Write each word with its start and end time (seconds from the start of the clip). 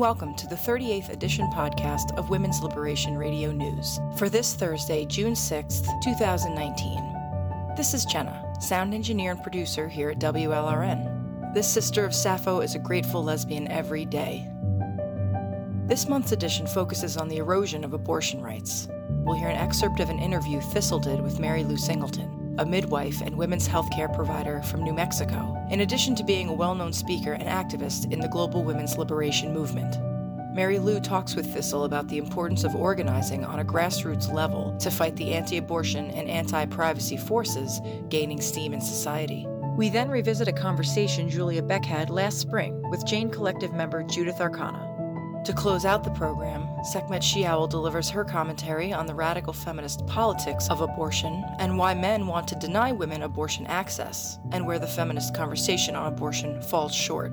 welcome 0.00 0.34
to 0.34 0.46
the 0.46 0.54
38th 0.54 1.10
edition 1.10 1.46
podcast 1.48 2.16
of 2.16 2.30
Women's 2.30 2.62
Liberation 2.62 3.18
Radio 3.18 3.52
News 3.52 4.00
for 4.16 4.30
this 4.30 4.54
Thursday, 4.54 5.04
June 5.04 5.34
6th, 5.34 5.86
2019. 6.02 7.74
This 7.76 7.92
is 7.92 8.06
Jenna, 8.06 8.50
sound 8.62 8.94
engineer 8.94 9.32
and 9.32 9.42
producer 9.42 9.88
here 9.88 10.08
at 10.08 10.18
WLRN. 10.18 11.52
This 11.52 11.68
sister 11.68 12.06
of 12.06 12.14
Sappho 12.14 12.62
is 12.62 12.74
a 12.74 12.78
grateful 12.78 13.22
lesbian 13.22 13.68
every 13.68 14.06
day. 14.06 14.50
This 15.84 16.08
month's 16.08 16.32
edition 16.32 16.66
focuses 16.66 17.18
on 17.18 17.28
the 17.28 17.36
erosion 17.36 17.84
of 17.84 17.92
abortion 17.92 18.40
rights. 18.40 18.88
We'll 19.10 19.36
hear 19.36 19.48
an 19.48 19.58
excerpt 19.58 20.00
of 20.00 20.08
an 20.08 20.18
interview 20.18 20.62
Thistle 20.62 20.98
did 20.98 21.20
with 21.20 21.40
Mary 21.40 21.62
Lou 21.62 21.76
Singleton, 21.76 22.39
a 22.58 22.66
midwife 22.66 23.20
and 23.20 23.36
women's 23.36 23.68
healthcare 23.68 24.14
provider 24.14 24.62
from 24.62 24.82
New 24.82 24.92
Mexico, 24.92 25.56
in 25.70 25.80
addition 25.80 26.14
to 26.16 26.24
being 26.24 26.48
a 26.48 26.52
well 26.52 26.74
known 26.74 26.92
speaker 26.92 27.32
and 27.32 27.48
activist 27.48 28.12
in 28.12 28.20
the 28.20 28.28
global 28.28 28.64
women's 28.64 28.98
liberation 28.98 29.52
movement. 29.52 29.96
Mary 30.54 30.78
Lou 30.80 30.98
talks 30.98 31.36
with 31.36 31.46
Thistle 31.52 31.84
about 31.84 32.08
the 32.08 32.18
importance 32.18 32.64
of 32.64 32.74
organizing 32.74 33.44
on 33.44 33.60
a 33.60 33.64
grassroots 33.64 34.32
level 34.32 34.76
to 34.78 34.90
fight 34.90 35.14
the 35.16 35.32
anti 35.32 35.58
abortion 35.58 36.10
and 36.10 36.28
anti 36.28 36.66
privacy 36.66 37.16
forces 37.16 37.80
gaining 38.08 38.40
steam 38.40 38.74
in 38.74 38.80
society. 38.80 39.46
We 39.76 39.88
then 39.88 40.10
revisit 40.10 40.48
a 40.48 40.52
conversation 40.52 41.30
Julia 41.30 41.62
Beck 41.62 41.84
had 41.84 42.10
last 42.10 42.38
spring 42.38 42.82
with 42.90 43.06
Jane 43.06 43.30
Collective 43.30 43.72
member 43.72 44.02
Judith 44.02 44.40
Arcana. 44.40 44.89
To 45.44 45.54
close 45.54 45.86
out 45.86 46.04
the 46.04 46.10
program, 46.10 46.68
Sekhmet 46.84 47.22
Shiawel 47.22 47.70
delivers 47.70 48.10
her 48.10 48.24
commentary 48.24 48.92
on 48.92 49.06
the 49.06 49.14
radical 49.14 49.54
feminist 49.54 50.06
politics 50.06 50.68
of 50.68 50.82
abortion 50.82 51.42
and 51.58 51.78
why 51.78 51.94
men 51.94 52.26
want 52.26 52.46
to 52.48 52.54
deny 52.56 52.92
women 52.92 53.22
abortion 53.22 53.66
access, 53.66 54.38
and 54.52 54.66
where 54.66 54.78
the 54.78 54.86
feminist 54.86 55.34
conversation 55.34 55.96
on 55.96 56.12
abortion 56.12 56.60
falls 56.60 56.94
short. 56.94 57.32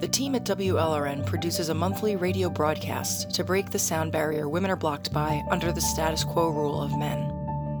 The 0.00 0.08
team 0.08 0.34
at 0.34 0.44
WLRN 0.44 1.24
produces 1.24 1.68
a 1.68 1.74
monthly 1.74 2.16
radio 2.16 2.50
broadcast 2.50 3.30
to 3.30 3.44
break 3.44 3.70
the 3.70 3.78
sound 3.78 4.10
barrier 4.10 4.48
women 4.48 4.72
are 4.72 4.76
blocked 4.76 5.12
by 5.12 5.40
under 5.50 5.70
the 5.70 5.80
status 5.80 6.24
quo 6.24 6.48
rule 6.48 6.82
of 6.82 6.98
men. 6.98 7.30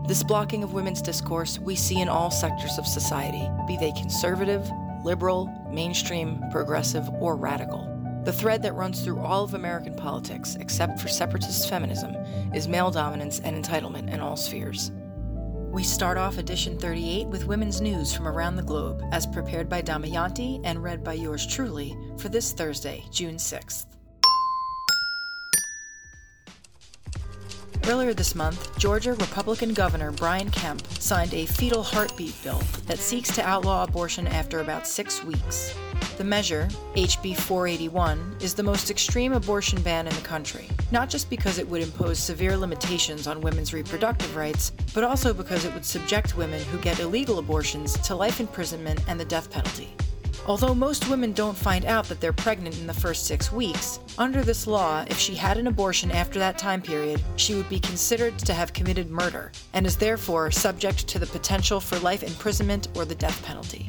This 0.06 0.22
blocking 0.22 0.62
of 0.62 0.74
women's 0.74 1.02
discourse 1.02 1.58
we 1.58 1.74
see 1.74 2.00
in 2.00 2.08
all 2.08 2.30
sectors 2.30 2.78
of 2.78 2.86
society, 2.86 3.50
be 3.66 3.76
they 3.78 3.90
conservative, 3.92 4.70
liberal, 5.02 5.52
mainstream, 5.70 6.40
progressive, 6.52 7.08
or 7.20 7.34
radical. 7.34 7.93
The 8.24 8.32
thread 8.32 8.62
that 8.62 8.72
runs 8.74 9.04
through 9.04 9.20
all 9.20 9.44
of 9.44 9.52
American 9.52 9.94
politics, 9.94 10.56
except 10.58 10.98
for 10.98 11.08
separatist 11.08 11.68
feminism, 11.68 12.14
is 12.54 12.66
male 12.66 12.90
dominance 12.90 13.40
and 13.40 13.62
entitlement 13.62 14.10
in 14.10 14.20
all 14.20 14.34
spheres. 14.34 14.92
We 15.70 15.82
start 15.82 16.16
off 16.16 16.38
edition 16.38 16.78
38 16.78 17.26
with 17.26 17.44
women's 17.44 17.82
news 17.82 18.14
from 18.14 18.26
around 18.26 18.56
the 18.56 18.62
globe, 18.62 19.02
as 19.12 19.26
prepared 19.26 19.68
by 19.68 19.82
Damayanti 19.82 20.62
and 20.64 20.82
read 20.82 21.04
by 21.04 21.12
yours 21.12 21.46
truly 21.46 21.98
for 22.16 22.30
this 22.30 22.52
Thursday, 22.52 23.04
June 23.10 23.36
6th. 23.36 23.84
Earlier 27.86 28.14
this 28.14 28.34
month, 28.34 28.78
Georgia 28.78 29.12
Republican 29.12 29.74
Governor 29.74 30.12
Brian 30.12 30.50
Kemp 30.50 30.86
signed 30.98 31.34
a 31.34 31.44
fetal 31.44 31.82
heartbeat 31.82 32.42
bill 32.42 32.62
that 32.86 32.98
seeks 32.98 33.34
to 33.34 33.46
outlaw 33.46 33.84
abortion 33.84 34.26
after 34.26 34.60
about 34.60 34.86
six 34.86 35.22
weeks. 35.22 35.74
The 36.16 36.22
measure, 36.22 36.68
HB 36.94 37.36
481, 37.38 38.36
is 38.40 38.54
the 38.54 38.62
most 38.62 38.88
extreme 38.88 39.32
abortion 39.32 39.82
ban 39.82 40.06
in 40.06 40.14
the 40.14 40.20
country, 40.20 40.68
not 40.92 41.10
just 41.10 41.28
because 41.28 41.58
it 41.58 41.68
would 41.68 41.82
impose 41.82 42.20
severe 42.20 42.56
limitations 42.56 43.26
on 43.26 43.40
women's 43.40 43.74
reproductive 43.74 44.36
rights, 44.36 44.70
but 44.94 45.02
also 45.02 45.34
because 45.34 45.64
it 45.64 45.74
would 45.74 45.84
subject 45.84 46.36
women 46.36 46.62
who 46.66 46.78
get 46.78 47.00
illegal 47.00 47.40
abortions 47.40 47.98
to 47.98 48.14
life 48.14 48.38
imprisonment 48.38 49.00
and 49.08 49.18
the 49.18 49.24
death 49.24 49.50
penalty. 49.50 49.92
Although 50.46 50.74
most 50.74 51.08
women 51.08 51.32
don't 51.32 51.56
find 51.56 51.84
out 51.84 52.04
that 52.04 52.20
they're 52.20 52.32
pregnant 52.32 52.78
in 52.78 52.86
the 52.86 52.94
first 52.94 53.26
six 53.26 53.50
weeks, 53.50 53.98
under 54.16 54.42
this 54.42 54.68
law, 54.68 55.04
if 55.08 55.18
she 55.18 55.34
had 55.34 55.58
an 55.58 55.66
abortion 55.66 56.12
after 56.12 56.38
that 56.38 56.58
time 56.58 56.80
period, 56.80 57.20
she 57.34 57.54
would 57.54 57.68
be 57.68 57.80
considered 57.80 58.38
to 58.40 58.54
have 58.54 58.72
committed 58.72 59.10
murder, 59.10 59.50
and 59.72 59.84
is 59.84 59.96
therefore 59.96 60.52
subject 60.52 61.08
to 61.08 61.18
the 61.18 61.26
potential 61.26 61.80
for 61.80 61.98
life 61.98 62.22
imprisonment 62.22 62.86
or 62.94 63.04
the 63.04 63.16
death 63.16 63.42
penalty. 63.42 63.88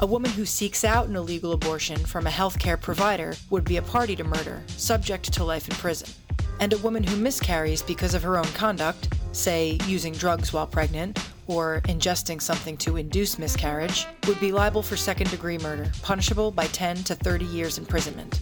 A 0.00 0.06
woman 0.06 0.32
who 0.32 0.44
seeks 0.44 0.82
out 0.82 1.06
an 1.06 1.14
illegal 1.14 1.52
abortion 1.52 1.96
from 2.04 2.26
a 2.26 2.30
healthcare 2.30 2.80
provider 2.80 3.36
would 3.50 3.64
be 3.64 3.76
a 3.76 3.82
party 3.82 4.16
to 4.16 4.24
murder, 4.24 4.60
subject 4.66 5.32
to 5.32 5.44
life 5.44 5.68
in 5.68 5.76
prison. 5.76 6.12
And 6.58 6.72
a 6.72 6.78
woman 6.78 7.04
who 7.04 7.16
miscarries 7.16 7.80
because 7.80 8.12
of 8.12 8.22
her 8.24 8.36
own 8.36 8.44
conduct, 8.54 9.08
say 9.30 9.78
using 9.86 10.12
drugs 10.12 10.52
while 10.52 10.66
pregnant, 10.66 11.20
or 11.46 11.80
ingesting 11.84 12.42
something 12.42 12.76
to 12.78 12.96
induce 12.96 13.38
miscarriage, 13.38 14.06
would 14.26 14.40
be 14.40 14.50
liable 14.50 14.82
for 14.82 14.96
second 14.96 15.30
degree 15.30 15.58
murder, 15.58 15.90
punishable 16.02 16.50
by 16.50 16.66
10 16.66 17.04
to 17.04 17.14
30 17.14 17.44
years 17.44 17.78
imprisonment. 17.78 18.40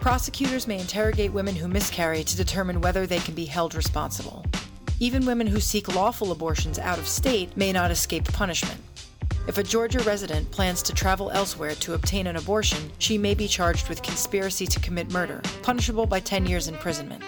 Prosecutors 0.00 0.66
may 0.66 0.80
interrogate 0.80 1.34
women 1.34 1.54
who 1.54 1.68
miscarry 1.68 2.24
to 2.24 2.36
determine 2.36 2.80
whether 2.80 3.06
they 3.06 3.18
can 3.18 3.34
be 3.34 3.44
held 3.44 3.74
responsible. 3.74 4.42
Even 5.00 5.26
women 5.26 5.48
who 5.48 5.60
seek 5.60 5.94
lawful 5.94 6.32
abortions 6.32 6.78
out 6.78 6.98
of 6.98 7.06
state 7.06 7.54
may 7.58 7.72
not 7.72 7.90
escape 7.90 8.24
punishment. 8.32 8.80
If 9.46 9.58
a 9.58 9.62
Georgia 9.62 10.00
resident 10.00 10.50
plans 10.50 10.82
to 10.82 10.94
travel 10.94 11.30
elsewhere 11.30 11.74
to 11.76 11.94
obtain 11.94 12.26
an 12.26 12.36
abortion, 12.36 12.90
she 12.98 13.18
may 13.18 13.34
be 13.34 13.46
charged 13.46 13.88
with 13.88 14.02
conspiracy 14.02 14.66
to 14.66 14.80
commit 14.80 15.12
murder, 15.12 15.42
punishable 15.62 16.06
by 16.06 16.20
10 16.20 16.46
years 16.46 16.68
imprisonment. 16.68 17.22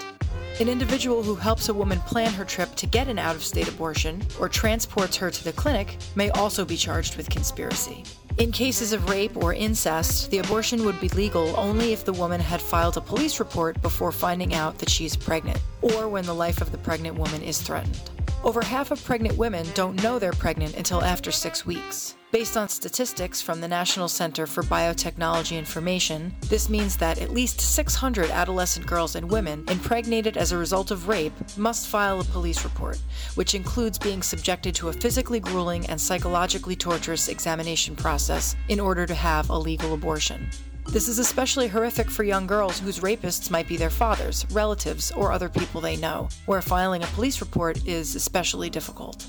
An 0.59 0.71
individual 0.71 1.23
who 1.23 1.35
helps 1.35 1.69
a 1.69 1.75
woman 1.75 2.01
plan 2.01 2.33
her 2.33 2.45
trip 2.45 2.75
to 2.77 2.87
get 2.87 3.09
an 3.09 3.19
out 3.19 3.37
of 3.37 3.45
state 3.45 3.69
abortion 3.69 4.23
or 4.41 4.49
transports 4.49 5.15
her 5.17 5.31
to 5.31 5.45
the 5.45 5.53
clinic 5.53 5.99
may 6.15 6.31
also 6.31 6.65
be 6.65 6.79
charged 6.79 7.19
with 7.19 7.29
conspiracy. 7.29 8.03
In 8.39 8.53
cases 8.53 8.95
of 8.95 9.11
rape 9.11 9.37
or 9.37 9.53
incest, 9.53 10.31
the 10.31 10.39
abortion 10.39 10.85
would 10.87 10.99
be 10.99 11.11
legal 11.11 11.55
only 11.59 11.93
if 11.93 12.07
the 12.07 12.13
woman 12.13 12.41
had 12.41 12.63
filed 12.63 12.97
a 12.97 13.03
police 13.03 13.39
report 13.39 13.81
before 13.83 14.13
finding 14.13 14.55
out 14.55 14.79
that 14.79 14.89
she 14.89 15.05
is 15.05 15.17
pregnant, 15.17 15.61
or 15.83 16.09
when 16.09 16.25
the 16.25 16.35
life 16.35 16.63
of 16.63 16.73
the 16.73 16.79
pregnant 16.79 17.19
woman 17.19 17.43
is 17.43 17.61
threatened. 17.61 18.11
Over 18.45 18.63
half 18.63 18.91
of 18.91 19.03
pregnant 19.05 19.37
women 19.37 19.67
don't 19.75 20.03
know 20.03 20.19
they're 20.19 20.33
pregnant 20.33 20.77
until 20.77 21.03
after 21.03 21.33
six 21.33 21.67
weeks. 21.67 22.17
Based 22.33 22.57
on 22.57 22.69
statistics 22.69 23.41
from 23.41 23.61
the 23.61 23.69
National 23.69 24.09
Center 24.09 24.47
for 24.47 24.63
Biotechnology 24.65 25.57
Information, 25.57 26.35
this 26.49 26.69
means 26.69 26.97
that 26.97 27.19
at 27.19 27.33
least 27.33 27.61
600 27.61 28.31
adolescent 28.31 28.87
girls 28.87 29.15
and 29.15 29.31
women 29.31 29.65
impregnated 29.69 30.37
as 30.37 30.53
a 30.53 30.59
result 30.59 30.91
of 30.91 31.09
rape 31.09 31.33
must 31.57 31.89
file 31.89 32.21
a 32.21 32.25
police 32.25 32.65
report, 32.65 32.99
which 33.37 33.55
includes 33.55 33.99
being 33.99 34.23
subjected 34.23 34.75
to 34.75 34.89
a 34.89 34.93
physically 34.93 35.41
grueling 35.41 35.87
and 35.87 36.01
psychologically 36.01 36.77
torturous 36.77 37.29
examination 37.29 37.95
process 37.95 38.55
in 38.69 38.81
order 38.81 39.07
to 39.07 39.15
have 39.15 39.49
a 39.49 39.59
legal 39.59 39.95
abortion. 39.95 40.51
This 40.89 41.09
is 41.09 41.19
especially 41.19 41.69
horrific 41.69 42.11
for 42.11 42.25
young 42.25 42.47
girls 42.47 42.79
whose 42.79 43.01
rapists 43.01 43.51
might 43.51 43.69
be 43.69 43.77
their 43.77 43.91
fathers, 43.91 44.47
relatives, 44.51 45.11
or 45.13 45.31
other 45.31 45.49
people 45.49 45.81
they 45.81 45.97
know, 45.97 46.29
where 46.47 46.63
filing 46.63 47.03
a 47.03 47.07
police 47.09 47.41
report 47.41 47.85
is 47.87 48.15
especially 48.15 48.71
difficult. 48.71 49.27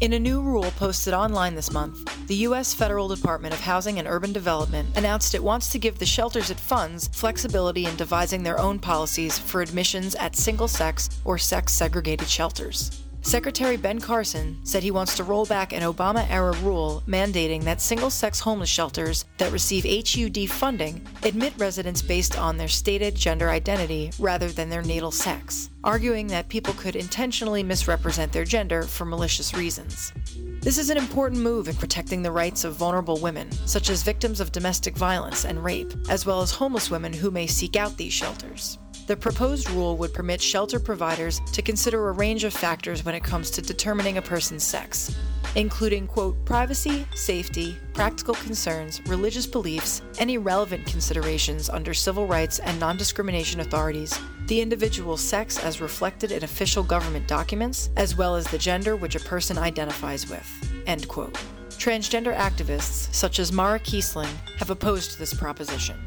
In 0.00 0.12
a 0.12 0.18
new 0.18 0.40
rule 0.40 0.70
posted 0.72 1.14
online 1.14 1.54
this 1.54 1.72
month, 1.72 2.26
the 2.26 2.36
U.S. 2.36 2.74
Federal 2.74 3.08
Department 3.08 3.54
of 3.54 3.60
Housing 3.60 3.98
and 3.98 4.06
Urban 4.08 4.32
Development 4.32 4.88
announced 4.96 5.34
it 5.34 5.42
wants 5.42 5.70
to 5.70 5.78
give 5.78 5.98
the 5.98 6.06
shelters 6.06 6.50
it 6.50 6.58
funds 6.58 7.08
flexibility 7.08 7.86
in 7.86 7.96
devising 7.96 8.42
their 8.42 8.58
own 8.58 8.78
policies 8.78 9.38
for 9.38 9.62
admissions 9.62 10.14
at 10.16 10.36
single 10.36 10.68
sex 10.68 11.08
or 11.24 11.38
sex 11.38 11.72
segregated 11.72 12.28
shelters. 12.28 13.02
Secretary 13.24 13.76
Ben 13.76 14.00
Carson 14.00 14.58
said 14.64 14.82
he 14.82 14.90
wants 14.90 15.16
to 15.16 15.22
roll 15.22 15.46
back 15.46 15.72
an 15.72 15.82
Obama 15.82 16.28
era 16.28 16.52
rule 16.58 17.04
mandating 17.06 17.62
that 17.62 17.80
single 17.80 18.10
sex 18.10 18.40
homeless 18.40 18.68
shelters 18.68 19.24
that 19.38 19.52
receive 19.52 19.84
HUD 19.84 20.50
funding 20.50 21.06
admit 21.22 21.54
residents 21.56 22.02
based 22.02 22.36
on 22.36 22.56
their 22.56 22.68
stated 22.68 23.14
gender 23.14 23.48
identity 23.48 24.10
rather 24.18 24.48
than 24.48 24.68
their 24.68 24.82
natal 24.82 25.12
sex, 25.12 25.70
arguing 25.84 26.26
that 26.26 26.48
people 26.48 26.74
could 26.74 26.96
intentionally 26.96 27.62
misrepresent 27.62 28.32
their 28.32 28.44
gender 28.44 28.82
for 28.82 29.04
malicious 29.04 29.54
reasons. 29.54 30.12
This 30.60 30.76
is 30.76 30.90
an 30.90 30.98
important 30.98 31.40
move 31.40 31.68
in 31.68 31.76
protecting 31.76 32.22
the 32.22 32.32
rights 32.32 32.64
of 32.64 32.74
vulnerable 32.74 33.18
women, 33.18 33.50
such 33.66 33.88
as 33.88 34.02
victims 34.02 34.40
of 34.40 34.50
domestic 34.50 34.96
violence 34.96 35.44
and 35.44 35.62
rape, 35.62 35.92
as 36.08 36.26
well 36.26 36.42
as 36.42 36.50
homeless 36.50 36.90
women 36.90 37.12
who 37.12 37.30
may 37.30 37.46
seek 37.46 37.76
out 37.76 37.96
these 37.96 38.12
shelters. 38.12 38.78
The 39.12 39.18
proposed 39.18 39.68
rule 39.68 39.98
would 39.98 40.14
permit 40.14 40.40
shelter 40.40 40.80
providers 40.80 41.42
to 41.52 41.60
consider 41.60 42.08
a 42.08 42.12
range 42.12 42.44
of 42.44 42.54
factors 42.54 43.04
when 43.04 43.14
it 43.14 43.22
comes 43.22 43.50
to 43.50 43.60
determining 43.60 44.16
a 44.16 44.22
person's 44.22 44.64
sex, 44.64 45.14
including, 45.54 46.06
quote, 46.06 46.42
privacy, 46.46 47.06
safety, 47.14 47.76
practical 47.92 48.32
concerns, 48.32 49.02
religious 49.06 49.46
beliefs, 49.46 50.00
any 50.18 50.38
relevant 50.38 50.86
considerations 50.86 51.68
under 51.68 51.92
civil 51.92 52.26
rights 52.26 52.58
and 52.60 52.80
non 52.80 52.96
discrimination 52.96 53.60
authorities, 53.60 54.18
the 54.46 54.62
individual's 54.62 55.20
sex 55.20 55.62
as 55.62 55.82
reflected 55.82 56.32
in 56.32 56.42
official 56.42 56.82
government 56.82 57.28
documents, 57.28 57.90
as 57.98 58.16
well 58.16 58.34
as 58.34 58.46
the 58.46 58.56
gender 58.56 58.96
which 58.96 59.14
a 59.14 59.20
person 59.20 59.58
identifies 59.58 60.26
with, 60.30 60.82
end 60.86 61.06
quote. 61.06 61.34
Transgender 61.72 62.34
activists, 62.34 63.12
such 63.12 63.38
as 63.38 63.52
Mara 63.52 63.78
Keisling, 63.78 64.32
have 64.56 64.70
opposed 64.70 65.18
this 65.18 65.34
proposition. 65.34 65.98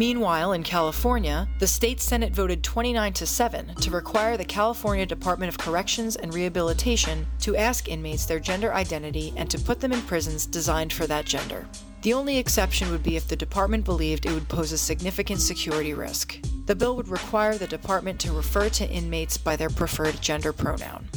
Meanwhile, 0.00 0.54
in 0.54 0.62
California, 0.62 1.46
the 1.58 1.66
state 1.66 2.00
Senate 2.00 2.32
voted 2.32 2.64
29 2.64 3.12
to 3.12 3.26
7 3.26 3.74
to 3.74 3.90
require 3.90 4.38
the 4.38 4.46
California 4.46 5.04
Department 5.04 5.50
of 5.50 5.58
Corrections 5.58 6.16
and 6.16 6.32
Rehabilitation 6.32 7.26
to 7.40 7.54
ask 7.54 7.86
inmates 7.86 8.24
their 8.24 8.40
gender 8.40 8.72
identity 8.72 9.34
and 9.36 9.50
to 9.50 9.58
put 9.58 9.78
them 9.78 9.92
in 9.92 10.00
prisons 10.00 10.46
designed 10.46 10.90
for 10.90 11.06
that 11.06 11.26
gender. 11.26 11.66
The 12.00 12.14
only 12.14 12.38
exception 12.38 12.90
would 12.90 13.02
be 13.02 13.16
if 13.16 13.28
the 13.28 13.36
department 13.36 13.84
believed 13.84 14.24
it 14.24 14.32
would 14.32 14.48
pose 14.48 14.72
a 14.72 14.78
significant 14.78 15.42
security 15.42 15.92
risk. 15.92 16.38
The 16.64 16.74
bill 16.74 16.96
would 16.96 17.08
require 17.08 17.58
the 17.58 17.66
department 17.66 18.18
to 18.20 18.32
refer 18.32 18.70
to 18.70 18.88
inmates 18.88 19.36
by 19.36 19.54
their 19.54 19.68
preferred 19.68 20.18
gender 20.22 20.54
pronoun. 20.54 21.10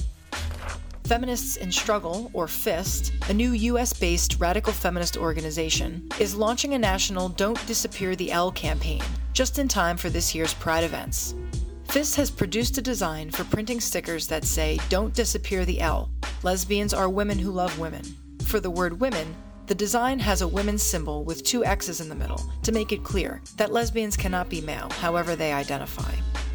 Feminists 1.13 1.57
in 1.57 1.71
Struggle, 1.71 2.31
or 2.33 2.47
FIST, 2.47 3.13
a 3.29 3.33
new 3.35 3.51
US 3.51 3.93
based 3.93 4.39
radical 4.39 4.73
feminist 4.73 5.15
organization, 5.15 6.09
is 6.19 6.33
launching 6.33 6.73
a 6.73 6.79
national 6.79 7.29
Don't 7.29 7.63
Disappear 7.67 8.15
the 8.15 8.31
L 8.31 8.51
campaign, 8.51 8.99
just 9.31 9.59
in 9.59 9.67
time 9.67 9.95
for 9.95 10.09
this 10.09 10.33
year's 10.33 10.55
Pride 10.55 10.83
events. 10.83 11.35
FIST 11.89 12.15
has 12.15 12.31
produced 12.31 12.79
a 12.79 12.81
design 12.81 13.29
for 13.29 13.43
printing 13.43 13.79
stickers 13.79 14.25
that 14.25 14.43
say, 14.43 14.79
Don't 14.89 15.13
Disappear 15.13 15.65
the 15.65 15.81
L. 15.81 16.09
Lesbians 16.41 16.95
are 16.95 17.09
women 17.09 17.37
who 17.37 17.51
love 17.51 17.77
women. 17.77 18.03
For 18.45 18.59
the 18.59 18.71
word 18.71 18.99
women, 18.99 19.35
the 19.67 19.75
design 19.75 20.17
has 20.17 20.41
a 20.41 20.47
women's 20.47 20.81
symbol 20.81 21.23
with 21.23 21.43
two 21.43 21.63
X's 21.63 22.01
in 22.01 22.09
the 22.09 22.15
middle 22.15 22.41
to 22.63 22.71
make 22.71 22.91
it 22.91 23.03
clear 23.03 23.39
that 23.57 23.71
lesbians 23.71 24.17
cannot 24.17 24.49
be 24.49 24.61
male, 24.61 24.89
however 24.89 25.35
they 25.35 25.53
identify. 25.53 26.11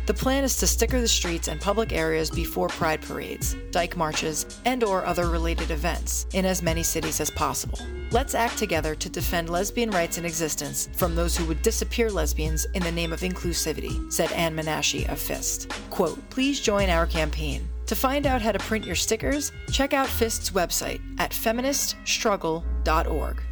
The 0.08 0.14
plan 0.14 0.42
is 0.42 0.56
to 0.56 0.66
sticker 0.66 1.00
the 1.02 1.06
streets 1.06 1.46
and 1.48 1.60
public 1.60 1.92
areas 1.92 2.30
before 2.30 2.68
pride 2.68 3.02
parades, 3.02 3.54
dyke 3.70 3.94
marches, 3.94 4.58
and 4.64 4.82
or 4.82 5.04
other 5.04 5.28
related 5.28 5.70
events 5.70 6.24
in 6.32 6.46
as 6.46 6.62
many 6.62 6.82
cities 6.82 7.20
as 7.20 7.30
possible. 7.30 7.78
Let's 8.10 8.34
act 8.34 8.56
together 8.56 8.94
to 8.94 9.10
defend 9.10 9.50
lesbian 9.50 9.90
rights 9.90 10.16
in 10.16 10.24
existence 10.24 10.88
from 10.94 11.14
those 11.14 11.36
who 11.36 11.44
would 11.44 11.60
disappear 11.60 12.10
lesbians 12.10 12.64
in 12.72 12.82
the 12.84 12.90
name 12.90 13.12
of 13.12 13.20
inclusivity, 13.20 14.10
said 14.10 14.32
Ann 14.32 14.56
Menasche 14.56 15.06
of 15.12 15.18
FIST. 15.18 15.70
Quote, 15.90 16.18
please 16.30 16.58
join 16.58 16.88
our 16.88 17.06
campaign. 17.06 17.68
To 17.84 17.94
find 17.94 18.26
out 18.26 18.40
how 18.40 18.52
to 18.52 18.58
print 18.58 18.86
your 18.86 18.96
stickers, 18.96 19.52
check 19.70 19.92
out 19.92 20.08
FIST's 20.08 20.52
website 20.52 21.02
at 21.18 21.32
feministstruggle.org. 21.32 23.42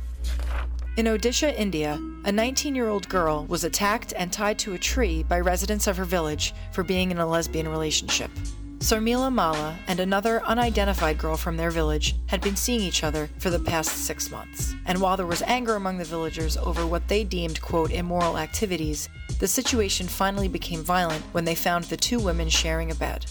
In 0.96 1.04
Odisha, 1.04 1.54
India, 1.54 2.00
a 2.24 2.32
19 2.32 2.74
year 2.74 2.88
old 2.88 3.06
girl 3.10 3.44
was 3.50 3.64
attacked 3.64 4.14
and 4.16 4.32
tied 4.32 4.58
to 4.60 4.72
a 4.72 4.78
tree 4.78 5.22
by 5.22 5.40
residents 5.40 5.86
of 5.86 5.98
her 5.98 6.06
village 6.06 6.54
for 6.72 6.82
being 6.82 7.10
in 7.10 7.18
a 7.18 7.26
lesbian 7.26 7.68
relationship. 7.68 8.30
Sarmila 8.78 9.30
Mala 9.30 9.78
and 9.88 10.00
another 10.00 10.42
unidentified 10.44 11.18
girl 11.18 11.36
from 11.36 11.58
their 11.58 11.70
village 11.70 12.16
had 12.28 12.40
been 12.40 12.56
seeing 12.56 12.80
each 12.80 13.04
other 13.04 13.28
for 13.38 13.50
the 13.50 13.58
past 13.58 14.06
six 14.06 14.30
months. 14.30 14.74
And 14.86 14.98
while 14.98 15.18
there 15.18 15.26
was 15.26 15.42
anger 15.42 15.74
among 15.74 15.98
the 15.98 16.04
villagers 16.04 16.56
over 16.56 16.86
what 16.86 17.06
they 17.08 17.24
deemed, 17.24 17.60
quote, 17.60 17.90
immoral 17.90 18.38
activities, 18.38 19.10
the 19.38 19.48
situation 19.48 20.08
finally 20.08 20.48
became 20.48 20.82
violent 20.82 21.22
when 21.32 21.44
they 21.44 21.54
found 21.54 21.84
the 21.84 21.98
two 21.98 22.20
women 22.20 22.48
sharing 22.48 22.90
a 22.90 22.94
bed. 22.94 23.26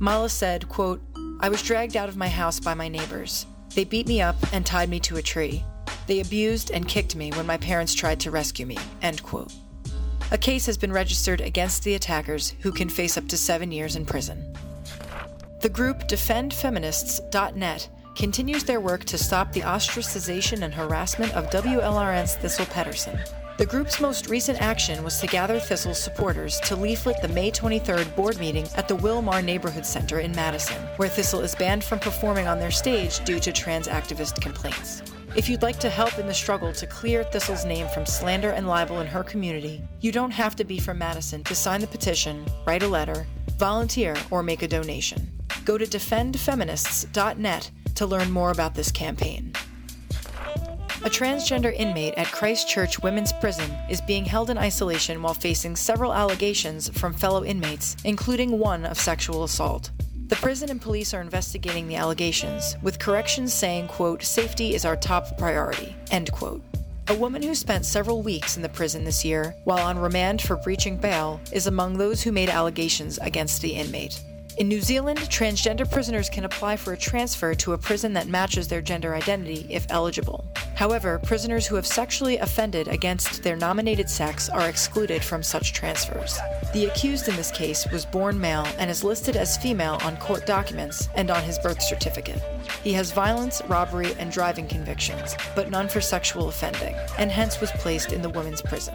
Mala 0.00 0.28
said, 0.28 0.68
quote, 0.68 1.00
I 1.38 1.50
was 1.50 1.62
dragged 1.62 1.96
out 1.96 2.08
of 2.08 2.16
my 2.16 2.28
house 2.28 2.58
by 2.58 2.74
my 2.74 2.88
neighbors. 2.88 3.46
They 3.76 3.84
beat 3.84 4.08
me 4.08 4.22
up 4.22 4.36
and 4.52 4.66
tied 4.66 4.88
me 4.88 4.98
to 5.00 5.18
a 5.18 5.22
tree. 5.22 5.62
They 6.06 6.20
abused 6.20 6.70
and 6.70 6.86
kicked 6.86 7.16
me 7.16 7.30
when 7.32 7.46
my 7.46 7.56
parents 7.56 7.94
tried 7.94 8.20
to 8.20 8.30
rescue 8.30 8.66
me. 8.66 8.78
End 9.02 9.22
quote. 9.22 9.52
A 10.32 10.38
case 10.38 10.66
has 10.66 10.76
been 10.76 10.92
registered 10.92 11.40
against 11.40 11.84
the 11.84 11.94
attackers, 11.94 12.54
who 12.60 12.72
can 12.72 12.88
face 12.88 13.16
up 13.16 13.28
to 13.28 13.38
seven 13.38 13.70
years 13.70 13.94
in 13.96 14.04
prison. 14.04 14.52
The 15.60 15.68
group 15.68 16.08
DefendFeminists.net 16.08 17.88
continues 18.16 18.64
their 18.64 18.80
work 18.80 19.04
to 19.04 19.18
stop 19.18 19.52
the 19.52 19.60
ostracization 19.60 20.62
and 20.62 20.74
harassment 20.74 21.32
of 21.34 21.50
WLRN's 21.50 22.34
Thistle 22.36 22.66
Pettersen. 22.66 23.18
The 23.58 23.66
group's 23.66 24.00
most 24.00 24.28
recent 24.28 24.60
action 24.60 25.02
was 25.02 25.18
to 25.20 25.26
gather 25.26 25.58
Thistle's 25.58 26.02
supporters 26.02 26.60
to 26.60 26.76
leaflet 26.76 27.22
the 27.22 27.28
May 27.28 27.50
23rd 27.50 28.14
board 28.14 28.38
meeting 28.38 28.66
at 28.74 28.86
the 28.88 28.96
Wilmar 28.96 29.42
Neighborhood 29.42 29.86
Center 29.86 30.20
in 30.20 30.32
Madison, 30.32 30.82
where 30.96 31.08
Thistle 31.08 31.40
is 31.40 31.54
banned 31.54 31.82
from 31.82 31.98
performing 31.98 32.46
on 32.46 32.58
their 32.58 32.70
stage 32.70 33.24
due 33.24 33.40
to 33.40 33.52
trans 33.52 33.88
activist 33.88 34.40
complaints. 34.42 35.02
If 35.36 35.50
you'd 35.50 35.60
like 35.60 35.78
to 35.80 35.90
help 35.90 36.18
in 36.18 36.26
the 36.26 36.32
struggle 36.32 36.72
to 36.72 36.86
clear 36.86 37.22
Thistle's 37.22 37.66
name 37.66 37.88
from 37.88 38.06
slander 38.06 38.52
and 38.52 38.66
libel 38.66 39.00
in 39.00 39.06
her 39.06 39.22
community, 39.22 39.82
you 40.00 40.10
don't 40.10 40.30
have 40.30 40.56
to 40.56 40.64
be 40.64 40.78
from 40.78 40.96
Madison 40.96 41.44
to 41.44 41.54
sign 41.54 41.82
the 41.82 41.86
petition, 41.86 42.46
write 42.66 42.82
a 42.82 42.88
letter, 42.88 43.26
volunteer, 43.58 44.16
or 44.30 44.42
make 44.42 44.62
a 44.62 44.68
donation. 44.68 45.30
Go 45.66 45.76
to 45.76 45.84
defendfeminists.net 45.84 47.70
to 47.96 48.06
learn 48.06 48.30
more 48.30 48.50
about 48.50 48.74
this 48.74 48.90
campaign. 48.90 49.52
A 51.04 51.10
transgender 51.10 51.74
inmate 51.76 52.14
at 52.14 52.32
Christchurch 52.32 53.00
Women's 53.02 53.34
Prison 53.34 53.70
is 53.90 54.00
being 54.00 54.24
held 54.24 54.48
in 54.48 54.56
isolation 54.56 55.22
while 55.22 55.34
facing 55.34 55.76
several 55.76 56.14
allegations 56.14 56.88
from 56.98 57.12
fellow 57.12 57.44
inmates, 57.44 57.94
including 58.04 58.58
one 58.58 58.86
of 58.86 58.98
sexual 58.98 59.44
assault. 59.44 59.90
The 60.28 60.34
prison 60.34 60.70
and 60.70 60.82
police 60.82 61.14
are 61.14 61.20
investigating 61.20 61.86
the 61.86 61.94
allegations, 61.94 62.76
with 62.82 62.98
corrections 62.98 63.54
saying, 63.54 63.86
quote, 63.86 64.24
safety 64.24 64.74
is 64.74 64.84
our 64.84 64.96
top 64.96 65.38
priority, 65.38 65.94
end 66.10 66.32
quote. 66.32 66.62
A 67.06 67.14
woman 67.14 67.44
who 67.44 67.54
spent 67.54 67.86
several 67.86 68.22
weeks 68.22 68.56
in 68.56 68.62
the 68.62 68.68
prison 68.68 69.04
this 69.04 69.24
year 69.24 69.54
while 69.62 69.86
on 69.86 70.00
remand 70.00 70.42
for 70.42 70.56
breaching 70.56 70.96
bail 70.96 71.40
is 71.52 71.68
among 71.68 71.96
those 71.96 72.22
who 72.22 72.32
made 72.32 72.48
allegations 72.48 73.18
against 73.18 73.62
the 73.62 73.74
inmate. 73.74 74.20
In 74.56 74.68
New 74.68 74.80
Zealand, 74.80 75.18
transgender 75.18 75.90
prisoners 75.90 76.30
can 76.30 76.46
apply 76.46 76.78
for 76.78 76.94
a 76.94 76.96
transfer 76.96 77.54
to 77.56 77.74
a 77.74 77.78
prison 77.78 78.14
that 78.14 78.26
matches 78.26 78.68
their 78.68 78.80
gender 78.80 79.14
identity 79.14 79.66
if 79.68 79.84
eligible. 79.90 80.46
However, 80.74 81.18
prisoners 81.18 81.66
who 81.66 81.74
have 81.74 81.86
sexually 81.86 82.38
offended 82.38 82.88
against 82.88 83.42
their 83.42 83.56
nominated 83.56 84.08
sex 84.08 84.48
are 84.48 84.66
excluded 84.66 85.22
from 85.22 85.42
such 85.42 85.74
transfers. 85.74 86.38
The 86.72 86.86
accused 86.86 87.28
in 87.28 87.36
this 87.36 87.50
case 87.50 87.86
was 87.92 88.06
born 88.06 88.40
male 88.40 88.66
and 88.78 88.90
is 88.90 89.04
listed 89.04 89.36
as 89.36 89.58
female 89.58 89.98
on 90.02 90.16
court 90.16 90.46
documents 90.46 91.10
and 91.16 91.30
on 91.30 91.42
his 91.42 91.58
birth 91.58 91.82
certificate. 91.82 92.40
He 92.82 92.94
has 92.94 93.12
violence, 93.12 93.60
robbery, 93.68 94.14
and 94.18 94.32
driving 94.32 94.68
convictions, 94.68 95.36
but 95.54 95.70
none 95.70 95.88
for 95.88 96.00
sexual 96.00 96.48
offending, 96.48 96.94
and 97.18 97.30
hence 97.30 97.60
was 97.60 97.70
placed 97.72 98.10
in 98.10 98.22
the 98.22 98.30
women's 98.30 98.62
prison. 98.62 98.94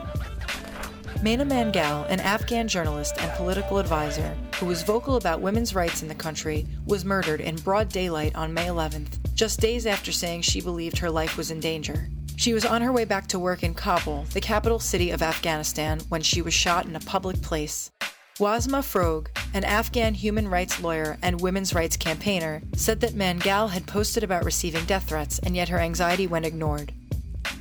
Meena 1.21 1.47
Mangal, 1.47 2.03
an 2.05 2.19
Afghan 2.19 2.67
journalist 2.67 3.13
and 3.19 3.31
political 3.33 3.77
advisor 3.77 4.35
who 4.55 4.65
was 4.65 4.81
vocal 4.81 5.17
about 5.17 5.39
women's 5.39 5.75
rights 5.75 6.01
in 6.01 6.07
the 6.07 6.15
country, 6.15 6.65
was 6.87 7.05
murdered 7.05 7.39
in 7.39 7.57
broad 7.57 7.89
daylight 7.89 8.35
on 8.35 8.51
May 8.51 8.65
11th, 8.65 9.19
just 9.35 9.59
days 9.59 9.85
after 9.85 10.11
saying 10.11 10.41
she 10.41 10.61
believed 10.61 10.97
her 10.97 11.11
life 11.11 11.37
was 11.37 11.51
in 11.51 11.59
danger. 11.59 12.09
She 12.37 12.55
was 12.55 12.65
on 12.65 12.81
her 12.81 12.91
way 12.91 13.05
back 13.05 13.27
to 13.27 13.37
work 13.37 13.61
in 13.61 13.75
Kabul, 13.75 14.23
the 14.33 14.41
capital 14.41 14.79
city 14.79 15.11
of 15.11 15.21
Afghanistan, 15.21 15.99
when 16.09 16.23
she 16.23 16.41
was 16.41 16.55
shot 16.55 16.87
in 16.87 16.95
a 16.95 16.99
public 17.01 17.39
place. 17.43 17.91
Wazhma 18.39 18.83
Frogh, 18.83 19.29
an 19.53 19.63
Afghan 19.63 20.15
human 20.15 20.47
rights 20.47 20.81
lawyer 20.81 21.19
and 21.21 21.39
women's 21.39 21.75
rights 21.75 21.97
campaigner, 21.97 22.63
said 22.75 22.99
that 23.01 23.13
Mangal 23.13 23.67
had 23.67 23.85
posted 23.85 24.23
about 24.23 24.43
receiving 24.43 24.85
death 24.85 25.09
threats 25.09 25.37
and 25.37 25.55
yet 25.55 25.69
her 25.69 25.77
anxiety 25.77 26.25
went 26.25 26.47
ignored. 26.47 26.93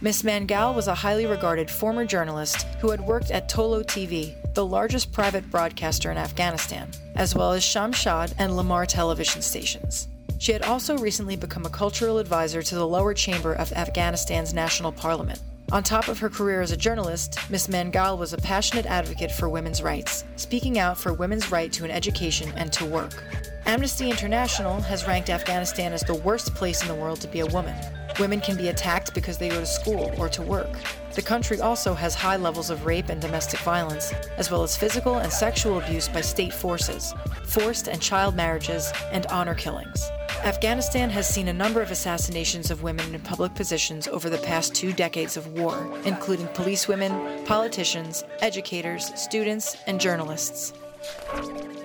Miss 0.02 0.24
Mangal 0.24 0.72
was 0.72 0.88
a 0.88 0.94
highly 0.94 1.26
regarded 1.26 1.70
former 1.70 2.06
journalist 2.06 2.66
who 2.80 2.90
had 2.90 3.00
worked 3.00 3.30
at 3.30 3.50
Tolo 3.50 3.84
TV, 3.84 4.34
the 4.54 4.64
largest 4.64 5.12
private 5.12 5.50
broadcaster 5.50 6.10
in 6.10 6.16
Afghanistan, 6.16 6.90
as 7.16 7.34
well 7.34 7.52
as 7.52 7.62
Shamshad 7.62 8.34
and 8.38 8.52
Lemar 8.52 8.86
television 8.86 9.42
stations. 9.42 10.08
She 10.38 10.52
had 10.52 10.62
also 10.62 10.96
recently 10.96 11.36
become 11.36 11.66
a 11.66 11.70
cultural 11.70 12.16
advisor 12.16 12.62
to 12.62 12.74
the 12.74 12.86
lower 12.86 13.12
chamber 13.12 13.52
of 13.52 13.72
Afghanistan's 13.72 14.54
national 14.54 14.92
parliament. 14.92 15.40
On 15.70 15.82
top 15.82 16.08
of 16.08 16.18
her 16.18 16.30
career 16.30 16.62
as 16.62 16.72
a 16.72 16.76
journalist, 16.76 17.38
Miss 17.50 17.68
Mangal 17.68 18.16
was 18.16 18.32
a 18.32 18.38
passionate 18.38 18.86
advocate 18.86 19.30
for 19.30 19.50
women's 19.50 19.82
rights, 19.82 20.24
speaking 20.36 20.78
out 20.78 20.96
for 20.96 21.12
women's 21.12 21.52
right 21.52 21.70
to 21.74 21.84
an 21.84 21.90
education 21.90 22.50
and 22.56 22.72
to 22.72 22.86
work. 22.86 23.22
Amnesty 23.66 24.10
International 24.10 24.80
has 24.80 25.06
ranked 25.06 25.28
Afghanistan 25.28 25.92
as 25.92 26.02
the 26.02 26.14
worst 26.14 26.54
place 26.54 26.80
in 26.82 26.88
the 26.88 26.94
world 26.94 27.20
to 27.20 27.28
be 27.28 27.40
a 27.40 27.46
woman. 27.46 27.76
Women 28.20 28.42
can 28.42 28.56
be 28.56 28.68
attacked 28.68 29.14
because 29.14 29.38
they 29.38 29.48
go 29.48 29.60
to 29.60 29.66
school 29.66 30.12
or 30.18 30.28
to 30.28 30.42
work. 30.42 30.68
The 31.14 31.22
country 31.22 31.58
also 31.58 31.94
has 31.94 32.14
high 32.14 32.36
levels 32.36 32.68
of 32.68 32.84
rape 32.84 33.08
and 33.08 33.18
domestic 33.18 33.60
violence, 33.60 34.12
as 34.36 34.50
well 34.50 34.62
as 34.62 34.76
physical 34.76 35.16
and 35.16 35.32
sexual 35.32 35.78
abuse 35.78 36.06
by 36.06 36.20
state 36.20 36.52
forces, 36.52 37.14
forced 37.46 37.88
and 37.88 38.00
child 38.02 38.36
marriages, 38.36 38.92
and 39.10 39.24
honor 39.26 39.54
killings. 39.54 40.06
Afghanistan 40.44 41.08
has 41.08 41.26
seen 41.26 41.48
a 41.48 41.52
number 41.52 41.80
of 41.80 41.90
assassinations 41.90 42.70
of 42.70 42.82
women 42.82 43.14
in 43.14 43.20
public 43.22 43.54
positions 43.54 44.06
over 44.06 44.28
the 44.28 44.38
past 44.38 44.74
two 44.74 44.92
decades 44.92 45.38
of 45.38 45.46
war, 45.54 45.90
including 46.04 46.46
policewomen, 46.48 47.44
politicians, 47.46 48.22
educators, 48.40 49.18
students, 49.18 49.78
and 49.86 49.98
journalists. 49.98 50.74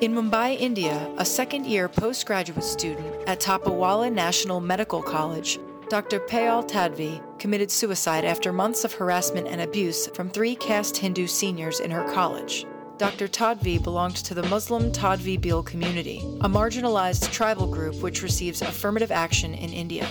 In 0.02 0.14
Mumbai, 0.14 0.60
India, 0.60 1.10
a 1.18 1.24
second 1.24 1.66
year 1.66 1.88
postgraduate 1.88 2.66
student 2.66 3.08
at 3.26 3.40
Topiwala 3.40 4.12
National 4.12 4.60
Medical 4.60 5.02
College, 5.02 5.58
Dr. 5.88 6.20
Payal 6.20 6.68
Tadvi 6.68 7.22
committed 7.38 7.70
suicide 7.70 8.26
after 8.26 8.52
months 8.52 8.84
of 8.84 8.94
harassment 8.94 9.48
and 9.48 9.62
abuse 9.62 10.08
from 10.08 10.32
three 10.32 10.56
caste 10.56 10.98
Hindu 10.98 11.28
seniors 11.28 11.80
in 11.80 11.92
her 11.92 12.12
college. 12.12 12.66
Dr. 12.98 13.28
Tadvi 13.28 13.82
belonged 13.84 14.16
to 14.16 14.34
the 14.34 14.42
Muslim 14.44 14.92
Tadvi 14.92 15.40
Bhil 15.40 15.64
community, 15.64 16.20
a 16.42 16.50
marginalized 16.50 17.32
tribal 17.32 17.68
group 17.68 17.96
which 18.02 18.24
receives 18.24 18.64
affirmative 18.64 19.12
action 19.12 19.54
in 19.54 19.72
India. 19.72 20.08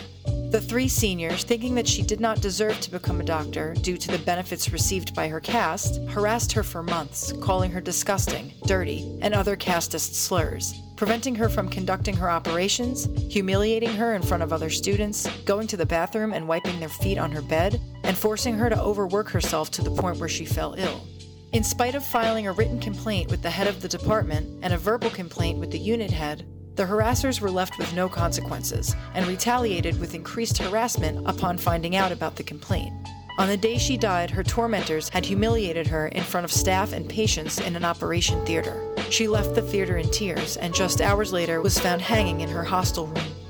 The 0.55 0.61
three 0.61 0.87
seniors, 0.87 1.43
thinking 1.43 1.75
that 1.75 1.89
she 1.89 2.01
did 2.01 2.21
not 2.21 2.41
deserve 2.41 2.81
to 2.83 2.91
become 2.93 3.21
a 3.21 3.25
doctor 3.25 3.75
due 3.75 3.97
to 3.97 4.09
the 4.09 4.21
benefits 4.21 4.71
received 4.71 5.13
by 5.13 5.27
her 5.27 5.41
caste, 5.41 6.01
harassed 6.09 6.53
her 6.53 6.63
for 6.63 6.81
months, 6.81 7.33
calling 7.41 7.73
her 7.73 7.81
disgusting, 7.81 8.53
dirty, 8.65 9.19
and 9.21 9.35
other 9.35 9.57
casteist 9.57 10.15
slurs, 10.15 10.73
preventing 10.95 11.35
her 11.35 11.49
from 11.49 11.69
conducting 11.69 12.15
her 12.15 12.31
operations, 12.31 13.09
humiliating 13.29 13.97
her 13.97 14.15
in 14.15 14.23
front 14.23 14.45
of 14.45 14.53
other 14.53 14.71
students, 14.71 15.27
going 15.45 15.67
to 15.67 15.77
the 15.77 15.85
bathroom 15.85 16.33
and 16.33 16.47
wiping 16.47 16.79
their 16.79 16.89
feet 16.89 17.19
on 17.19 17.33
her 17.33 17.43
bed, 17.43 17.81
and 18.05 18.17
forcing 18.17 18.57
her 18.57 18.71
to 18.71 18.81
overwork 18.81 19.29
herself 19.29 19.73
to 19.73 19.83
the 19.83 19.91
point 19.91 20.19
where 20.19 20.29
she 20.29 20.45
fell 20.45 20.77
ill. 20.79 21.05
In 21.51 21.65
spite 21.65 21.97
of 21.97 22.07
filing 22.07 22.47
a 22.47 22.53
written 22.53 22.79
complaint 22.79 23.29
with 23.29 23.43
the 23.43 23.51
head 23.51 23.67
of 23.67 23.83
the 23.83 23.89
department 23.89 24.61
and 24.63 24.73
a 24.73 24.79
verbal 24.79 25.11
complaint 25.11 25.59
with 25.59 25.73
the 25.73 25.79
unit 25.81 26.13
head, 26.13 26.47
the 26.77 26.85
harassers 26.85 27.41
were 27.41 27.51
left 27.51 27.79
with 27.79 27.95
no 27.95 28.09
consequences 28.09 28.97
and 29.15 29.27
retaliated 29.27 29.99
with 30.01 30.15
increased 30.15 30.59
harassment 30.59 31.27
upon 31.27 31.57
finding 31.57 31.95
out 31.95 32.11
about 32.11 32.37
the 32.37 32.43
complaint. 32.43 32.93
On 33.39 33.49
the 33.49 33.57
day 33.57 33.79
she 33.79 33.97
died, 33.97 34.31
her 34.31 34.45
tormentors 34.45 35.09
had 35.09 35.25
humiliated 35.25 35.87
her 35.89 36.09
in 36.09 36.23
front 36.23 36.45
of 36.45 36.53
staff 36.53 36.93
and 36.93 37.09
patients 37.09 37.59
in 37.59 37.75
an 37.75 37.85
operation 37.85 38.45
theater. 38.47 38.81
She 39.11 39.27
left 39.27 39.55
the 39.55 39.63
theater 39.63 39.97
in 39.97 40.11
tears 40.11 40.57
and 40.57 40.75
just 40.75 41.01
hours 41.01 41.33
later 41.33 41.61
was 41.61 41.79
found 41.79 42.01
hanging 42.01 42.41
in 42.41 42.49
her 42.49 42.63
hostel 42.63 43.07
room. 43.07 43.44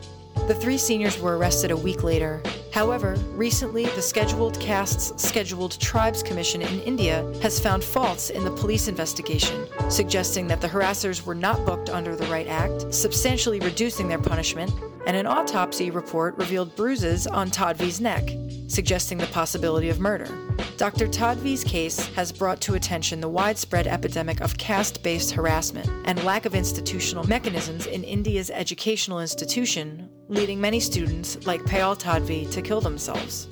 The 0.46 0.54
three 0.54 0.76
seniors 0.76 1.18
were 1.18 1.38
arrested 1.38 1.70
a 1.70 1.76
week 1.76 2.02
later. 2.02 2.42
However, 2.70 3.14
recently, 3.32 3.86
the 3.86 4.02
Scheduled 4.02 4.60
Castes 4.60 5.14
Scheduled 5.16 5.80
Tribes 5.80 6.22
Commission 6.22 6.60
in 6.60 6.80
India 6.80 7.22
has 7.40 7.58
found 7.58 7.82
faults 7.82 8.28
in 8.28 8.44
the 8.44 8.50
police 8.50 8.86
investigation, 8.86 9.66
suggesting 9.88 10.46
that 10.48 10.60
the 10.60 10.68
harassers 10.68 11.24
were 11.24 11.34
not 11.34 11.64
booked 11.64 11.88
under 11.88 12.14
the 12.14 12.26
right 12.26 12.46
act, 12.46 12.92
substantially 12.92 13.58
reducing 13.60 14.06
their 14.06 14.18
punishment, 14.18 14.70
and 15.06 15.16
an 15.16 15.26
autopsy 15.26 15.90
report 15.90 16.36
revealed 16.36 16.76
bruises 16.76 17.26
on 17.26 17.50
Tadvi's 17.50 17.98
neck, 17.98 18.28
suggesting 18.68 19.16
the 19.16 19.26
possibility 19.28 19.88
of 19.88 19.98
murder. 19.98 20.28
Dr. 20.76 21.06
Tadvi's 21.06 21.64
case 21.64 22.06
has 22.08 22.32
brought 22.32 22.60
to 22.62 22.74
attention 22.74 23.20
the 23.20 23.28
widespread 23.30 23.86
epidemic 23.86 24.42
of 24.42 24.58
caste 24.58 25.02
based 25.02 25.30
harassment 25.30 25.88
and 26.04 26.22
lack 26.24 26.44
of 26.44 26.54
institutional 26.54 27.26
mechanisms 27.26 27.86
in 27.86 28.04
India's 28.04 28.50
educational 28.50 29.20
institution, 29.20 30.10
leading 30.28 30.60
many 30.60 30.80
students, 30.80 31.46
like 31.46 31.62
Payal 31.62 31.98
Tadvi, 32.00 32.50
to 32.50 32.62
kill 32.62 32.80
themselves. 32.80 33.48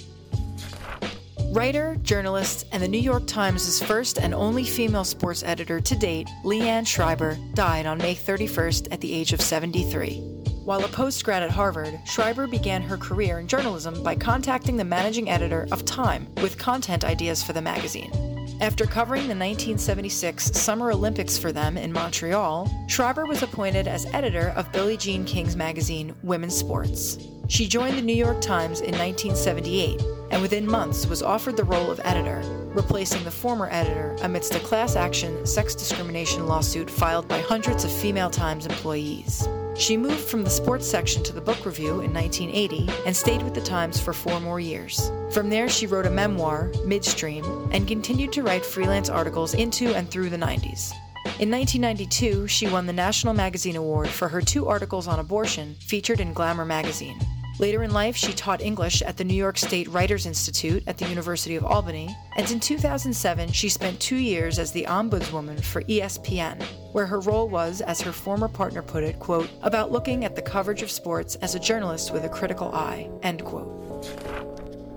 Writer, 1.52 1.96
journalist, 2.02 2.66
and 2.72 2.82
the 2.82 2.88
New 2.88 2.98
York 2.98 3.26
Times' 3.26 3.82
first 3.82 4.18
and 4.18 4.32
only 4.32 4.64
female 4.64 5.04
sports 5.04 5.42
editor 5.42 5.80
to 5.80 5.94
date, 5.94 6.30
Le 6.44 6.56
Anne 6.56 6.86
Schreiber, 6.86 7.36
died 7.52 7.84
on 7.84 7.98
May 7.98 8.14
31st 8.14 8.88
at 8.90 9.02
the 9.02 9.12
age 9.12 9.34
of 9.34 9.40
73. 9.40 10.20
While 10.64 10.84
a 10.84 10.88
postgrad 10.88 11.42
at 11.42 11.50
Harvard, 11.50 12.00
Schreiber 12.06 12.46
began 12.46 12.80
her 12.82 12.96
career 12.96 13.38
in 13.38 13.48
journalism 13.48 14.02
by 14.02 14.14
contacting 14.14 14.76
the 14.76 14.84
managing 14.84 15.28
editor 15.28 15.66
of 15.72 15.84
Time 15.84 16.26
with 16.36 16.56
content 16.56 17.04
ideas 17.04 17.42
for 17.42 17.52
the 17.52 17.60
magazine. 17.60 18.31
After 18.62 18.86
covering 18.86 19.22
the 19.22 19.34
1976 19.34 20.52
Summer 20.52 20.92
Olympics 20.92 21.36
for 21.36 21.50
them 21.50 21.76
in 21.76 21.92
Montreal, 21.92 22.70
Schreiber 22.86 23.26
was 23.26 23.42
appointed 23.42 23.88
as 23.88 24.06
editor 24.14 24.52
of 24.54 24.70
Billie 24.70 24.96
Jean 24.96 25.24
King's 25.24 25.56
magazine 25.56 26.14
Women's 26.22 26.56
Sports. 26.56 27.18
She 27.48 27.66
joined 27.66 27.98
the 27.98 28.02
New 28.02 28.14
York 28.14 28.40
Times 28.40 28.80
in 28.80 28.96
1978 28.96 30.00
and 30.30 30.40
within 30.40 30.64
months 30.64 31.08
was 31.08 31.24
offered 31.24 31.56
the 31.56 31.64
role 31.64 31.90
of 31.90 32.00
editor, 32.04 32.40
replacing 32.68 33.24
the 33.24 33.32
former 33.32 33.68
editor 33.72 34.16
amidst 34.22 34.54
a 34.54 34.60
class 34.60 34.94
action 34.94 35.44
sex 35.44 35.74
discrimination 35.74 36.46
lawsuit 36.46 36.88
filed 36.88 37.26
by 37.26 37.40
hundreds 37.40 37.82
of 37.82 37.90
female 37.90 38.30
Times 38.30 38.66
employees. 38.66 39.48
She 39.74 39.96
moved 39.96 40.20
from 40.20 40.44
the 40.44 40.50
sports 40.50 40.86
section 40.86 41.22
to 41.22 41.32
the 41.32 41.40
book 41.40 41.64
review 41.64 42.00
in 42.00 42.12
1980 42.12 42.88
and 43.06 43.16
stayed 43.16 43.42
with 43.42 43.54
the 43.54 43.60
Times 43.62 43.98
for 43.98 44.12
four 44.12 44.38
more 44.38 44.60
years. 44.60 45.10
From 45.30 45.48
there, 45.48 45.68
she 45.68 45.86
wrote 45.86 46.04
a 46.04 46.10
memoir, 46.10 46.70
Midstream, 46.84 47.44
and 47.72 47.88
continued 47.88 48.32
to 48.34 48.42
write 48.42 48.66
freelance 48.66 49.08
articles 49.08 49.54
into 49.54 49.94
and 49.94 50.10
through 50.10 50.28
the 50.28 50.36
90s. 50.36 50.92
In 51.40 51.50
1992, 51.50 52.48
she 52.48 52.68
won 52.68 52.86
the 52.86 52.92
National 52.92 53.32
Magazine 53.32 53.76
Award 53.76 54.08
for 54.08 54.28
her 54.28 54.42
two 54.42 54.68
articles 54.68 55.08
on 55.08 55.18
abortion 55.18 55.74
featured 55.80 56.20
in 56.20 56.34
Glamour 56.34 56.66
magazine. 56.66 57.18
Later 57.58 57.82
in 57.82 57.92
life, 57.92 58.16
she 58.16 58.32
taught 58.32 58.62
English 58.62 59.02
at 59.02 59.16
the 59.16 59.24
New 59.24 59.34
York 59.34 59.58
State 59.58 59.88
Writers 59.88 60.24
Institute 60.26 60.82
at 60.86 60.96
the 60.96 61.08
University 61.08 61.54
of 61.54 61.64
Albany, 61.64 62.16
and 62.36 62.50
in 62.50 62.58
2007, 62.58 63.52
she 63.52 63.68
spent 63.68 64.00
two 64.00 64.16
years 64.16 64.58
as 64.58 64.72
the 64.72 64.84
ombudswoman 64.84 65.62
for 65.62 65.82
ESPN, 65.82 66.62
where 66.92 67.06
her 67.06 67.20
role 67.20 67.48
was, 67.48 67.82
as 67.82 68.00
her 68.00 68.12
former 68.12 68.48
partner 68.48 68.82
put 68.82 69.04
it, 69.04 69.18
quote, 69.18 69.50
about 69.62 69.92
looking 69.92 70.24
at 70.24 70.34
the 70.34 70.42
coverage 70.42 70.82
of 70.82 70.90
sports 70.90 71.36
as 71.36 71.54
a 71.54 71.60
journalist 71.60 72.12
with 72.12 72.24
a 72.24 72.28
critical 72.28 72.74
eye, 72.74 73.08
end 73.22 73.44
quote. 73.44 73.78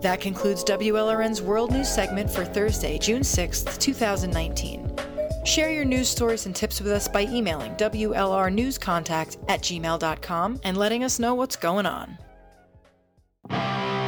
That 0.02 0.22
concludes 0.22 0.64
WLRN's 0.64 1.42
World 1.42 1.72
News 1.72 1.90
segment 1.90 2.30
for 2.30 2.46
Thursday, 2.46 2.98
June 2.98 3.22
6th, 3.22 3.80
2019. 3.80 4.96
Share 5.46 5.72
your 5.72 5.86
news 5.86 6.10
stories 6.10 6.46
and 6.46 6.56
tips 6.56 6.80
with 6.80 6.92
us 6.92 7.08
by 7.08 7.24
emailing 7.24 7.76
WLRNewsContact 7.76 9.38
at 9.48 9.62
gmail.com 9.62 10.60
and 10.64 10.78
letting 10.78 11.04
us 11.04 11.20
know 11.20 11.36
what's 11.36 11.56
going 11.56 11.86
on. 11.86 12.18
What 13.50 14.05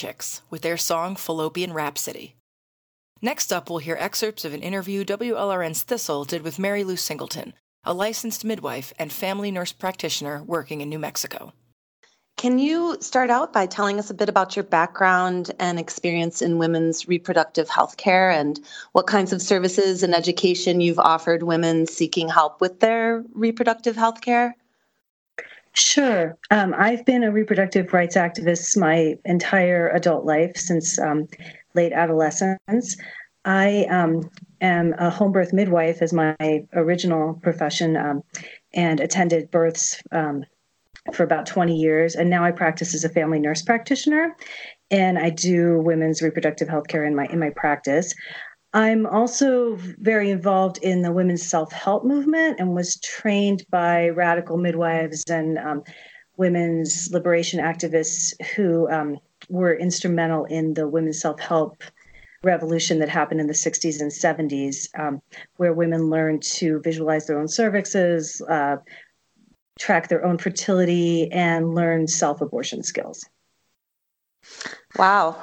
Lunachicks 0.00 0.40
with 0.48 0.62
their 0.62 0.76
song 0.76 1.14
Fallopian 1.16 1.72
Rhapsody. 1.72 2.36
Next 3.20 3.52
up, 3.52 3.68
we'll 3.68 3.80
hear 3.80 3.96
excerpts 4.00 4.44
of 4.44 4.54
an 4.54 4.62
interview 4.62 5.04
WLRN's 5.04 5.82
Thistle 5.82 6.24
did 6.24 6.42
with 6.42 6.58
Mary 6.58 6.84
Lou 6.84 6.96
Singleton, 6.96 7.52
a 7.84 7.92
licensed 7.92 8.44
midwife 8.44 8.94
and 8.98 9.12
family 9.12 9.50
nurse 9.50 9.72
practitioner 9.72 10.42
working 10.42 10.80
in 10.80 10.88
New 10.88 10.98
Mexico. 10.98 11.52
Can 12.38 12.58
you 12.58 12.96
start 13.00 13.28
out 13.28 13.52
by 13.52 13.66
telling 13.66 13.98
us 13.98 14.08
a 14.08 14.14
bit 14.14 14.30
about 14.30 14.56
your 14.56 14.62
background 14.62 15.50
and 15.58 15.78
experience 15.78 16.40
in 16.40 16.56
women's 16.56 17.06
reproductive 17.06 17.68
health 17.68 17.98
care 17.98 18.30
and 18.30 18.58
what 18.92 19.06
kinds 19.06 19.34
of 19.34 19.42
services 19.42 20.02
and 20.02 20.14
education 20.14 20.80
you've 20.80 20.98
offered 20.98 21.42
women 21.42 21.86
seeking 21.86 22.30
help 22.30 22.62
with 22.62 22.80
their 22.80 23.22
reproductive 23.34 23.96
health 23.96 24.22
care? 24.22 24.56
Sure. 25.72 26.36
Um, 26.50 26.74
I've 26.76 27.04
been 27.04 27.22
a 27.22 27.30
reproductive 27.30 27.92
rights 27.92 28.16
activist 28.16 28.76
my 28.76 29.14
entire 29.24 29.88
adult 29.90 30.24
life 30.24 30.56
since 30.56 30.98
um, 30.98 31.28
late 31.74 31.92
adolescence. 31.92 32.96
I 33.44 33.86
um, 33.88 34.28
am 34.60 34.94
a 34.98 35.10
home 35.10 35.32
birth 35.32 35.52
midwife 35.52 36.02
as 36.02 36.12
my 36.12 36.36
original 36.74 37.34
profession 37.34 37.96
um, 37.96 38.22
and 38.74 39.00
attended 39.00 39.50
births 39.50 40.02
um, 40.12 40.44
for 41.14 41.22
about 41.22 41.46
20 41.46 41.74
years. 41.74 42.14
And 42.14 42.28
now 42.28 42.44
I 42.44 42.50
practice 42.50 42.94
as 42.94 43.04
a 43.04 43.08
family 43.08 43.38
nurse 43.38 43.62
practitioner 43.62 44.36
and 44.90 45.18
I 45.18 45.30
do 45.30 45.78
women's 45.78 46.20
reproductive 46.20 46.68
health 46.68 46.88
care 46.88 47.04
in 47.04 47.14
my 47.14 47.26
in 47.26 47.38
my 47.38 47.50
practice. 47.50 48.14
I'm 48.72 49.04
also 49.06 49.76
very 49.76 50.30
involved 50.30 50.78
in 50.78 51.02
the 51.02 51.12
women's 51.12 51.46
self 51.48 51.72
help 51.72 52.04
movement 52.04 52.60
and 52.60 52.74
was 52.74 53.00
trained 53.00 53.64
by 53.70 54.10
radical 54.10 54.56
midwives 54.56 55.24
and 55.28 55.58
um, 55.58 55.82
women's 56.36 57.10
liberation 57.12 57.60
activists 57.60 58.32
who 58.54 58.88
um, 58.90 59.18
were 59.48 59.74
instrumental 59.74 60.44
in 60.44 60.74
the 60.74 60.86
women's 60.86 61.20
self 61.20 61.40
help 61.40 61.82
revolution 62.42 62.98
that 63.00 63.08
happened 63.08 63.40
in 63.40 63.46
the 63.46 63.52
60s 63.52 64.00
and 64.00 64.10
70s, 64.10 64.88
um, 64.98 65.20
where 65.56 65.72
women 65.72 66.08
learned 66.08 66.42
to 66.42 66.80
visualize 66.80 67.26
their 67.26 67.38
own 67.38 67.46
cervixes, 67.46 68.40
uh, 68.48 68.76
track 69.78 70.08
their 70.08 70.24
own 70.24 70.38
fertility, 70.38 71.30
and 71.32 71.74
learn 71.74 72.06
self 72.06 72.40
abortion 72.40 72.82
skills. 72.82 73.28
Wow. 74.96 75.42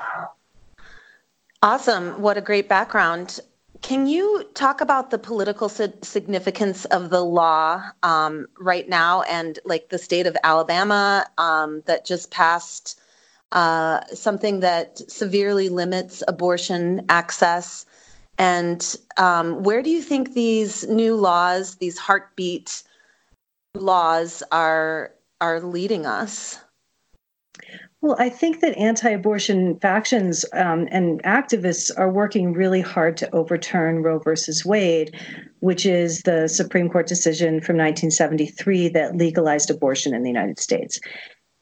Awesome. 1.63 2.21
What 2.21 2.37
a 2.37 2.41
great 2.41 2.69
background. 2.69 3.39
Can 3.81 4.07
you 4.07 4.43
talk 4.53 4.81
about 4.81 5.09
the 5.11 5.17
political 5.17 5.69
significance 5.69 6.85
of 6.85 7.09
the 7.09 7.21
law 7.23 7.83
um, 8.03 8.47
right 8.59 8.87
now 8.87 9.21
and 9.23 9.59
like 9.65 9.89
the 9.89 9.97
state 9.97 10.27
of 10.27 10.37
Alabama 10.43 11.25
um, 11.37 11.81
that 11.85 12.05
just 12.05 12.31
passed 12.31 12.99
uh, 13.51 14.01
something 14.13 14.59
that 14.59 14.97
severely 15.11 15.69
limits 15.69 16.23
abortion 16.27 17.05
access? 17.09 17.85
And 18.37 18.95
um, 19.17 19.63
where 19.63 19.81
do 19.81 19.89
you 19.89 20.01
think 20.01 20.33
these 20.33 20.87
new 20.87 21.15
laws, 21.15 21.75
these 21.75 21.97
heartbeat 21.97 22.83
laws, 23.73 24.43
are 24.51 25.13
are 25.41 25.59
leading 25.59 26.05
us? 26.05 26.59
Well, 28.07 28.15
I 28.19 28.29
think 28.29 28.61
that 28.61 28.77
anti 28.77 29.09
abortion 29.09 29.77
factions 29.81 30.45
um, 30.53 30.87
and 30.91 31.21
activists 31.23 31.91
are 31.97 32.09
working 32.09 32.53
really 32.53 32.79
hard 32.79 33.17
to 33.17 33.35
overturn 33.35 34.01
Roe 34.01 34.19
versus 34.19 34.63
Wade, 34.63 35.13
which 35.59 35.85
is 35.85 36.21
the 36.21 36.47
Supreme 36.47 36.87
Court 36.87 37.05
decision 37.05 37.59
from 37.59 37.75
1973 37.75 38.87
that 38.89 39.17
legalized 39.17 39.69
abortion 39.69 40.13
in 40.13 40.23
the 40.23 40.29
United 40.29 40.57
States. 40.57 41.01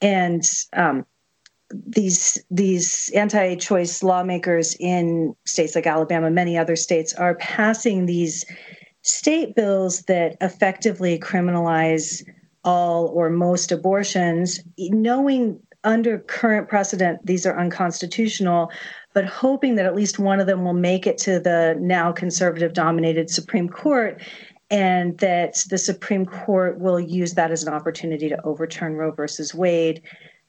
And 0.00 0.44
um, 0.72 1.04
these 1.72 2.38
these 2.48 3.10
anti-choice 3.12 4.04
lawmakers 4.04 4.76
in 4.78 5.34
states 5.46 5.74
like 5.74 5.88
Alabama, 5.88 6.30
many 6.30 6.56
other 6.56 6.76
states, 6.76 7.12
are 7.14 7.34
passing 7.34 8.06
these 8.06 8.44
state 9.02 9.56
bills 9.56 10.02
that 10.02 10.36
effectively 10.40 11.18
criminalize 11.18 12.22
all 12.62 13.08
or 13.08 13.30
most 13.30 13.72
abortions, 13.72 14.60
knowing 14.78 15.60
under 15.86 16.18
current 16.18 16.68
precedent, 16.68 17.24
these 17.24 17.46
are 17.46 17.58
unconstitutional, 17.58 18.70
but 19.14 19.24
hoping 19.24 19.76
that 19.76 19.86
at 19.86 19.94
least 19.94 20.18
one 20.18 20.40
of 20.40 20.46
them 20.46 20.64
will 20.64 20.74
make 20.74 21.06
it 21.06 21.16
to 21.18 21.38
the 21.38 21.76
now 21.80 22.12
conservative 22.12 22.74
dominated 22.74 23.30
Supreme 23.30 23.68
Court 23.68 24.20
and 24.68 25.16
that 25.18 25.64
the 25.70 25.78
Supreme 25.78 26.26
Court 26.26 26.80
will 26.80 26.98
use 26.98 27.34
that 27.34 27.52
as 27.52 27.62
an 27.62 27.72
opportunity 27.72 28.28
to 28.28 28.44
overturn 28.44 28.94
Roe 28.94 29.12
versus 29.12 29.54
Wade, 29.54 30.02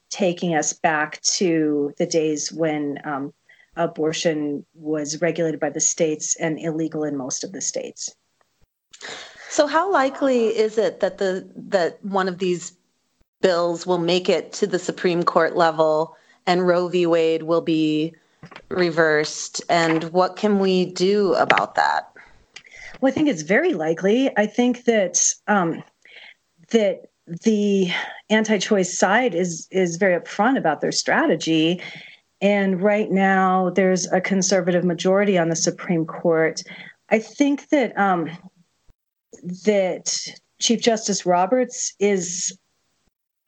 taking 0.10 0.56
us 0.56 0.74
back 0.74 1.22
to 1.22 1.94
the 1.98 2.08
days 2.08 2.52
when 2.52 2.98
um, 3.04 3.32
abortion 3.76 4.66
was 4.74 5.22
regulated 5.22 5.60
by 5.60 5.70
the 5.70 5.80
states 5.80 6.36
and 6.38 6.60
illegal 6.60 7.04
in 7.04 7.16
most 7.16 7.44
of 7.44 7.52
the 7.52 7.62
states. 7.62 8.16
So, 9.50 9.68
how 9.68 9.92
likely 9.92 10.48
is 10.48 10.78
it 10.78 11.00
that 11.00 11.20
the 11.20 11.48
that 11.56 12.04
one 12.04 12.28
of 12.28 12.40
these 12.40 12.77
bills 13.42 13.86
will 13.86 14.00
make 14.00 14.30
it 14.30 14.52
to 14.54 14.68
the 14.68 14.80
Supreme 14.80 15.24
Court 15.24 15.56
level 15.56 16.16
and 16.46 16.66
Roe 16.66 16.88
v. 16.88 17.06
Wade 17.06 17.44
will 17.44 17.62
be 17.62 18.14
reversed? 18.70 19.62
And 19.70 20.06
what 20.06 20.36
can 20.36 20.60
we 20.60 20.86
do 20.86 21.34
about 21.36 21.76
that? 21.76 22.12
Well, 23.02 23.12
I 23.12 23.14
think 23.14 23.28
it's 23.28 23.44
very 23.44 23.74
likely. 23.74 24.36
I 24.38 24.46
think 24.48 24.86
that 24.86 25.20
um, 25.48 25.84
that 26.72 27.10
the 27.44 27.92
anti-choice 28.30 28.98
side 28.98 29.36
is 29.36 29.68
is 29.72 29.98
very 29.98 30.20
upfront 30.20 30.58
about 30.58 30.82
their 30.82 30.92
strategy. 30.92 31.82
And 32.42 32.82
right 32.82 33.12
now, 33.12 33.72
there's 33.72 34.06
a 34.12 34.22
conservative 34.22 34.84
majority 34.84 35.38
on 35.38 35.50
the 35.50 35.56
Supreme 35.56 36.06
Court. 36.06 36.62
I 37.10 37.20
think 37.20 37.70
that 37.70 37.98
um, 37.98 38.30
that 39.66 40.18
Chief 40.60 40.82
Justice 40.82 41.26
Roberts 41.26 41.94
is 42.00 42.58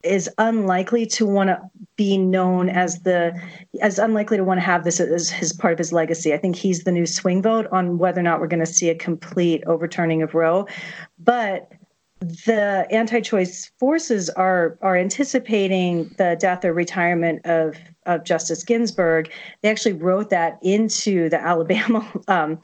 is 0.02 0.30
unlikely 0.38 1.06
to 1.06 1.26
want 1.26 1.48
to 1.48 1.60
be 1.96 2.16
known 2.16 2.68
as 2.68 3.00
the 3.00 3.38
as 3.82 3.98
unlikely 3.98 4.36
to 4.36 4.44
want 4.44 4.58
to 4.58 4.64
have 4.64 4.84
this 4.84 5.00
as 5.00 5.30
his 5.30 5.52
part 5.52 5.72
of 5.72 5.78
his 5.78 5.92
legacy. 5.92 6.32
I 6.32 6.38
think 6.38 6.56
he's 6.56 6.84
the 6.84 6.92
new 6.92 7.06
swing 7.06 7.42
vote 7.42 7.66
on 7.72 7.98
whether 7.98 8.20
or 8.20 8.22
not 8.22 8.40
we're 8.40 8.46
going 8.46 8.64
to 8.64 8.66
see 8.66 8.88
a 8.88 8.94
complete 8.94 9.62
overturning 9.66 10.22
of 10.22 10.34
Roe. 10.34 10.66
But 11.18 11.70
the 12.20 12.86
anti-choice 12.90 13.70
forces 13.78 14.28
are 14.30 14.78
are 14.82 14.96
anticipating 14.96 16.10
the 16.18 16.36
death 16.38 16.64
or 16.64 16.72
retirement 16.72 17.44
of 17.46 17.76
of 18.06 18.24
Justice 18.24 18.62
Ginsburg. 18.62 19.30
They 19.62 19.70
actually 19.70 19.94
wrote 19.94 20.30
that 20.30 20.58
into 20.62 21.28
the 21.28 21.40
Alabama 21.40 22.06
um, 22.28 22.60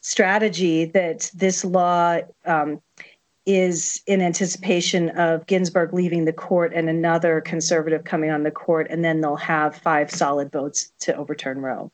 strategy 0.00 0.84
that 0.86 1.30
this 1.34 1.64
law 1.64 2.20
um, 2.44 2.80
is 3.48 4.02
in 4.06 4.20
anticipation 4.20 5.08
of 5.18 5.46
Ginsburg 5.46 5.94
leaving 5.94 6.26
the 6.26 6.34
court 6.34 6.74
and 6.74 6.86
another 6.90 7.40
conservative 7.40 8.04
coming 8.04 8.30
on 8.30 8.42
the 8.42 8.50
court, 8.50 8.86
and 8.90 9.02
then 9.02 9.22
they'll 9.22 9.36
have 9.36 9.74
five 9.74 10.10
solid 10.10 10.52
votes 10.52 10.92
to 11.00 11.16
overturn 11.16 11.62
Roe. 11.62 11.90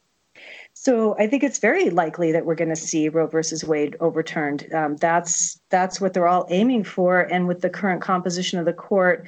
So 0.72 1.16
I 1.16 1.28
think 1.28 1.44
it's 1.44 1.60
very 1.60 1.90
likely 1.90 2.32
that 2.32 2.44
we're 2.44 2.56
going 2.56 2.70
to 2.70 2.76
see 2.76 3.08
Roe 3.08 3.28
versus 3.28 3.62
Wade 3.62 3.96
overturned. 4.00 4.66
Um, 4.74 4.96
that's 4.96 5.60
that's 5.70 6.00
what 6.00 6.12
they're 6.12 6.26
all 6.26 6.46
aiming 6.50 6.82
for, 6.82 7.20
and 7.20 7.46
with 7.46 7.60
the 7.60 7.70
current 7.70 8.02
composition 8.02 8.58
of 8.58 8.64
the 8.64 8.72
court, 8.72 9.24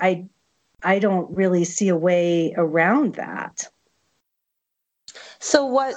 I 0.00 0.28
I 0.84 1.00
don't 1.00 1.28
really 1.36 1.64
see 1.64 1.88
a 1.88 1.96
way 1.96 2.54
around 2.56 3.16
that. 3.16 3.68
So 5.40 5.66
what 5.66 5.94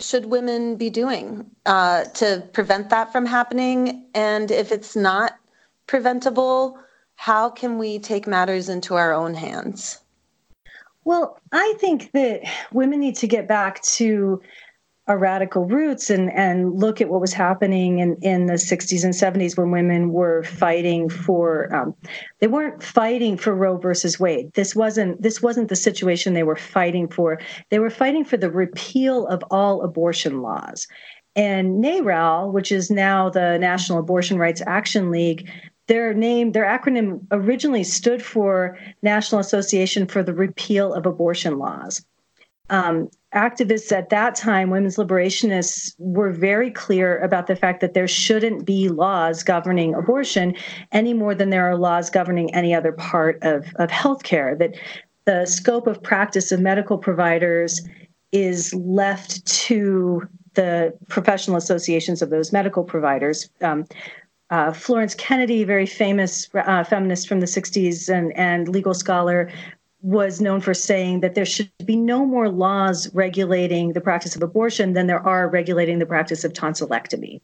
should 0.00 0.26
women 0.26 0.76
be 0.76 0.90
doing 0.90 1.50
uh, 1.66 2.04
to 2.04 2.42
prevent 2.52 2.90
that 2.90 3.12
from 3.12 3.26
happening? 3.26 4.06
And 4.14 4.50
if 4.50 4.72
it's 4.72 4.96
not 4.96 5.38
preventable, 5.86 6.78
how 7.16 7.50
can 7.50 7.78
we 7.78 7.98
take 7.98 8.26
matters 8.26 8.68
into 8.68 8.94
our 8.94 9.12
own 9.12 9.34
hands? 9.34 10.00
Well, 11.04 11.38
I 11.52 11.74
think 11.78 12.12
that 12.12 12.42
women 12.72 13.00
need 13.00 13.16
to 13.16 13.26
get 13.26 13.48
back 13.48 13.82
to 13.82 14.40
our 15.06 15.18
radical 15.18 15.64
roots 15.64 16.10
and 16.10 16.32
and 16.32 16.78
look 16.78 17.00
at 17.00 17.08
what 17.08 17.20
was 17.20 17.32
happening 17.32 17.98
in 17.98 18.16
in 18.22 18.46
the 18.46 18.54
60s 18.54 19.02
and 19.02 19.14
70s 19.14 19.56
when 19.56 19.70
women 19.70 20.12
were 20.12 20.44
fighting 20.44 21.08
for 21.08 21.74
um, 21.74 21.94
they 22.38 22.46
weren't 22.46 22.82
fighting 22.82 23.36
for 23.36 23.54
Roe 23.54 23.76
versus 23.76 24.20
Wade. 24.20 24.52
This 24.54 24.76
wasn't 24.76 25.20
this 25.20 25.42
wasn't 25.42 25.68
the 25.68 25.76
situation 25.76 26.34
they 26.34 26.42
were 26.42 26.56
fighting 26.56 27.08
for. 27.08 27.40
They 27.70 27.78
were 27.78 27.90
fighting 27.90 28.24
for 28.24 28.36
the 28.36 28.50
repeal 28.50 29.26
of 29.26 29.42
all 29.50 29.82
abortion 29.82 30.42
laws. 30.42 30.86
And 31.36 31.82
NARAL, 31.82 32.52
which 32.52 32.72
is 32.72 32.90
now 32.90 33.30
the 33.30 33.56
National 33.58 34.00
Abortion 34.00 34.36
Rights 34.36 34.62
Action 34.66 35.10
League, 35.12 35.48
their 35.86 36.12
name, 36.12 36.52
their 36.52 36.64
acronym 36.64 37.20
originally 37.30 37.84
stood 37.84 38.22
for 38.22 38.78
National 39.02 39.40
Association 39.40 40.06
for 40.06 40.22
the 40.22 40.34
Repeal 40.34 40.92
of 40.92 41.06
Abortion 41.06 41.58
Laws. 41.58 42.04
Um, 42.70 43.10
activists 43.34 43.92
at 43.92 44.10
that 44.10 44.34
time, 44.34 44.70
women's 44.70 44.96
liberationists, 44.96 45.94
were 45.98 46.30
very 46.30 46.70
clear 46.70 47.18
about 47.18 47.46
the 47.46 47.56
fact 47.56 47.80
that 47.80 47.94
there 47.94 48.08
shouldn't 48.08 48.64
be 48.64 48.88
laws 48.88 49.42
governing 49.42 49.94
abortion 49.94 50.54
any 50.92 51.12
more 51.12 51.34
than 51.34 51.50
there 51.50 51.68
are 51.68 51.76
laws 51.76 52.10
governing 52.10 52.52
any 52.54 52.74
other 52.74 52.92
part 52.92 53.38
of, 53.42 53.66
of 53.76 53.90
healthcare. 53.90 54.58
That 54.58 54.76
the 55.26 55.46
scope 55.46 55.86
of 55.86 56.02
practice 56.02 56.50
of 56.50 56.60
medical 56.60 56.96
providers 56.96 57.86
is 58.32 58.72
left 58.74 59.44
to 59.46 60.22
the 60.54 60.96
professional 61.08 61.56
associations 61.56 62.22
of 62.22 62.30
those 62.30 62.52
medical 62.52 62.84
providers. 62.84 63.48
Um, 63.60 63.86
uh, 64.50 64.72
Florence 64.72 65.14
Kennedy, 65.14 65.62
very 65.62 65.86
famous 65.86 66.48
uh, 66.54 66.82
feminist 66.82 67.28
from 67.28 67.38
the 67.38 67.46
60s 67.46 68.08
and, 68.12 68.36
and 68.36 68.68
legal 68.68 68.94
scholar, 68.94 69.48
was 70.02 70.40
known 70.40 70.60
for 70.60 70.72
saying 70.72 71.20
that 71.20 71.34
there 71.34 71.44
should 71.44 71.70
be 71.84 71.96
no 71.96 72.24
more 72.24 72.48
laws 72.48 73.12
regulating 73.14 73.92
the 73.92 74.00
practice 74.00 74.34
of 74.34 74.42
abortion 74.42 74.94
than 74.94 75.06
there 75.06 75.26
are 75.26 75.48
regulating 75.48 75.98
the 75.98 76.06
practice 76.06 76.44
of 76.44 76.52
tonsillectomy. 76.52 77.40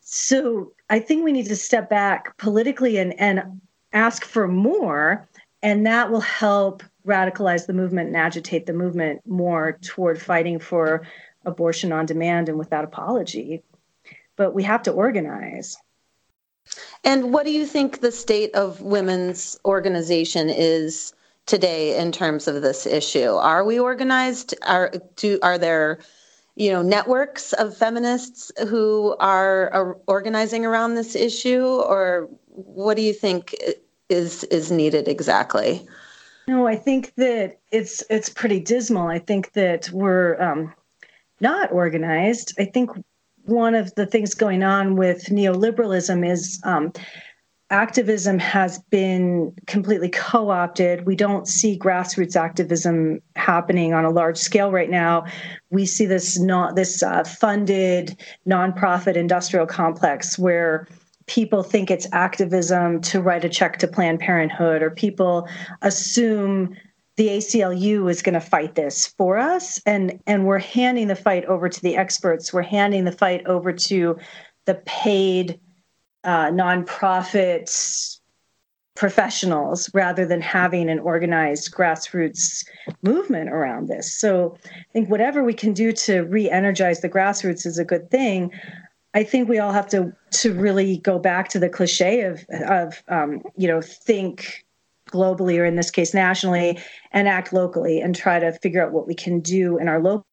So 0.00 0.72
I 0.90 0.98
think 0.98 1.24
we 1.24 1.32
need 1.32 1.46
to 1.46 1.56
step 1.56 1.88
back 1.88 2.36
politically 2.36 2.98
and, 2.98 3.18
and 3.18 3.60
ask 3.92 4.24
for 4.24 4.46
more, 4.46 5.26
and 5.62 5.86
that 5.86 6.10
will 6.10 6.20
help 6.20 6.82
radicalize 7.06 7.66
the 7.66 7.72
movement 7.72 8.08
and 8.08 8.16
agitate 8.16 8.66
the 8.66 8.72
movement 8.74 9.22
more 9.26 9.78
toward 9.82 10.20
fighting 10.20 10.58
for 10.58 11.06
abortion 11.46 11.92
on 11.92 12.06
demand 12.06 12.48
and 12.48 12.58
without 12.58 12.84
apology. 12.84 13.62
But 14.36 14.54
we 14.54 14.62
have 14.64 14.82
to 14.82 14.92
organize. 14.92 15.76
And 17.04 17.32
what 17.32 17.44
do 17.44 17.52
you 17.52 17.66
think 17.66 18.00
the 18.00 18.12
state 18.12 18.54
of 18.54 18.80
women's 18.80 19.58
organization 19.64 20.50
is 20.50 21.14
today 21.46 21.96
in 21.98 22.12
terms 22.12 22.48
of 22.48 22.62
this 22.62 22.86
issue? 22.86 23.30
Are 23.30 23.64
we 23.64 23.78
organized? 23.78 24.54
Are 24.62 24.92
do 25.16 25.38
are 25.42 25.58
there 25.58 25.98
you 26.56 26.70
know 26.70 26.82
networks 26.82 27.52
of 27.54 27.76
feminists 27.76 28.52
who 28.68 29.16
are, 29.20 29.70
are 29.72 29.98
organizing 30.06 30.64
around 30.64 30.94
this 30.94 31.16
issue 31.16 31.64
or 31.64 32.28
what 32.46 32.96
do 32.96 33.02
you 33.02 33.12
think 33.12 33.54
is 34.08 34.44
is 34.44 34.70
needed 34.70 35.08
exactly? 35.08 35.86
No, 36.46 36.66
I 36.66 36.76
think 36.76 37.14
that 37.16 37.58
it's 37.70 38.02
it's 38.10 38.28
pretty 38.28 38.60
dismal. 38.60 39.08
I 39.08 39.18
think 39.18 39.52
that 39.52 39.90
we're 39.90 40.40
um, 40.40 40.74
not 41.40 41.72
organized. 41.72 42.54
I 42.58 42.66
think 42.66 42.90
one 43.46 43.74
of 43.74 43.94
the 43.94 44.06
things 44.06 44.34
going 44.34 44.62
on 44.62 44.96
with 44.96 45.26
neoliberalism 45.26 46.30
is 46.30 46.60
um, 46.64 46.92
activism 47.74 48.38
has 48.38 48.78
been 48.90 49.52
completely 49.66 50.08
co-opted. 50.08 51.06
We 51.06 51.16
don't 51.16 51.48
see 51.48 51.76
grassroots 51.76 52.36
activism 52.36 53.20
happening 53.34 53.92
on 53.92 54.04
a 54.04 54.10
large 54.10 54.38
scale 54.38 54.70
right 54.70 54.88
now. 54.88 55.26
We 55.70 55.84
see 55.84 56.06
this 56.06 56.38
not 56.38 56.76
this 56.76 57.02
uh, 57.02 57.24
funded 57.24 58.16
nonprofit 58.46 59.16
industrial 59.16 59.66
complex 59.66 60.38
where 60.38 60.86
people 61.26 61.64
think 61.64 61.90
it's 61.90 62.06
activism 62.12 63.00
to 63.00 63.20
write 63.20 63.44
a 63.44 63.48
check 63.48 63.78
to 63.78 63.88
Planned 63.88 64.20
Parenthood, 64.20 64.80
or 64.80 64.90
people 64.90 65.48
assume 65.82 66.76
the 67.16 67.26
ACLU 67.26 68.08
is 68.08 68.22
going 68.22 68.34
to 68.34 68.40
fight 68.40 68.76
this 68.76 69.08
for 69.18 69.36
us, 69.36 69.80
and 69.84 70.20
and 70.28 70.46
we're 70.46 70.60
handing 70.60 71.08
the 71.08 71.16
fight 71.16 71.44
over 71.46 71.68
to 71.68 71.82
the 71.82 71.96
experts. 71.96 72.52
We're 72.52 72.62
handing 72.62 73.04
the 73.04 73.12
fight 73.12 73.44
over 73.46 73.72
to 73.72 74.16
the 74.66 74.74
paid 74.86 75.58
uh, 76.24 76.50
nonprofit 76.50 78.18
professionals 78.94 79.90
rather 79.92 80.24
than 80.24 80.40
having 80.40 80.88
an 80.88 81.00
organized 81.00 81.72
grassroots 81.72 82.64
movement 83.02 83.50
around 83.50 83.88
this. 83.88 84.12
So 84.12 84.56
I 84.64 84.92
think 84.92 85.10
whatever 85.10 85.42
we 85.42 85.52
can 85.54 85.72
do 85.72 85.92
to 85.92 86.20
re-energize 86.22 87.00
the 87.00 87.08
grassroots 87.08 87.66
is 87.66 87.78
a 87.78 87.84
good 87.84 88.10
thing. 88.10 88.52
I 89.12 89.24
think 89.24 89.48
we 89.48 89.58
all 89.58 89.72
have 89.72 89.88
to 89.90 90.12
to 90.42 90.52
really 90.52 90.98
go 90.98 91.18
back 91.18 91.48
to 91.50 91.58
the 91.58 91.68
cliche 91.68 92.22
of 92.22 92.44
of 92.68 93.02
um, 93.08 93.42
you 93.56 93.68
know 93.68 93.80
think 93.80 94.64
globally 95.10 95.58
or 95.58 95.64
in 95.64 95.76
this 95.76 95.90
case 95.90 96.14
nationally 96.14 96.78
and 97.12 97.28
act 97.28 97.52
locally 97.52 98.00
and 98.00 98.16
try 98.16 98.38
to 98.38 98.52
figure 98.52 98.84
out 98.84 98.92
what 98.92 99.06
we 99.06 99.14
can 99.14 99.38
do 99.40 99.78
in 99.78 99.86
our 99.86 100.00
local 100.00 100.26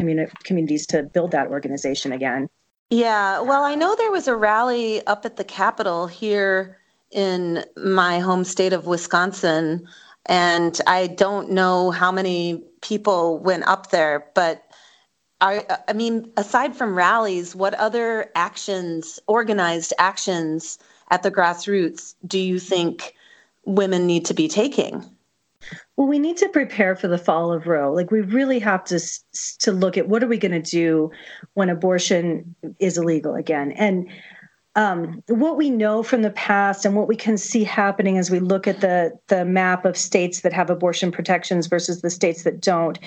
communi- 0.00 0.32
communities 0.44 0.86
to 0.86 1.02
build 1.02 1.32
that 1.32 1.48
organization 1.48 2.12
again. 2.12 2.48
Yeah, 2.90 3.40
well, 3.40 3.64
I 3.64 3.74
know 3.74 3.94
there 3.96 4.10
was 4.10 4.28
a 4.28 4.36
rally 4.36 5.06
up 5.06 5.26
at 5.26 5.36
the 5.36 5.44
Capitol 5.44 6.06
here 6.06 6.78
in 7.10 7.64
my 7.76 8.18
home 8.18 8.44
state 8.44 8.72
of 8.72 8.86
Wisconsin, 8.86 9.86
and 10.26 10.80
I 10.86 11.08
don't 11.08 11.50
know 11.50 11.90
how 11.90 12.10
many 12.12 12.64
people 12.80 13.38
went 13.40 13.66
up 13.66 13.90
there, 13.90 14.26
but 14.34 14.62
I, 15.40 15.64
I 15.86 15.92
mean, 15.92 16.32
aside 16.36 16.74
from 16.76 16.96
rallies, 16.96 17.54
what 17.54 17.74
other 17.74 18.30
actions, 18.34 19.20
organized 19.26 19.92
actions 19.98 20.78
at 21.10 21.22
the 21.22 21.30
grassroots, 21.30 22.14
do 22.26 22.38
you 22.38 22.58
think 22.58 23.14
women 23.64 24.06
need 24.06 24.24
to 24.26 24.34
be 24.34 24.48
taking? 24.48 25.04
Well, 25.96 26.06
we 26.06 26.18
need 26.18 26.36
to 26.38 26.48
prepare 26.48 26.94
for 26.94 27.08
the 27.08 27.18
fall 27.18 27.52
of 27.52 27.66
Roe. 27.66 27.92
Like 27.92 28.10
we 28.10 28.20
really 28.20 28.58
have 28.60 28.84
to 28.84 29.00
to 29.60 29.72
look 29.72 29.98
at 29.98 30.08
what 30.08 30.22
are 30.22 30.28
we 30.28 30.38
going 30.38 30.62
to 30.62 30.70
do 30.70 31.10
when 31.54 31.68
abortion 31.68 32.54
is 32.78 32.96
illegal 32.96 33.34
again, 33.34 33.72
and 33.72 34.08
um, 34.76 35.24
what 35.26 35.56
we 35.56 35.70
know 35.70 36.04
from 36.04 36.22
the 36.22 36.30
past 36.30 36.84
and 36.84 36.94
what 36.94 37.08
we 37.08 37.16
can 37.16 37.36
see 37.36 37.64
happening 37.64 38.16
as 38.16 38.30
we 38.30 38.38
look 38.38 38.68
at 38.68 38.80
the 38.80 39.18
the 39.26 39.44
map 39.44 39.84
of 39.84 39.96
states 39.96 40.42
that 40.42 40.52
have 40.52 40.70
abortion 40.70 41.10
protections 41.10 41.66
versus 41.66 42.00
the 42.00 42.10
states 42.10 42.44
that 42.44 42.60
don't, 42.60 42.98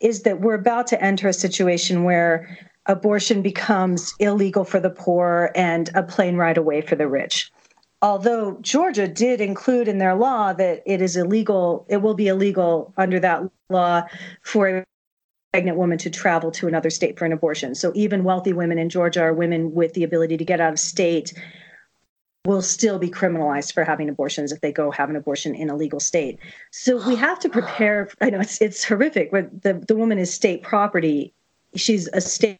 is 0.00 0.22
that 0.22 0.40
we're 0.40 0.54
about 0.54 0.86
to 0.86 1.02
enter 1.04 1.28
a 1.28 1.34
situation 1.34 2.04
where 2.04 2.58
abortion 2.86 3.42
becomes 3.42 4.14
illegal 4.18 4.64
for 4.64 4.80
the 4.80 4.88
poor 4.88 5.50
and 5.54 5.90
a 5.94 6.02
plane 6.02 6.36
ride 6.36 6.56
away 6.56 6.80
for 6.80 6.96
the 6.96 7.06
rich 7.06 7.52
although 8.02 8.58
Georgia 8.60 9.08
did 9.08 9.40
include 9.40 9.88
in 9.88 9.98
their 9.98 10.14
law 10.14 10.52
that 10.52 10.82
it 10.86 11.02
is 11.02 11.16
illegal, 11.16 11.86
it 11.88 11.98
will 11.98 12.14
be 12.14 12.28
illegal 12.28 12.92
under 12.96 13.18
that 13.20 13.42
law 13.70 14.02
for 14.42 14.68
a 14.68 14.84
pregnant 15.52 15.78
woman 15.78 15.98
to 15.98 16.10
travel 16.10 16.50
to 16.50 16.68
another 16.68 16.90
state 16.90 17.18
for 17.18 17.24
an 17.24 17.32
abortion. 17.32 17.74
So 17.74 17.92
even 17.94 18.24
wealthy 18.24 18.52
women 18.52 18.78
in 18.78 18.88
Georgia 18.88 19.24
or 19.24 19.32
women 19.32 19.74
with 19.74 19.94
the 19.94 20.04
ability 20.04 20.36
to 20.36 20.44
get 20.44 20.60
out 20.60 20.72
of 20.72 20.78
state 20.78 21.32
will 22.44 22.62
still 22.62 22.98
be 22.98 23.10
criminalized 23.10 23.74
for 23.74 23.84
having 23.84 24.08
abortions 24.08 24.52
if 24.52 24.60
they 24.60 24.72
go 24.72 24.90
have 24.90 25.10
an 25.10 25.16
abortion 25.16 25.54
in 25.54 25.68
a 25.68 25.76
legal 25.76 26.00
state. 26.00 26.38
So 26.70 27.06
we 27.06 27.16
have 27.16 27.38
to 27.40 27.48
prepare. 27.48 28.08
I 28.20 28.30
know 28.30 28.40
it's 28.40 28.60
it's 28.62 28.84
horrific, 28.84 29.30
but 29.30 29.62
the, 29.62 29.74
the 29.86 29.96
woman 29.96 30.18
is 30.18 30.32
state 30.32 30.62
property. 30.62 31.34
She's 31.74 32.08
a 32.08 32.20
state 32.20 32.58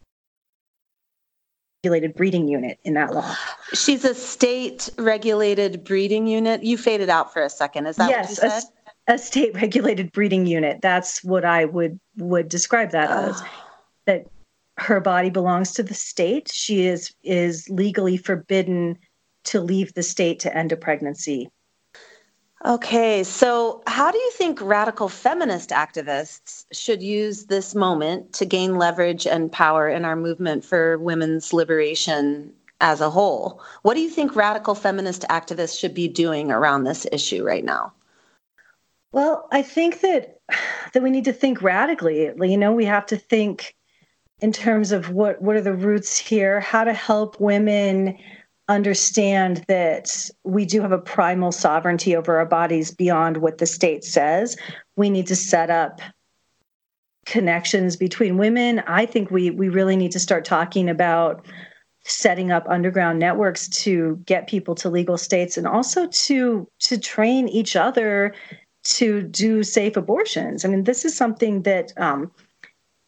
regulated 1.83 2.13
breeding 2.15 2.47
unit 2.47 2.77
in 2.83 2.93
that 2.95 3.13
law. 3.13 3.35
She's 3.73 4.03
a 4.03 4.13
state 4.13 4.89
regulated 4.97 5.83
breeding 5.83 6.27
unit. 6.27 6.63
You 6.63 6.77
faded 6.77 7.09
out 7.09 7.31
for 7.31 7.41
a 7.41 7.49
second. 7.49 7.85
Is 7.85 7.95
that 7.95 8.09
yes, 8.09 8.41
what 8.41 8.43
you 8.43 8.49
said? 8.49 8.63
A, 9.07 9.13
a 9.13 9.17
state 9.17 9.55
regulated 9.55 10.11
breeding 10.11 10.45
unit. 10.45 10.79
That's 10.81 11.23
what 11.23 11.45
I 11.45 11.65
would 11.65 11.99
would 12.17 12.49
describe 12.49 12.91
that 12.91 13.09
oh. 13.09 13.29
as. 13.29 13.41
That 14.05 14.25
her 14.79 14.99
body 14.99 15.29
belongs 15.29 15.73
to 15.73 15.83
the 15.83 15.93
state. 15.93 16.49
She 16.51 16.87
is 16.87 17.13
is 17.23 17.69
legally 17.69 18.17
forbidden 18.17 18.97
to 19.43 19.61
leave 19.61 19.93
the 19.93 20.01
state 20.01 20.39
to 20.39 20.57
end 20.57 20.71
a 20.71 20.77
pregnancy. 20.77 21.49
Okay, 22.65 23.23
so 23.23 23.81
how 23.87 24.11
do 24.11 24.17
you 24.17 24.31
think 24.31 24.59
radical 24.61 25.07
feminist 25.07 25.69
activists 25.69 26.65
should 26.73 27.01
use 27.01 27.45
this 27.45 27.73
moment 27.73 28.33
to 28.33 28.45
gain 28.45 28.77
leverage 28.77 29.25
and 29.25 29.49
power 29.49 29.87
in 29.87 30.03
our 30.03 30.17
movement 30.17 30.65
for 30.65 30.97
women's 30.97 31.53
liberation 31.53 32.53
as 32.81 32.99
a 32.99 33.09
whole? 33.09 33.61
What 33.83 33.93
do 33.93 34.01
you 34.01 34.09
think 34.09 34.35
radical 34.35 34.75
feminist 34.75 35.21
activists 35.29 35.79
should 35.79 35.93
be 35.93 36.09
doing 36.09 36.51
around 36.51 36.83
this 36.83 37.07
issue 37.13 37.45
right 37.45 37.63
now? 37.63 37.93
Well, 39.13 39.47
I 39.51 39.61
think 39.61 40.01
that 40.01 40.41
that 40.93 41.01
we 41.01 41.11
need 41.11 41.25
to 41.25 41.33
think 41.33 41.61
radically. 41.61 42.29
You 42.41 42.57
know, 42.57 42.73
we 42.73 42.85
have 42.85 43.05
to 43.07 43.17
think 43.17 43.73
in 44.41 44.51
terms 44.51 44.91
of 44.91 45.11
what 45.11 45.41
what 45.41 45.55
are 45.55 45.61
the 45.61 45.73
roots 45.73 46.17
here, 46.17 46.59
how 46.59 46.83
to 46.83 46.93
help 46.93 47.39
women 47.39 48.17
understand 48.69 49.65
that 49.67 50.29
we 50.43 50.63
do 50.63 50.81
have 50.81 50.91
a 50.91 50.99
primal 50.99 51.51
sovereignty 51.51 52.15
over 52.15 52.37
our 52.37 52.45
bodies 52.45 52.91
beyond 52.91 53.37
what 53.37 53.57
the 53.57 53.65
state 53.65 54.03
says. 54.03 54.55
We 54.95 55.09
need 55.09 55.27
to 55.27 55.35
set 55.35 55.69
up 55.69 55.99
connections 57.25 57.97
between 57.97 58.37
women. 58.37 58.79
I 58.87 59.05
think 59.05 59.31
we 59.31 59.49
we 59.49 59.69
really 59.69 59.95
need 59.95 60.11
to 60.13 60.19
start 60.19 60.45
talking 60.45 60.89
about 60.89 61.45
setting 62.05 62.51
up 62.51 62.65
underground 62.69 63.19
networks 63.19 63.67
to 63.67 64.19
get 64.25 64.47
people 64.47 64.73
to 64.75 64.89
legal 64.89 65.17
states 65.17 65.57
and 65.57 65.67
also 65.67 66.07
to 66.07 66.67
to 66.79 66.97
train 66.97 67.49
each 67.49 67.75
other 67.75 68.33
to 68.83 69.23
do 69.23 69.63
safe 69.63 69.97
abortions. 69.97 70.63
I 70.63 70.69
mean, 70.69 70.85
this 70.85 71.05
is 71.05 71.15
something 71.15 71.63
that 71.63 71.91
um, 71.97 72.31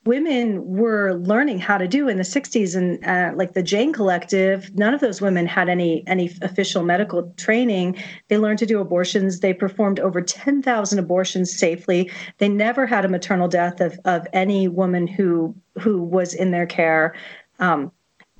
women 0.05 0.65
were 0.65 1.13
learning 1.13 1.59
how 1.59 1.77
to 1.77 1.87
do 1.87 2.07
in 2.07 2.17
the 2.17 2.23
60s 2.23 2.75
and 2.75 3.05
uh, 3.05 3.35
like 3.35 3.53
the 3.53 3.61
jane 3.61 3.93
collective 3.93 4.73
none 4.75 4.93
of 4.93 4.99
those 4.99 5.21
women 5.21 5.45
had 5.45 5.69
any 5.69 6.03
any 6.07 6.31
official 6.41 6.83
medical 6.83 7.31
training 7.37 7.95
they 8.27 8.37
learned 8.37 8.59
to 8.59 8.65
do 8.65 8.79
abortions 8.79 9.39
they 9.39 9.53
performed 9.53 9.99
over 9.99 10.21
10,000 10.21 10.99
abortions 10.99 11.55
safely 11.55 12.09
they 12.39 12.49
never 12.49 12.87
had 12.87 13.05
a 13.05 13.09
maternal 13.09 13.47
death 13.47 13.79
of, 13.79 13.99
of 14.05 14.27
any 14.33 14.67
woman 14.67 15.05
who 15.05 15.55
who 15.79 16.01
was 16.01 16.33
in 16.33 16.51
their 16.51 16.65
care 16.65 17.15
um, 17.59 17.91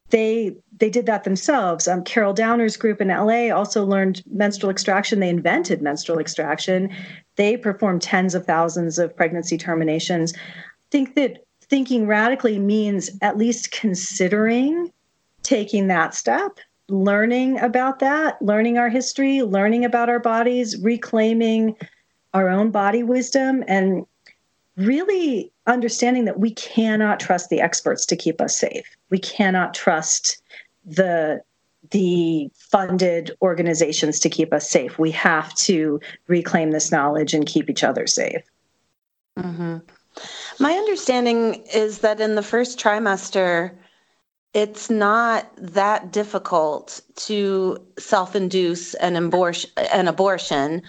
they 0.10 0.56
they 0.78 0.90
did 0.90 1.06
that 1.06 1.24
themselves. 1.24 1.88
Um, 1.88 2.04
Carol 2.04 2.34
Downer's 2.34 2.76
group 2.76 3.00
in 3.00 3.10
LA 3.10 3.56
also 3.56 3.86
learned 3.86 4.24
menstrual 4.30 4.72
extraction. 4.72 5.20
They 5.20 5.30
invented 5.30 5.82
menstrual 5.82 6.18
extraction 6.18 6.90
they 7.36 7.58
performed 7.58 8.02
tens 8.02 8.36
of 8.36 8.46
thousands 8.46 9.00
of 9.00 9.16
pregnancy 9.16 9.58
terminations. 9.58 10.34
I 10.36 10.40
think 10.92 11.16
that 11.16 11.44
thinking 11.72 12.06
radically 12.06 12.60
means 12.60 13.10
at 13.22 13.38
least 13.38 13.72
considering 13.72 14.92
taking 15.42 15.88
that 15.88 16.14
step, 16.14 16.60
learning 16.90 17.58
about 17.62 18.00
that, 18.00 18.40
learning 18.42 18.78
our 18.78 18.90
history, 18.90 19.42
learning 19.42 19.86
about 19.86 20.10
our 20.10 20.20
bodies, 20.20 20.78
reclaiming 20.82 21.74
our 22.34 22.50
own 22.50 22.72
body 22.72 23.04
wisdom, 23.04 23.64
and 23.70 24.06
really 24.76 25.50
understanding 25.66 26.26
that 26.26 26.42
we 26.42 26.52
cannot 26.56 27.22
trust 27.22 27.50
the 27.50 27.62
experts 27.62 28.06
to 28.06 28.18
keep 28.18 28.42
us 28.42 28.58
safe. 28.58 28.86
We 29.10 29.18
cannot 29.20 29.74
trust 29.74 30.42
the 30.86 31.42
the 31.92 32.50
funded 32.54 33.32
organizations 33.42 34.20
to 34.20 34.30
keep 34.30 34.54
us 34.54 34.70
safe. 34.70 35.00
We 35.00 35.12
have 35.12 35.54
to 35.56 36.00
reclaim 36.28 36.72
this 36.72 36.92
knowledge 36.92 37.34
and 37.34 37.46
keep 37.46 37.70
each 37.70 37.84
other 37.84 38.08
safe. 38.08 38.44
Mm-hmm. 39.38 39.78
My 40.62 40.74
understanding 40.74 41.56
is 41.74 42.00
that 42.00 42.22
in 42.22 42.36
the 42.36 42.44
first 42.44 42.78
trimester, 42.78 43.72
it's 44.54 44.92
not 44.92 45.50
that 45.58 46.12
difficult 46.12 47.02
to 47.16 47.84
self-induce 47.98 48.94
an 48.96 49.16
abortion, 49.16 49.72
an 49.92 50.08
abortion 50.08 50.84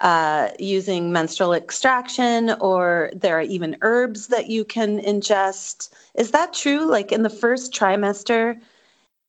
uh, 0.00 0.48
using 0.58 1.12
menstrual 1.12 1.52
extraction, 1.52 2.52
or 2.60 3.10
there 3.12 3.38
are 3.38 3.42
even 3.42 3.76
herbs 3.82 4.28
that 4.28 4.48
you 4.48 4.64
can 4.64 5.02
ingest. 5.02 5.90
Is 6.14 6.30
that 6.30 6.54
true? 6.54 6.86
Like 6.86 7.12
in 7.12 7.22
the 7.22 7.28
first 7.28 7.74
trimester, 7.74 8.58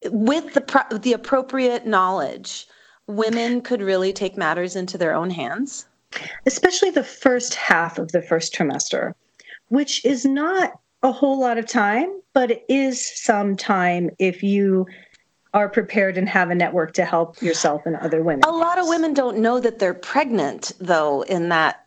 with 0.06 0.54
the 0.54 0.62
pro- 0.62 0.97
the 0.99 1.12
appropriate 1.12 1.86
knowledge, 1.86 2.65
women 3.08 3.60
could 3.60 3.82
really 3.82 4.13
take 4.13 4.38
matters 4.38 4.77
into 4.77 4.97
their 4.97 5.13
own 5.13 5.32
hands. 5.32 5.86
Especially 6.45 6.91
the 6.91 7.04
first 7.04 7.56
half 7.56 7.97
of 7.97 8.13
the 8.13 8.21
first 8.21 8.54
trimester, 8.54 9.15
which 9.71 10.03
is 10.03 10.25
not 10.25 10.73
a 11.01 11.13
whole 11.13 11.39
lot 11.39 11.57
of 11.57 11.65
time, 11.65 12.21
but 12.34 12.51
it 12.51 12.65
is 12.67 13.03
some 13.17 13.55
time 13.55 14.10
if 14.19 14.43
you 14.43 14.86
are 15.53 15.69
prepared 15.69 16.17
and 16.17 16.27
have 16.27 16.49
a 16.49 16.55
network 16.55 16.93
to 16.93 17.05
help 17.05 17.41
yourself 17.41 17.81
and 17.86 17.95
other 17.95 18.21
women. 18.21 18.43
A 18.43 18.51
lot 18.51 18.77
of 18.79 18.88
women 18.89 19.13
don't 19.13 19.38
know 19.38 19.62
that 19.62 19.79
they're 19.79 19.93
pregnant 19.93 20.73
though 20.81 21.21
in 21.21 21.47
that 21.49 21.86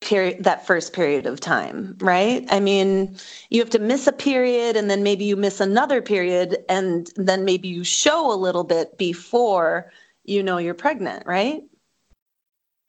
period 0.00 0.44
that 0.44 0.66
first 0.66 0.94
period 0.94 1.26
of 1.26 1.38
time 1.38 1.94
right 2.00 2.46
i 2.48 2.58
mean 2.58 3.14
you 3.50 3.60
have 3.60 3.68
to 3.68 3.78
miss 3.78 4.06
a 4.06 4.12
period 4.12 4.74
and 4.74 4.88
then 4.88 5.02
maybe 5.02 5.26
you 5.26 5.36
miss 5.36 5.60
another 5.60 6.00
period 6.00 6.56
and 6.70 7.12
then 7.16 7.44
maybe 7.44 7.68
you 7.68 7.84
show 7.84 8.32
a 8.32 8.34
little 8.34 8.64
bit 8.64 8.96
before 8.96 9.92
you 10.24 10.42
know 10.42 10.56
you're 10.56 10.72
pregnant 10.72 11.22
right 11.26 11.60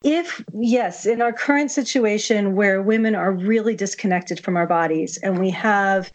if 0.04 0.44
yes 0.60 1.06
in 1.06 1.22
our 1.22 1.34
current 1.34 1.70
situation 1.72 2.56
where 2.56 2.82
women 2.82 3.16
are 3.16 3.32
really 3.32 3.76
disconnected 3.76 4.44
from 4.44 4.58
our 4.58 4.66
bodies 4.66 5.18
and 5.18 5.40
we 5.40 5.50
have 5.50 6.12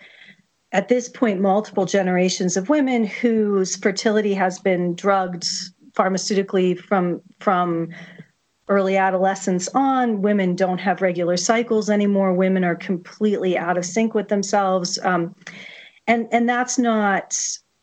at 0.72 0.88
this 0.88 1.08
point 1.08 1.40
multiple 1.40 1.84
generations 1.86 2.56
of 2.56 2.68
women 2.68 3.04
whose 3.04 3.76
fertility 3.76 4.34
has 4.34 4.58
been 4.58 4.94
drugged 4.94 5.46
pharmaceutically 5.92 6.78
from 6.78 7.20
from 7.40 7.88
early 8.68 8.96
adolescence 8.96 9.68
on. 9.74 10.22
Women 10.22 10.56
don't 10.56 10.78
have 10.78 11.02
regular 11.02 11.36
cycles 11.36 11.88
anymore. 11.88 12.32
Women 12.32 12.64
are 12.64 12.74
completely 12.74 13.56
out 13.56 13.78
of 13.78 13.84
sync 13.84 14.14
with 14.14 14.28
themselves. 14.28 14.98
Um, 15.02 15.34
and, 16.06 16.26
and 16.32 16.48
that's 16.48 16.78
not 16.78 17.38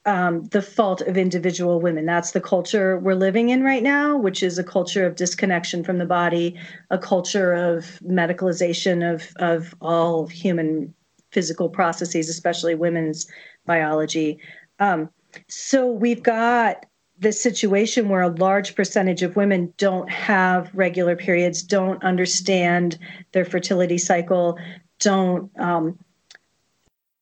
um, 0.06 0.44
the 0.46 0.62
fault 0.62 1.02
of 1.02 1.18
individual 1.18 1.80
women. 1.80 2.06
That's 2.06 2.32
the 2.32 2.42
culture 2.42 3.00
we're 3.00 3.16
living 3.16 3.50
in 3.50 3.64
right 3.64 3.84
now, 3.84 4.18
which 4.18 4.44
is 4.44 4.58
a 4.58 4.64
culture 4.64 5.06
of 5.06 5.16
disconnection 5.16 5.84
from 5.84 5.98
the 5.98 6.06
body, 6.06 6.60
a 6.90 6.98
culture 6.98 7.54
of 7.54 8.00
medicalization 8.06 9.14
of, 9.14 9.32
of 9.38 9.74
all 9.80 10.28
human 10.28 10.94
physical 11.32 11.70
processes, 11.70 12.30
especially 12.30 12.76
women's 12.76 13.28
biology. 13.66 14.40
Um, 14.80 15.10
so 15.48 15.90
we've 15.90 16.22
got 16.22 16.86
this 17.20 17.42
situation 17.42 18.10
where 18.10 18.22
a 18.22 18.30
large 18.30 18.76
percentage 18.76 19.24
of 19.24 19.36
women 19.36 19.74
don't 19.78 20.10
have 20.10 20.70
regular 20.74 21.16
periods, 21.16 21.64
don't 21.64 22.04
understand 22.04 22.98
their 23.32 23.46
fertility 23.46 23.98
cycle, 23.98 24.58
don't 25.00 25.50
um, 25.60 25.98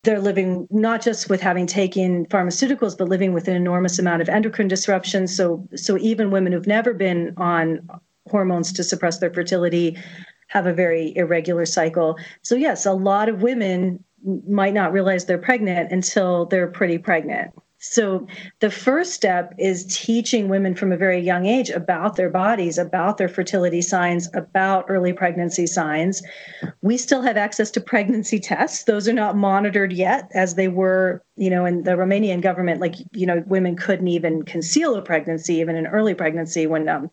they're 0.03 0.19
living 0.19 0.67
not 0.71 1.01
just 1.01 1.29
with 1.29 1.41
having 1.41 1.67
taken 1.67 2.25
pharmaceuticals, 2.25 2.97
but 2.97 3.07
living 3.07 3.33
with 3.33 3.47
an 3.47 3.55
enormous 3.55 3.99
amount 3.99 4.21
of 4.21 4.29
endocrine 4.29 4.67
disruption. 4.67 5.27
So, 5.27 5.67
so 5.75 5.97
even 5.99 6.31
women 6.31 6.53
who've 6.53 6.67
never 6.67 6.93
been 6.93 7.33
on 7.37 7.87
hormones 8.27 8.73
to 8.73 8.83
suppress 8.83 9.19
their 9.19 9.33
fertility 9.33 9.97
have 10.47 10.65
a 10.65 10.73
very 10.73 11.15
irregular 11.15 11.65
cycle. 11.65 12.17
So, 12.41 12.55
yes, 12.55 12.85
a 12.85 12.93
lot 12.93 13.29
of 13.29 13.41
women 13.41 14.03
might 14.47 14.73
not 14.73 14.91
realize 14.91 15.25
they're 15.25 15.37
pregnant 15.37 15.91
until 15.91 16.45
they're 16.45 16.67
pretty 16.67 16.97
pregnant. 16.97 17.53
So, 17.83 18.27
the 18.59 18.69
first 18.69 19.11
step 19.11 19.55
is 19.57 19.85
teaching 19.85 20.49
women 20.49 20.75
from 20.75 20.91
a 20.91 20.97
very 20.97 21.19
young 21.19 21.47
age 21.47 21.71
about 21.71 22.15
their 22.15 22.29
bodies, 22.29 22.77
about 22.77 23.17
their 23.17 23.27
fertility 23.27 23.81
signs, 23.81 24.29
about 24.35 24.85
early 24.87 25.13
pregnancy 25.13 25.65
signs. 25.65 26.21
We 26.83 26.95
still 26.97 27.23
have 27.23 27.37
access 27.37 27.71
to 27.71 27.81
pregnancy 27.81 28.39
tests. 28.39 28.83
Those 28.83 29.07
are 29.07 29.13
not 29.13 29.35
monitored 29.35 29.93
yet 29.93 30.29
as 30.35 30.53
they 30.53 30.67
were, 30.67 31.23
you 31.37 31.49
know, 31.49 31.65
in 31.65 31.81
the 31.81 31.93
Romanian 31.93 32.39
government. 32.39 32.81
Like, 32.81 32.95
you 33.13 33.25
know, 33.25 33.43
women 33.47 33.75
couldn't 33.75 34.07
even 34.07 34.43
conceal 34.43 34.93
a 34.93 35.01
pregnancy, 35.01 35.55
even 35.55 35.75
an 35.75 35.87
early 35.87 36.13
pregnancy, 36.13 36.67
when 36.67 36.87
um, 36.87 37.09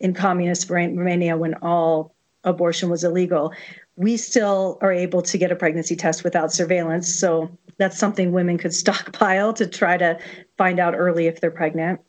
in 0.00 0.14
communist 0.14 0.68
Romania, 0.68 1.36
when 1.36 1.54
all 1.62 2.12
abortion 2.42 2.90
was 2.90 3.04
illegal. 3.04 3.52
We 3.98 4.16
still 4.16 4.78
are 4.80 4.92
able 4.92 5.22
to 5.22 5.36
get 5.36 5.52
a 5.52 5.56
pregnancy 5.56 5.96
test 5.96 6.24
without 6.24 6.52
surveillance. 6.52 7.12
So, 7.12 7.50
that's 7.78 7.98
something 7.98 8.32
women 8.32 8.58
could 8.58 8.74
stockpile 8.84 9.52
to 9.54 9.66
try 9.66 9.96
to 9.96 10.18
find 10.56 10.80
out 10.80 10.94
early 10.96 11.26
if 11.26 11.40
they're 11.40 11.50
pregnant. 11.50 12.00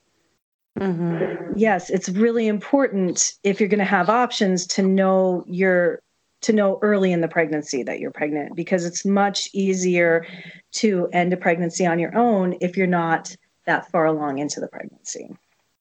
Mm-hmm. 0.80 1.54
Yes, 1.56 1.90
it's 1.90 2.10
really 2.10 2.48
important 2.48 3.34
if 3.44 3.60
you're 3.60 3.70
going 3.70 3.80
to 3.80 3.86
have 3.86 4.10
options 4.10 4.66
to 4.68 4.82
know 4.82 5.44
your 5.48 6.02
to 6.42 6.54
know 6.54 6.80
early 6.82 7.12
in 7.12 7.20
the 7.20 7.28
pregnancy 7.28 7.84
that 7.84 8.00
you're 8.00 8.12
pregnant 8.12 8.56
because 8.56 8.86
it's 8.86 9.04
much 9.04 9.50
easier 9.52 10.26
to 10.72 11.10
end 11.12 11.34
a 11.34 11.38
pregnancy 11.38 11.86
on 11.86 12.00
your 12.00 12.16
own 12.18 12.56
if 12.62 12.78
you're 12.78 12.88
not 12.88 13.36
that 13.66 13.92
far 13.92 14.06
along 14.06 14.38
into 14.38 14.62
the 14.62 14.68
pregnancy. 14.68 15.36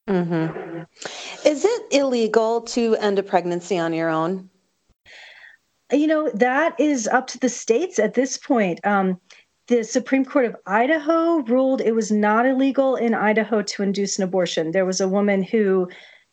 Mm-hmm. 0.09 0.83
Is 1.47 1.65
it 1.65 1.83
illegal 1.93 2.63
to 2.63 2.97
end 2.97 3.21
a 3.21 3.23
pregnancy 3.23 3.79
on 3.79 3.93
your 3.93 4.09
own? 4.09 4.51
You 5.93 6.07
know, 6.07 6.31
that 6.35 6.79
is 6.79 7.09
up 7.09 7.27
to 7.29 7.39
the 7.39 7.49
states 7.49 7.99
at 7.99 8.15
this 8.15 8.37
point. 8.37 8.85
Um, 8.85 9.19
the 9.69 9.85
Supreme 9.85 10.25
Court 10.25 10.47
of 10.47 10.57
Idaho 10.67 11.39
ruled 11.43 11.81
it 11.81 11.95
was 11.95 12.11
not 12.11 12.47
illegal 12.47 12.97
in 12.97 13.15
Idaho 13.15 13.63
to 13.63 13.83
induce 13.83 14.19
an 14.19 14.25
abortion. 14.25 14.73
There 14.73 14.87
was 14.87 15.01
a 15.01 15.09
woman 15.09 15.43
who 15.43 15.89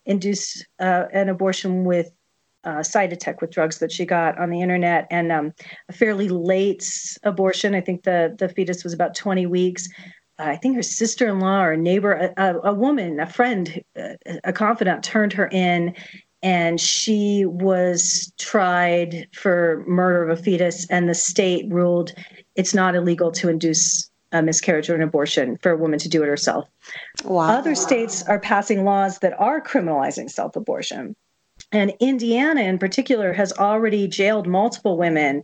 induced 0.06 0.66
uh, 0.80 1.06
an 1.14 1.30
abortion 1.30 1.84
with 1.84 2.12
uh, 2.64 2.80
Cytotec 2.80 3.42
with 3.42 3.52
drugs 3.52 3.80
that 3.80 3.92
she 3.92 4.06
got 4.06 4.38
on 4.40 4.50
the 4.50 4.62
internet, 4.62 5.08
and 5.12 5.32
um, 5.32 5.54
a 5.88 5.94
fairly 5.94 6.30
late 6.30 6.86
abortion. 7.24 7.76
I 7.76 7.82
think 7.82 8.04
the 8.04 8.36
the 8.38 8.50
fetus 8.50 8.84
was 8.84 8.94
about 8.94 9.16
20 9.16 9.46
weeks. 9.46 9.88
Uh, 10.40 10.44
I 10.44 10.58
think 10.58 10.76
her 10.76 10.84
sister-in-law 10.84 11.64
or 11.64 11.72
a 11.74 11.78
neighbor, 11.78 12.34
a, 12.38 12.56
a 12.64 12.74
woman, 12.74 13.20
a 13.20 13.26
friend, 13.26 13.82
a 14.44 14.52
confidant, 14.52 15.04
turned 15.04 15.32
her 15.34 15.48
in, 15.48 15.94
and 16.46 16.80
she 16.80 17.44
was 17.44 18.32
tried 18.38 19.28
for 19.34 19.84
murder 19.88 20.30
of 20.30 20.40
a 20.40 20.42
fetus, 20.42 20.88
and 20.92 21.10
the 21.10 21.16
state 21.16 21.66
ruled 21.70 22.14
it's 22.54 22.76
not 22.76 22.96
illegal 22.96 23.32
to 23.32 23.50
induce 23.50 24.10
a 24.32 24.44
miscarriage 24.44 24.88
or 24.88 24.96
an 24.96 25.02
abortion 25.02 25.58
for 25.58 25.72
a 25.72 25.78
woman 25.78 25.98
to 25.98 26.08
do 26.08 26.22
it 26.22 26.28
herself. 26.28 26.70
Wow. 27.24 27.50
Other 27.50 27.74
states 27.74 28.22
are 28.28 28.40
passing 28.40 28.86
laws 28.86 29.20
that 29.20 29.34
are 29.40 29.60
criminalizing 29.60 30.30
self 30.30 30.56
abortion. 30.56 31.16
And 31.72 31.94
Indiana, 32.00 32.62
in 32.62 32.78
particular, 32.78 33.34
has 33.34 33.52
already 33.54 34.08
jailed 34.08 34.46
multiple 34.46 35.00
women 35.00 35.44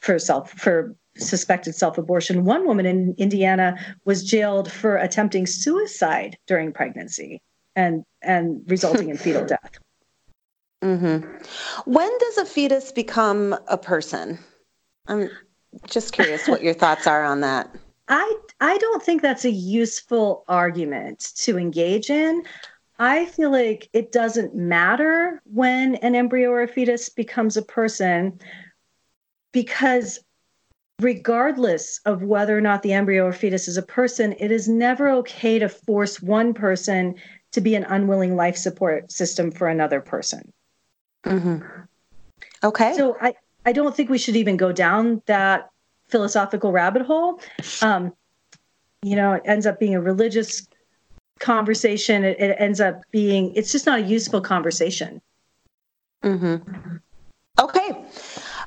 for 0.00 0.18
self 0.18 0.50
for 0.50 0.94
suspected 1.16 1.74
self-abortion. 1.74 2.44
One 2.44 2.66
woman 2.66 2.86
in 2.86 3.14
Indiana 3.18 3.76
was 4.04 4.24
jailed 4.24 4.70
for 4.70 4.96
attempting 4.96 5.46
suicide 5.46 6.36
during 6.46 6.72
pregnancy 6.72 7.40
and 7.74 8.04
and 8.20 8.62
resulting 8.66 9.08
in 9.08 9.16
fetal 9.24 9.46
death. 9.46 9.78
Mm-hmm. 10.82 11.90
When 11.90 12.18
does 12.18 12.38
a 12.38 12.44
fetus 12.44 12.92
become 12.92 13.56
a 13.68 13.78
person? 13.78 14.38
I'm 15.06 15.30
just 15.86 16.12
curious 16.12 16.48
what 16.48 16.62
your 16.62 16.74
thoughts 16.74 17.06
are 17.06 17.24
on 17.24 17.40
that. 17.40 17.74
I 18.08 18.36
I 18.60 18.78
don't 18.78 19.02
think 19.02 19.22
that's 19.22 19.44
a 19.44 19.50
useful 19.50 20.44
argument 20.48 21.32
to 21.36 21.56
engage 21.56 22.10
in. 22.10 22.42
I 22.98 23.26
feel 23.26 23.50
like 23.50 23.88
it 23.92 24.12
doesn't 24.12 24.54
matter 24.54 25.40
when 25.44 25.94
an 25.96 26.14
embryo 26.14 26.50
or 26.50 26.62
a 26.62 26.68
fetus 26.68 27.08
becomes 27.08 27.56
a 27.56 27.62
person 27.62 28.38
because 29.52 30.18
regardless 31.00 32.00
of 32.04 32.22
whether 32.22 32.56
or 32.56 32.60
not 32.60 32.82
the 32.82 32.92
embryo 32.92 33.24
or 33.26 33.32
fetus 33.32 33.66
is 33.66 33.76
a 33.76 33.82
person, 33.82 34.34
it 34.38 34.50
is 34.50 34.68
never 34.68 35.08
okay 35.10 35.58
to 35.58 35.68
force 35.68 36.22
one 36.22 36.54
person 36.54 37.14
to 37.52 37.60
be 37.60 37.74
an 37.74 37.84
unwilling 37.84 38.36
life 38.36 38.56
support 38.56 39.10
system 39.10 39.50
for 39.50 39.68
another 39.68 40.00
person. 40.00 40.52
Mm-hmm. 41.24 41.58
Okay. 42.64 42.94
So 42.94 43.16
I, 43.20 43.34
I 43.64 43.72
don't 43.72 43.94
think 43.94 44.10
we 44.10 44.18
should 44.18 44.36
even 44.36 44.56
go 44.56 44.72
down 44.72 45.22
that 45.26 45.70
philosophical 46.08 46.72
rabbit 46.72 47.02
hole. 47.02 47.40
Um, 47.80 48.12
you 49.02 49.16
know, 49.16 49.34
it 49.34 49.42
ends 49.44 49.66
up 49.66 49.80
being 49.80 49.94
a 49.94 50.00
religious 50.00 50.66
conversation. 51.38 52.24
It, 52.24 52.38
it 52.40 52.56
ends 52.58 52.80
up 52.80 53.02
being, 53.10 53.54
it's 53.54 53.72
just 53.72 53.86
not 53.86 54.00
a 54.00 54.02
useful 54.02 54.40
conversation. 54.40 55.20
Mm-hmm. 56.22 56.96
Okay. 57.60 58.04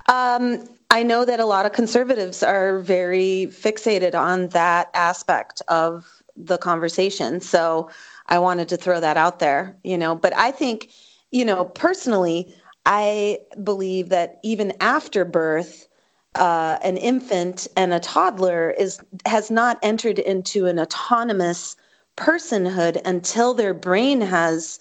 Um, 0.08 0.68
I 0.91 1.04
know 1.04 1.26
that 1.26 1.39
a 1.39 1.46
lot 1.46 1.65
of 1.65 1.72
conservatives 1.72 2.44
are 2.44 2.80
very 2.80 3.48
fixated 3.50 4.13
on 4.13 4.50
that 4.50 4.89
aspect 4.94 5.62
of 5.68 6.06
the 6.36 6.58
conversation. 6.58 7.41
So 7.41 7.89
I 8.28 8.39
wanted 8.39 8.70
to 8.70 8.78
throw 8.78 9.00
that 9.00 9.18
out 9.18 9.39
there, 9.39 9.76
you 9.84 9.98
know, 9.98 10.15
but 10.15 10.36
I 10.36 10.52
think, 10.52 10.89
you 11.36 11.43
know, 11.43 11.65
personally, 11.65 12.56
I 12.86 13.39
believe 13.62 14.08
that 14.08 14.39
even 14.41 14.71
after 14.80 15.26
birth, 15.26 15.89
uh, 16.36 16.78
an 16.82 16.95
infant 16.95 17.67
and 17.76 17.93
a 17.93 18.00
toddler 18.00 18.71
is 18.71 19.02
has 19.26 19.52
not 19.52 19.78
entered 19.84 20.17
into 20.17 20.65
an 20.65 20.80
autonomous 20.80 21.76
personhood 22.15 23.02
until 23.06 23.54
their 23.54 23.74
brain 23.74 24.21
has 24.21 24.80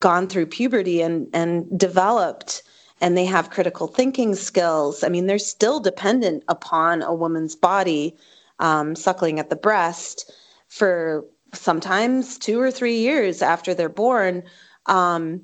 gone 0.00 0.28
through 0.28 0.44
puberty 0.44 1.00
and 1.00 1.26
and 1.32 1.66
developed 1.78 2.62
and 3.00 3.16
they 3.16 3.24
have 3.24 3.48
critical 3.48 3.86
thinking 3.86 4.34
skills. 4.34 5.02
I 5.02 5.08
mean, 5.08 5.26
they're 5.26 5.38
still 5.38 5.80
dependent 5.80 6.44
upon 6.48 7.00
a 7.00 7.14
woman's 7.14 7.56
body 7.56 8.14
um, 8.58 8.94
suckling 8.94 9.40
at 9.40 9.48
the 9.48 9.56
breast 9.56 10.30
for 10.68 11.24
sometimes 11.54 12.36
two 12.36 12.60
or 12.60 12.70
three 12.70 12.98
years 12.98 13.40
after 13.40 13.72
they're 13.72 13.88
born. 13.88 14.42
Um, 14.84 15.40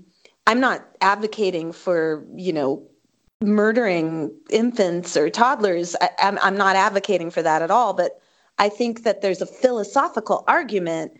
I'm 0.51 0.59
not 0.59 0.85
advocating 1.01 1.71
for, 1.71 2.25
you 2.35 2.53
know, 2.53 2.83
murdering 3.41 4.33
infants 4.51 5.17
or 5.17 5.31
toddlers. 5.31 5.95
I, 6.01 6.11
I'm, 6.19 6.41
I'm 6.43 6.57
not 6.57 6.75
advocating 6.75 7.31
for 7.31 7.41
that 7.41 7.63
at 7.63 7.71
all. 7.71 7.93
But 7.95 8.21
I 8.59 8.69
think 8.69 9.05
that 9.05 9.23
there's 9.23 9.41
a 9.41 9.47
philosophical 9.47 10.43
argument 10.49 11.13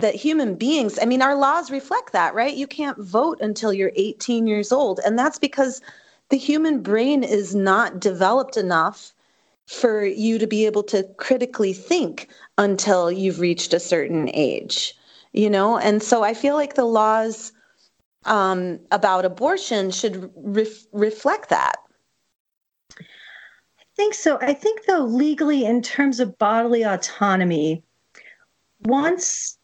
that 0.00 0.14
human 0.14 0.54
beings, 0.54 0.98
I 1.02 1.04
mean, 1.04 1.20
our 1.20 1.36
laws 1.36 1.70
reflect 1.70 2.14
that, 2.14 2.34
right? 2.34 2.56
You 2.56 2.66
can't 2.66 2.96
vote 2.96 3.38
until 3.42 3.74
you're 3.74 3.92
18 3.94 4.46
years 4.46 4.72
old. 4.72 5.00
And 5.04 5.18
that's 5.18 5.38
because 5.38 5.82
the 6.30 6.38
human 6.38 6.80
brain 6.80 7.22
is 7.22 7.54
not 7.54 8.00
developed 8.00 8.56
enough 8.56 9.12
for 9.66 10.02
you 10.02 10.38
to 10.38 10.46
be 10.46 10.64
able 10.64 10.84
to 10.84 11.02
critically 11.18 11.74
think 11.74 12.30
until 12.56 13.12
you've 13.12 13.38
reached 13.38 13.74
a 13.74 13.80
certain 13.80 14.30
age, 14.32 14.96
you 15.34 15.50
know? 15.50 15.76
And 15.76 16.02
so 16.02 16.22
I 16.22 16.32
feel 16.32 16.54
like 16.54 16.74
the 16.74 16.86
laws 16.86 17.52
um, 18.24 18.80
about 18.90 19.24
abortion 19.24 19.90
should 19.90 20.30
ref- 20.36 20.86
reflect 20.92 21.48
that. 21.50 21.76
I 22.98 23.84
think 23.96 24.14
so. 24.14 24.38
I 24.40 24.54
think, 24.54 24.86
though, 24.86 25.04
legally, 25.04 25.64
in 25.64 25.82
terms 25.82 26.20
of 26.20 26.38
bodily 26.38 26.84
autonomy, 26.84 27.82
once 28.80 29.58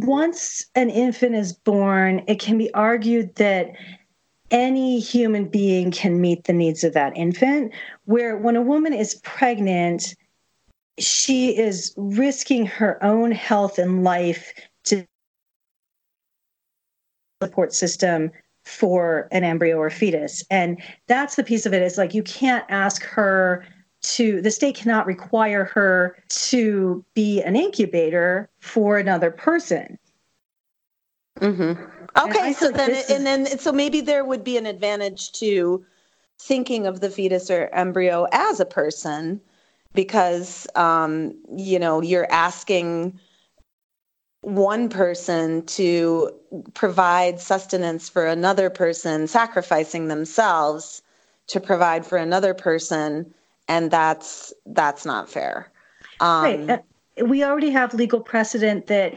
once 0.00 0.66
an 0.74 0.88
infant 0.90 1.34
is 1.34 1.52
born, 1.52 2.22
it 2.26 2.40
can 2.40 2.56
be 2.56 2.72
argued 2.74 3.34
that 3.36 3.70
any 4.50 4.98
human 4.98 5.46
being 5.48 5.90
can 5.90 6.20
meet 6.20 6.44
the 6.44 6.52
needs 6.52 6.82
of 6.84 6.94
that 6.94 7.16
infant. 7.16 7.72
Where 8.04 8.36
when 8.36 8.56
a 8.56 8.62
woman 8.62 8.92
is 8.92 9.16
pregnant, 9.16 10.14
she 10.98 11.56
is 11.56 11.94
risking 11.96 12.66
her 12.66 13.02
own 13.04 13.30
health 13.30 13.78
and 13.78 14.02
life 14.02 14.52
support 17.42 17.72
system 17.72 18.30
for 18.64 19.28
an 19.32 19.44
embryo 19.44 19.78
or 19.78 19.90
fetus. 19.90 20.44
And 20.50 20.80
that's 21.06 21.36
the 21.36 21.44
piece 21.44 21.66
of 21.66 21.72
it 21.72 21.82
is 21.82 21.96
like 21.96 22.14
you 22.14 22.22
can't 22.22 22.64
ask 22.68 23.02
her 23.04 23.64
to 24.02 24.40
the 24.40 24.50
state 24.50 24.76
cannot 24.76 25.06
require 25.06 25.64
her 25.64 26.16
to 26.28 27.04
be 27.14 27.42
an 27.42 27.56
incubator 27.56 28.48
for 28.60 28.98
another 28.98 29.30
person. 29.30 29.98
Mm-hmm. 31.40 31.82
Okay, 32.18 32.52
so 32.52 32.70
then 32.70 33.02
and 33.10 33.26
then 33.26 33.58
so 33.58 33.72
maybe 33.72 34.00
there 34.00 34.24
would 34.24 34.42
be 34.42 34.56
an 34.56 34.66
advantage 34.66 35.32
to 35.32 35.84
thinking 36.38 36.86
of 36.86 37.00
the 37.00 37.10
fetus 37.10 37.50
or 37.50 37.68
embryo 37.72 38.26
as 38.32 38.58
a 38.58 38.64
person 38.64 39.40
because 39.94 40.66
um, 40.74 41.34
you 41.56 41.78
know 41.78 42.00
you're 42.02 42.30
asking 42.32 43.18
one 44.42 44.88
person 44.88 45.64
to 45.66 46.30
provide 46.74 47.40
sustenance 47.40 48.08
for 48.08 48.26
another 48.26 48.70
person, 48.70 49.26
sacrificing 49.26 50.08
themselves 50.08 51.02
to 51.48 51.60
provide 51.60 52.06
for 52.06 52.16
another 52.16 52.54
person, 52.54 53.34
and 53.68 53.90
that's 53.90 54.52
that's 54.66 55.04
not 55.04 55.28
fair. 55.28 55.70
Um, 56.20 56.44
right. 56.44 56.70
Uh, 56.70 57.24
we 57.26 57.44
already 57.44 57.70
have 57.70 57.92
legal 57.92 58.20
precedent 58.20 58.86
that 58.86 59.14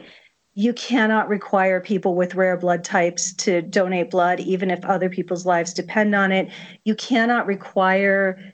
you 0.55 0.73
cannot 0.73 1.29
require 1.29 1.79
people 1.79 2.15
with 2.15 2.35
rare 2.35 2.57
blood 2.57 2.83
types 2.83 3.33
to 3.33 3.61
donate 3.61 4.11
blood, 4.11 4.39
even 4.39 4.69
if 4.69 4.83
other 4.85 5.09
people's 5.09 5.45
lives 5.45 5.73
depend 5.73 6.13
on 6.13 6.31
it. 6.31 6.51
You 6.83 6.95
cannot 6.95 7.47
require 7.47 8.52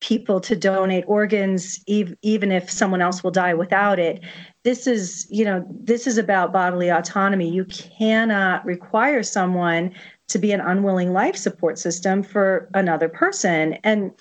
people 0.00 0.40
to 0.40 0.56
donate 0.56 1.04
organs 1.06 1.78
even 1.86 2.50
if 2.50 2.70
someone 2.70 3.02
else 3.02 3.22
will 3.22 3.30
die 3.30 3.54
without 3.54 3.98
it. 3.98 4.20
This 4.64 4.86
is 4.86 5.26
you 5.30 5.44
know 5.44 5.64
this 5.82 6.06
is 6.06 6.18
about 6.18 6.52
bodily 6.52 6.88
autonomy. 6.88 7.50
You 7.50 7.66
cannot 7.66 8.64
require 8.64 9.22
someone 9.22 9.94
to 10.28 10.38
be 10.38 10.52
an 10.52 10.60
unwilling 10.60 11.12
life 11.12 11.36
support 11.36 11.78
system 11.78 12.22
for 12.22 12.70
another 12.74 13.08
person. 13.08 13.74
And 13.84 14.12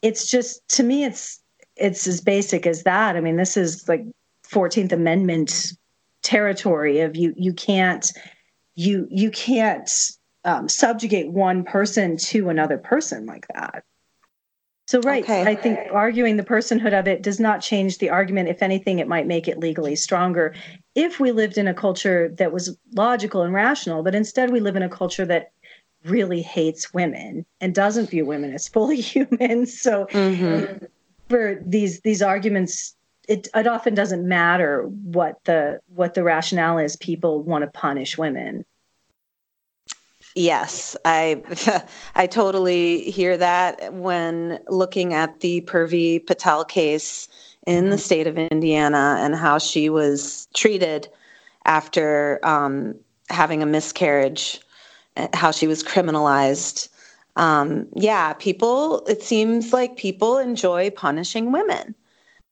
it's 0.00 0.30
just 0.30 0.66
to 0.70 0.82
me 0.82 1.04
it's 1.04 1.40
it's 1.76 2.06
as 2.06 2.20
basic 2.20 2.66
as 2.66 2.82
that. 2.84 3.16
I 3.16 3.20
mean 3.20 3.36
this 3.36 3.56
is 3.56 3.88
like 3.88 4.04
14th 4.50 4.92
amendment 4.92 5.72
territory 6.22 7.00
of 7.00 7.16
you 7.16 7.34
you 7.36 7.52
can't 7.52 8.10
you 8.76 9.06
you 9.10 9.30
can't 9.30 9.90
um, 10.44 10.68
subjugate 10.68 11.30
one 11.30 11.64
person 11.64 12.16
to 12.16 12.48
another 12.48 12.78
person 12.78 13.26
like 13.26 13.46
that 13.54 13.84
so, 14.86 15.00
right, 15.00 15.22
okay. 15.22 15.42
I 15.42 15.54
think 15.54 15.78
arguing 15.92 16.36
the 16.36 16.42
personhood 16.42 16.98
of 16.98 17.06
it 17.06 17.22
does 17.22 17.38
not 17.38 17.60
change 17.60 17.98
the 17.98 18.10
argument. 18.10 18.48
If 18.48 18.62
anything, 18.62 18.98
it 18.98 19.06
might 19.06 19.26
make 19.26 19.46
it 19.46 19.58
legally 19.58 19.94
stronger. 19.94 20.54
If 20.94 21.20
we 21.20 21.32
lived 21.32 21.56
in 21.56 21.68
a 21.68 21.74
culture 21.74 22.28
that 22.36 22.52
was 22.52 22.76
logical 22.94 23.42
and 23.42 23.54
rational, 23.54 24.02
but 24.02 24.14
instead 24.14 24.50
we 24.50 24.60
live 24.60 24.76
in 24.76 24.82
a 24.82 24.88
culture 24.88 25.24
that 25.26 25.52
really 26.04 26.42
hates 26.42 26.92
women 26.92 27.46
and 27.60 27.74
doesn't 27.74 28.10
view 28.10 28.26
women 28.26 28.52
as 28.52 28.66
fully 28.68 29.00
human. 29.00 29.66
So, 29.66 30.06
mm-hmm. 30.06 30.84
for 31.28 31.62
these 31.64 32.00
these 32.00 32.20
arguments, 32.20 32.96
it 33.28 33.48
it 33.54 33.66
often 33.68 33.94
doesn't 33.94 34.26
matter 34.26 34.82
what 34.82 35.42
the 35.44 35.80
what 35.94 36.14
the 36.14 36.24
rationale 36.24 36.78
is. 36.78 36.96
People 36.96 37.42
want 37.42 37.62
to 37.62 37.70
punish 37.70 38.18
women. 38.18 38.64
Yes, 40.34 40.96
I 41.04 41.42
I 42.14 42.26
totally 42.26 43.10
hear 43.10 43.36
that 43.36 43.92
when 43.92 44.58
looking 44.68 45.12
at 45.14 45.40
the 45.40 45.60
Purvi 45.62 46.24
Patel 46.26 46.64
case 46.64 47.28
in 47.66 47.90
the 47.90 47.96
mm-hmm. 47.96 47.98
state 47.98 48.26
of 48.26 48.38
Indiana 48.38 49.16
and 49.20 49.34
how 49.34 49.58
she 49.58 49.88
was 49.88 50.48
treated 50.54 51.08
after 51.64 52.40
um, 52.42 52.94
having 53.28 53.62
a 53.62 53.66
miscarriage, 53.66 54.60
eh, 55.16 55.28
how 55.34 55.50
she 55.50 55.66
was 55.66 55.82
criminalized. 55.82 56.88
Um, 57.36 57.86
yeah, 57.94 58.32
people. 58.34 59.04
It 59.06 59.22
seems 59.22 59.72
like 59.72 59.96
people 59.96 60.38
enjoy 60.38 60.90
punishing 60.90 61.52
women, 61.52 61.94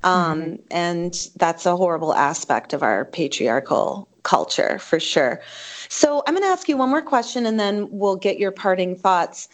um, 0.03 0.43
mm-hmm. 0.43 0.55
and 0.70 1.28
that's 1.37 1.66
a 1.66 1.76
horrible 1.76 2.14
aspect 2.14 2.72
of 2.72 2.83
our 2.83 3.05
patriarchal 3.07 4.09
culture 4.22 4.78
for 4.78 5.01
sure. 5.01 5.41
So 5.91 6.22
I'm 6.24 6.34
going 6.34 6.45
to 6.45 6.49
ask 6.49 6.68
you 6.68 6.76
one 6.76 6.88
more 6.88 7.03
question 7.03 7.45
and 7.47 7.59
then 7.59 7.88
we'll 7.91 8.14
get 8.14 8.38
your 8.38 8.53
parting 8.53 8.95
thoughts. 8.95 9.49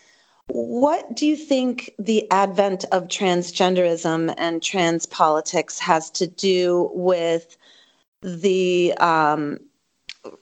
What 0.49 1.16
do 1.16 1.26
you 1.26 1.34
think 1.34 1.91
the 1.99 2.30
advent 2.30 2.84
of 2.93 3.09
transgenderism 3.09 4.34
and 4.37 4.62
trans 4.62 5.07
politics 5.07 5.78
has 5.78 6.11
to 6.11 6.26
do 6.26 6.91
with 6.93 7.57
the 8.20 8.93
um, 9.01 9.59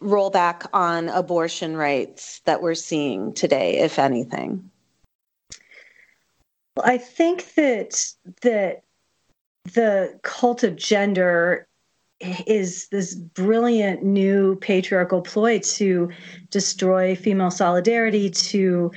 rollback 0.02 0.66
on 0.72 1.10
abortion 1.10 1.76
rights 1.76 2.40
that 2.40 2.60
we're 2.60 2.74
seeing 2.74 3.32
today, 3.32 3.78
if 3.78 3.96
anything? 3.96 4.68
Well, 6.76 6.86
I 6.86 6.98
think 6.98 7.54
that 7.54 8.04
that 8.42 8.82
the 9.62 10.18
cult 10.22 10.64
of 10.64 10.74
gender 10.74 11.68
is 12.46 12.88
this 12.88 13.14
brilliant 13.14 14.02
new 14.02 14.56
patriarchal 14.56 15.22
ploy 15.22 15.58
to 15.58 16.10
destroy 16.50 17.14
female 17.14 17.50
solidarity 17.50 18.30
to 18.30 18.90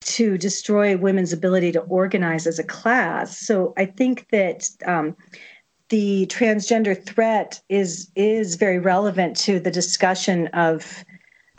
to 0.00 0.38
destroy 0.38 0.96
women's 0.96 1.32
ability 1.32 1.72
to 1.72 1.80
organize 1.80 2.46
as 2.46 2.58
a 2.58 2.64
class. 2.64 3.38
So 3.38 3.74
i 3.76 3.84
think 3.84 4.26
that 4.30 4.68
um, 4.86 5.16
the 5.88 6.26
transgender 6.26 7.02
threat 7.04 7.60
is 7.68 8.10
is 8.14 8.56
very 8.56 8.78
relevant 8.78 9.36
to 9.36 9.58
the 9.60 9.70
discussion 9.70 10.48
of 10.48 11.04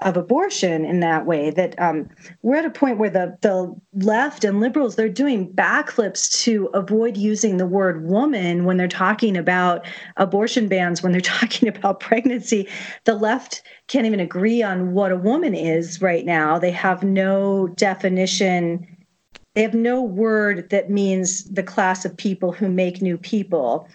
of 0.02 0.16
abortion 0.16 0.86
in 0.86 1.02
that 1.02 1.26
way 1.26 1.50
that 1.52 1.80
um, 1.80 2.10
we're 2.42 2.56
at 2.56 2.66
a 2.66 2.70
point 2.70 2.98
where 2.98 3.10
the, 3.10 3.38
the 3.42 3.76
left 3.94 4.44
and 4.44 4.60
liberals 4.60 4.96
they're 4.96 5.10
doing 5.10 5.52
backflips 5.52 6.42
to 6.42 6.68
avoid 6.74 7.18
using 7.18 7.58
the 7.58 7.66
word 7.66 8.06
woman 8.08 8.64
when 8.64 8.78
they're 8.78 8.88
talking 8.88 9.36
about 9.36 9.86
abortion 10.18 10.68
bans 10.68 11.04
when 11.04 11.12
they're 11.12 11.22
talking 11.40 11.68
about 11.68 12.00
pregnancy. 12.00 12.68
The 13.04 13.16
left 13.16 13.62
can't 13.88 14.06
even 14.06 14.20
agree 14.20 14.64
on 14.64 14.94
what 14.94 15.12
a 15.12 15.18
woman 15.18 15.54
is 15.54 16.02
right 16.02 16.26
now. 16.26 16.58
They 16.58 16.72
have 16.72 17.04
no 17.04 17.68
definition. 17.68 18.88
They 19.56 19.64
have 19.64 19.74
no 19.74 20.02
word 20.02 20.70
that 20.70 20.90
means 20.90 21.44
the 21.46 21.64
class 21.64 22.06
of 22.06 22.16
people 22.16 22.52
who 22.52 22.70
make 22.70 23.02
new 23.02 23.18
people. 23.18 23.88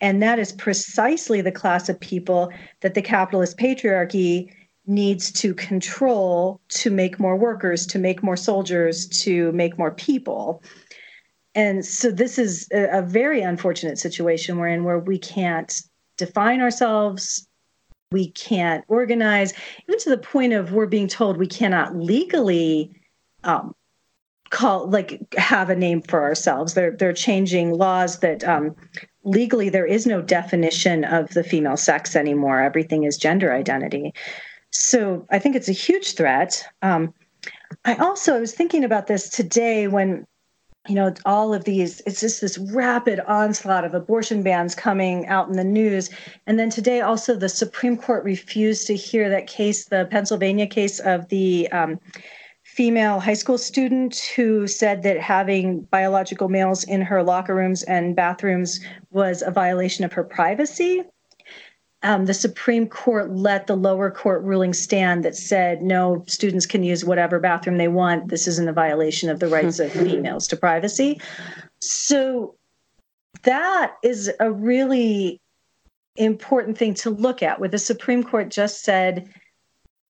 And 0.00 0.22
that 0.22 0.38
is 0.38 0.52
precisely 0.52 1.40
the 1.40 1.52
class 1.52 1.88
of 1.88 1.98
people 1.98 2.52
that 2.80 2.94
the 2.94 3.02
capitalist 3.02 3.58
patriarchy 3.58 4.50
needs 4.86 5.32
to 5.32 5.54
control 5.54 6.60
to 6.68 6.90
make 6.90 7.18
more 7.18 7.36
workers, 7.36 7.86
to 7.86 7.98
make 7.98 8.22
more 8.22 8.36
soldiers, 8.36 9.06
to 9.08 9.50
make 9.52 9.78
more 9.78 9.92
people. 9.92 10.62
And 11.54 11.84
so 11.84 12.10
this 12.10 12.38
is 12.38 12.68
a, 12.72 12.98
a 12.98 13.02
very 13.02 13.40
unfortunate 13.40 13.98
situation 13.98 14.58
we're 14.58 14.68
in 14.68 14.84
where 14.84 14.98
we 14.98 15.18
can't 15.18 15.82
define 16.16 16.60
ourselves, 16.60 17.46
we 18.10 18.30
can't 18.32 18.84
organize, 18.88 19.54
even 19.88 19.98
to 20.00 20.10
the 20.10 20.18
point 20.18 20.52
of 20.52 20.72
we're 20.72 20.86
being 20.86 21.08
told 21.08 21.36
we 21.36 21.46
cannot 21.46 21.96
legally 21.96 22.94
um, 23.44 23.74
call 24.50 24.88
like 24.88 25.20
have 25.36 25.70
a 25.70 25.76
name 25.76 26.00
for 26.02 26.22
ourselves. 26.22 26.74
They're 26.74 26.96
they're 26.96 27.12
changing 27.12 27.72
laws 27.72 28.20
that 28.20 28.44
um, 28.44 28.74
legally 29.24 29.68
there 29.68 29.86
is 29.86 30.06
no 30.06 30.22
definition 30.22 31.04
of 31.04 31.30
the 31.30 31.42
female 31.42 31.76
sex 31.76 32.14
anymore. 32.14 32.60
Everything 32.60 33.04
is 33.04 33.16
gender 33.16 33.52
identity. 33.52 34.12
So 34.74 35.24
I 35.30 35.38
think 35.38 35.54
it's 35.54 35.68
a 35.68 35.72
huge 35.72 36.14
threat. 36.14 36.66
Um, 36.82 37.14
I 37.84 37.94
also 37.94 38.36
I 38.36 38.40
was 38.40 38.54
thinking 38.54 38.82
about 38.82 39.06
this 39.06 39.28
today 39.28 39.86
when 39.86 40.26
you 40.88 40.96
know 40.96 41.14
all 41.24 41.54
of 41.54 41.64
these 41.64 42.02
it's 42.06 42.20
just 42.20 42.40
this 42.40 42.58
rapid 42.58 43.20
onslaught 43.20 43.84
of 43.84 43.94
abortion 43.94 44.42
bans 44.42 44.74
coming 44.74 45.26
out 45.26 45.48
in 45.48 45.56
the 45.56 45.64
news 45.64 46.10
and 46.46 46.58
then 46.58 46.68
today 46.68 47.00
also 47.00 47.34
the 47.34 47.48
supreme 47.48 47.96
court 47.96 48.22
refused 48.22 48.86
to 48.86 48.94
hear 48.94 49.30
that 49.30 49.46
case 49.46 49.86
the 49.86 50.06
pennsylvania 50.10 50.66
case 50.66 51.00
of 51.00 51.26
the 51.30 51.66
um, 51.72 51.98
female 52.64 53.18
high 53.18 53.32
school 53.32 53.56
student 53.56 54.30
who 54.36 54.66
said 54.66 55.02
that 55.02 55.18
having 55.18 55.80
biological 55.84 56.50
males 56.50 56.84
in 56.84 57.00
her 57.00 57.22
locker 57.22 57.54
rooms 57.54 57.82
and 57.84 58.14
bathrooms 58.14 58.78
was 59.10 59.40
a 59.40 59.50
violation 59.50 60.04
of 60.04 60.12
her 60.12 60.24
privacy 60.24 61.02
um, 62.04 62.26
the 62.26 62.34
Supreme 62.34 62.86
Court 62.86 63.30
let 63.30 63.66
the 63.66 63.76
lower 63.76 64.10
court 64.10 64.42
ruling 64.42 64.74
stand 64.74 65.24
that 65.24 65.34
said 65.34 65.82
no, 65.82 66.22
students 66.26 66.66
can 66.66 66.82
use 66.82 67.02
whatever 67.02 67.40
bathroom 67.40 67.78
they 67.78 67.88
want. 67.88 68.28
This 68.28 68.46
isn't 68.46 68.68
a 68.68 68.74
violation 68.74 69.30
of 69.30 69.40
the 69.40 69.48
rights 69.48 69.78
of 69.80 69.90
females 69.90 70.46
to 70.48 70.56
privacy. 70.56 71.18
So 71.80 72.56
that 73.42 73.94
is 74.02 74.30
a 74.38 74.52
really 74.52 75.40
important 76.16 76.76
thing 76.76 76.92
to 76.94 77.10
look 77.10 77.42
at, 77.42 77.58
where 77.58 77.70
the 77.70 77.78
Supreme 77.78 78.22
Court 78.22 78.50
just 78.50 78.84
said 78.84 79.28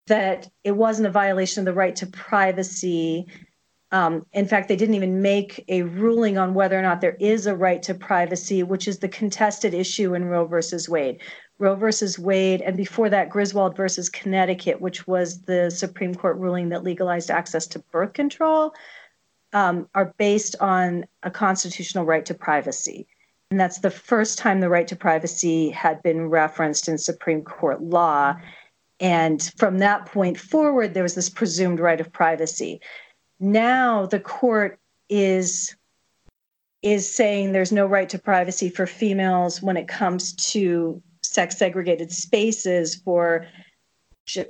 that 0.09 0.51
it 0.64 0.72
wasn't 0.72 1.07
a 1.07 1.12
violation 1.12 1.61
of 1.61 1.64
the 1.64 1.72
right 1.72 1.95
to 1.97 2.07
privacy. 2.09 3.26
Um, 3.92 4.26
in 4.32 4.47
fact, 4.47 4.66
they 4.66 4.76
didn't 4.76 4.97
even 4.97 5.22
make 5.22 5.64
a 5.68 5.82
ruling 5.82 6.38
on 6.38 6.55
whether 6.55 6.76
or 6.76 6.82
not 6.82 7.01
there 7.01 7.16
is 7.20 7.47
a 7.47 7.55
right 7.55 7.80
to 7.84 7.95
privacy, 7.95 8.64
which 8.64 8.88
is 8.88 8.99
the 8.99 9.09
contested 9.09 9.72
issue 9.72 10.14
in 10.14 10.24
Roe 10.24 10.45
versus 10.45 10.88
Wade. 10.88 11.20
Roe 11.59 11.76
versus 11.76 12.18
Wade, 12.18 12.62
and 12.62 12.76
before 12.76 13.09
that, 13.11 13.30
Griswold 13.30 13.76
versus 13.76 14.09
Connecticut, 14.09 14.80
which 14.80 15.07
was 15.07 15.42
the 15.42 15.70
Supreme 15.70 16.14
Court 16.14 16.36
ruling 16.36 16.70
that 16.70 16.82
legalized 16.82 17.30
access 17.30 17.66
to 17.68 17.78
birth 17.78 18.12
control, 18.12 18.74
um, 19.52 19.88
are 19.94 20.12
based 20.18 20.57
on 20.61 21.07
a 21.22 21.30
constitutional 21.30 22.05
right 22.05 22.26
to 22.26 22.34
privacy. 22.34 23.07
And 23.50 23.61
that's 23.61 23.78
the 23.78 23.90
first 23.90 24.38
time 24.38 24.59
the 24.59 24.68
right 24.68 24.88
to 24.88 24.96
privacy 24.96 25.70
had 25.70 26.02
been 26.02 26.28
referenced 26.28 26.88
in 26.88 26.98
Supreme 26.98 27.42
Court 27.42 27.80
law. 27.80 28.34
And 28.98 29.52
from 29.57 29.78
that 29.78 30.07
point 30.07 30.38
forward, 30.38 30.92
there 30.92 31.05
was 31.05 31.14
this 31.14 31.30
presumed 31.30 31.78
right 31.78 32.00
of 32.00 32.12
privacy. 32.12 32.80
Now 33.38 34.07
the 34.07 34.20
court 34.20 34.80
is 35.09 35.76
is 36.82 37.11
saying 37.12 37.52
there's 37.52 37.72
no 37.72 37.86
right 37.86 38.11
to 38.11 38.18
privacy 38.18 38.68
for 38.68 38.86
females 38.86 39.62
when 39.62 39.76
it 39.76 39.88
comes 39.88 40.34
to 40.34 41.02
sex 41.35 41.57
segregated 41.57 42.12
spaces 42.12 42.95
for 42.95 43.47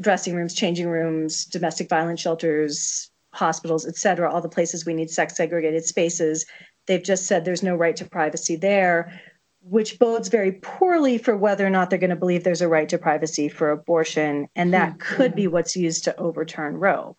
dressing 0.01 0.37
rooms, 0.37 0.55
changing 0.55 0.89
rooms, 0.89 1.47
domestic 1.47 1.89
violence 1.89 2.21
shelters, 2.21 3.11
hospitals, 3.33 3.87
et 3.87 3.97
cetera, 3.97 4.33
all 4.33 4.41
the 4.41 4.49
places 4.49 4.87
we 4.87 4.95
need 4.95 5.11
sex 5.11 5.35
segregated 5.37 5.85
spaces. 5.85 6.47
They've 6.87 7.03
just 7.03 7.27
said 7.27 7.45
there's 7.45 7.63
no 7.63 7.75
right 7.75 7.97
to 7.97 8.05
privacy 8.05 8.57
there, 8.57 9.21
which 9.63 9.99
bodes 9.99 10.29
very 10.29 10.53
poorly 10.53 11.19
for 11.19 11.37
whether 11.37 11.67
or 11.67 11.71
not 11.71 11.91
they're 11.91 11.99
going 11.99 12.11
to 12.11 12.17
believe 12.17 12.45
there's 12.45 12.61
a 12.61 12.69
right 12.69 12.89
to 12.91 12.99
privacy 12.99 13.49
for 13.49 13.71
abortion. 13.71 14.47
And 14.55 14.73
that 14.75 14.91
mm-hmm. 14.91 15.17
could 15.17 15.35
be 15.35 15.49
what's 15.49 15.75
used 15.75 16.05
to 16.05 16.17
overturn 16.19 16.77
Roe. 16.77 17.17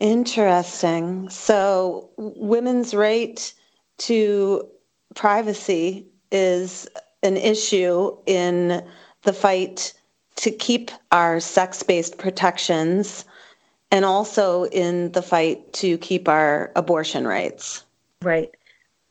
Interesting. 0.00 1.28
So, 1.30 2.10
women's 2.16 2.94
right 2.94 3.52
to 3.98 4.68
privacy 5.14 6.06
is 6.30 6.88
an 7.22 7.36
issue 7.36 8.16
in 8.26 8.84
the 9.22 9.32
fight 9.32 9.92
to 10.36 10.50
keep 10.50 10.90
our 11.10 11.40
sex 11.40 11.82
based 11.82 12.18
protections 12.18 13.24
and 13.90 14.04
also 14.04 14.64
in 14.64 15.12
the 15.12 15.22
fight 15.22 15.72
to 15.74 15.98
keep 15.98 16.28
our 16.28 16.72
abortion 16.74 17.26
rights. 17.26 17.84
Right. 18.22 18.50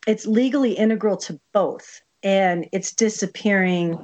It's 0.08 0.26
legally 0.26 0.74
integral 0.74 1.18
to 1.18 1.40
both 1.54 2.02
and 2.24 2.68
it's 2.72 2.92
disappearing 2.92 3.98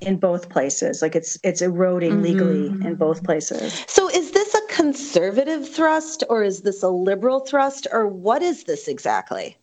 in 0.00 0.16
both 0.16 0.48
places 0.48 1.00
like 1.00 1.14
it's 1.14 1.38
it's 1.44 1.62
eroding 1.62 2.14
mm-hmm. 2.14 2.22
legally 2.22 2.66
in 2.86 2.96
both 2.96 3.22
places 3.22 3.84
so 3.86 4.08
is 4.10 4.32
this 4.32 4.52
a 4.52 4.66
conservative 4.68 5.68
thrust 5.68 6.24
or 6.28 6.42
is 6.42 6.62
this 6.62 6.82
a 6.82 6.88
liberal 6.88 7.40
thrust 7.40 7.86
or 7.92 8.08
what 8.08 8.42
is 8.42 8.64
this 8.64 8.88
exactly 8.88 9.56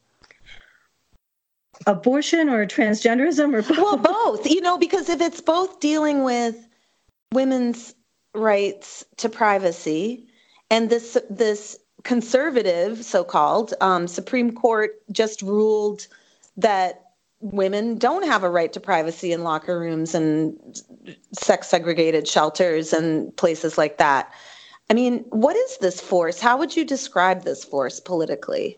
abortion 1.87 2.49
or 2.49 2.65
transgenderism 2.65 3.53
or 3.53 3.61
both? 3.61 3.77
Well, 3.77 3.97
both. 3.97 4.49
You 4.49 4.61
know, 4.61 4.77
because 4.77 5.09
if 5.09 5.21
it's 5.21 5.41
both 5.41 5.79
dealing 5.79 6.23
with 6.23 6.67
women's 7.31 7.93
rights 8.35 9.05
to 9.17 9.29
privacy 9.29 10.27
and 10.69 10.89
this 10.89 11.17
this 11.29 11.77
conservative 12.03 13.03
so-called 13.03 13.73
um, 13.81 14.07
Supreme 14.07 14.53
Court 14.53 14.91
just 15.11 15.41
ruled 15.41 16.07
that 16.57 17.03
women 17.41 17.97
don't 17.97 18.25
have 18.25 18.43
a 18.43 18.49
right 18.49 18.71
to 18.73 18.79
privacy 18.79 19.31
in 19.31 19.43
locker 19.43 19.79
rooms 19.79 20.13
and 20.13 20.57
sex 21.33 21.67
segregated 21.67 22.27
shelters 22.27 22.93
and 22.93 23.35
places 23.37 23.77
like 23.77 23.97
that. 23.97 24.31
I 24.89 24.93
mean, 24.93 25.19
what 25.29 25.55
is 25.55 25.77
this 25.77 26.01
force? 26.01 26.39
How 26.39 26.57
would 26.57 26.75
you 26.75 26.83
describe 26.83 27.43
this 27.43 27.63
force 27.63 27.99
politically? 27.99 28.77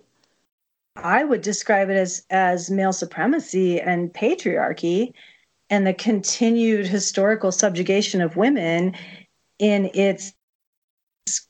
I 0.95 1.23
would 1.23 1.41
describe 1.41 1.89
it 1.89 1.95
as 1.95 2.25
as 2.29 2.69
male 2.69 2.93
supremacy 2.93 3.79
and 3.79 4.13
patriarchy 4.13 5.13
and 5.69 5.87
the 5.87 5.93
continued 5.93 6.85
historical 6.85 7.51
subjugation 7.51 8.21
of 8.21 8.35
women 8.35 8.95
in 9.57 9.89
its 9.93 10.33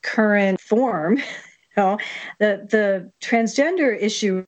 current 0.02 0.60
form. 0.60 1.16
you 1.18 1.24
know, 1.76 1.98
the 2.38 2.66
the 2.70 3.12
transgender 3.20 4.00
issue 4.00 4.44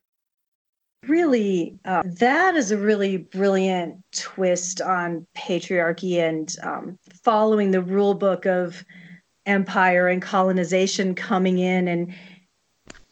really 1.08 1.78
uh, 1.84 2.02
that 2.18 2.56
is 2.56 2.70
a 2.70 2.78
really 2.78 3.18
brilliant 3.18 3.96
twist 4.12 4.80
on 4.80 5.26
patriarchy 5.36 6.18
and 6.18 6.56
um, 6.62 6.98
following 7.22 7.70
the 7.70 7.82
rule 7.82 8.14
book 8.14 8.46
of 8.46 8.84
empire 9.46 10.08
and 10.08 10.22
colonization 10.22 11.14
coming 11.14 11.58
in 11.58 11.88
and 11.88 12.14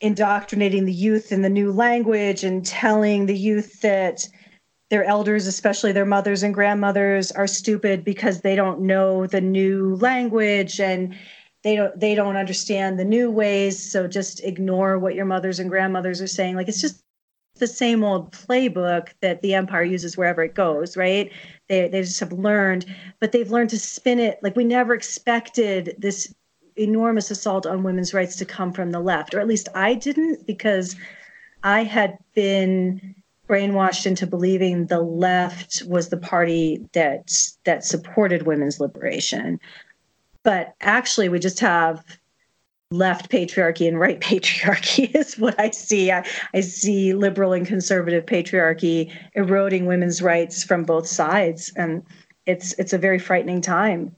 indoctrinating 0.03 0.85
the 0.85 0.93
youth 0.93 1.33
in 1.33 1.43
the 1.43 1.49
new 1.49 1.73
language 1.73 2.43
and 2.45 2.67
telling 2.67 3.27
the 3.27 3.37
youth 3.37 3.81
that 3.81 4.29
their 4.91 5.05
elders, 5.05 5.47
especially 5.47 5.93
their 5.93 6.05
mothers 6.05 6.43
and 6.43 6.53
grandmothers, 6.53 7.33
are 7.33 7.47
stupid 7.47 8.05
because 8.05 8.41
they 8.41 8.55
don't 8.55 8.81
know 8.81 9.27
the 9.27 9.41
new 9.41 9.95
language 9.97 10.81
and 10.81 11.17
they 11.63 11.77
don't 11.77 11.99
they 11.99 12.15
don't 12.15 12.37
understand 12.37 12.99
the 12.99 13.05
new 13.05 13.31
ways. 13.31 13.79
So 13.91 14.09
just 14.09 14.43
ignore 14.45 14.99
what 14.99 15.15
your 15.15 15.25
mothers 15.25 15.61
and 15.61 15.71
grandmothers 15.71 16.21
are 16.21 16.27
saying. 16.27 16.57
Like 16.57 16.69
it's 16.69 16.81
just 16.81 17.01
the 17.57 17.67
same 17.69 18.03
old 18.03 18.33
playbook 18.33 19.11
that 19.21 19.41
the 19.41 19.55
empire 19.55 19.85
uses 19.85 20.17
wherever 20.17 20.43
it 20.43 20.55
goes, 20.55 20.97
right? 20.97 21.31
They 21.69 21.89
they 21.89 22.03
just 22.03 22.21
have 22.21 22.33
learned, 22.33 22.85
but 23.21 23.31
they've 23.31 23.51
learned 23.51 23.71
to 23.71 23.79
spin 23.79 24.19
it 24.19 24.41
like 24.43 24.57
we 24.57 24.65
never 24.65 24.95
expected 24.95 25.95
this 25.97 26.35
enormous 26.77 27.31
assault 27.31 27.66
on 27.66 27.83
women's 27.83 28.14
rights 28.14 28.37
to 28.37 28.45
come 28.45 28.73
from 28.73 28.91
the 28.91 29.01
left, 29.01 29.35
or 29.35 29.41
at 29.41 29.49
least 29.49 29.68
I 29.75 29.95
didn't, 29.95 30.47
because 30.47 30.97
I 31.62 31.85
had 31.85 32.18
been 32.35 33.14
brainwashed 33.49 34.07
into 34.07 34.27
believing 34.27 34.87
the 34.87 35.01
left 35.01 35.83
was 35.87 36.09
the 36.09 36.16
party 36.16 36.81
that 36.93 37.33
that 37.64 37.85
supported 37.85 38.47
women's 38.47 38.81
liberation. 38.81 39.61
but 40.45 40.75
actually 40.81 41.29
we 41.29 41.39
just 41.39 41.61
have 41.61 42.03
left 42.93 43.31
patriarchy 43.31 43.89
and 43.89 43.99
right 43.99 44.20
patriarchy 44.31 45.14
is 45.14 45.39
what 45.39 45.59
I 45.59 45.70
see. 45.70 46.11
I, 46.12 46.25
I 46.55 46.61
see 46.61 47.14
liberal 47.14 47.53
and 47.53 47.66
conservative 47.66 48.27
patriarchy 48.27 49.12
eroding 49.35 49.87
women's 49.87 50.23
rights 50.23 50.62
from 50.62 50.85
both 50.85 51.07
sides, 51.07 51.73
and 51.77 52.03
it's 52.47 52.75
it's 52.79 52.93
a 52.93 52.99
very 52.99 53.18
frightening 53.18 53.61
time. 53.61 54.14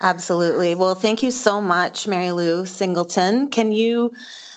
Absolutely. 0.00 0.74
Well, 0.74 0.94
thank 0.94 1.22
you 1.22 1.30
so 1.30 1.60
much, 1.60 2.06
Mary 2.06 2.32
Lou 2.32 2.66
Singleton. 2.66 3.48
Can 3.48 3.72
you 3.72 4.12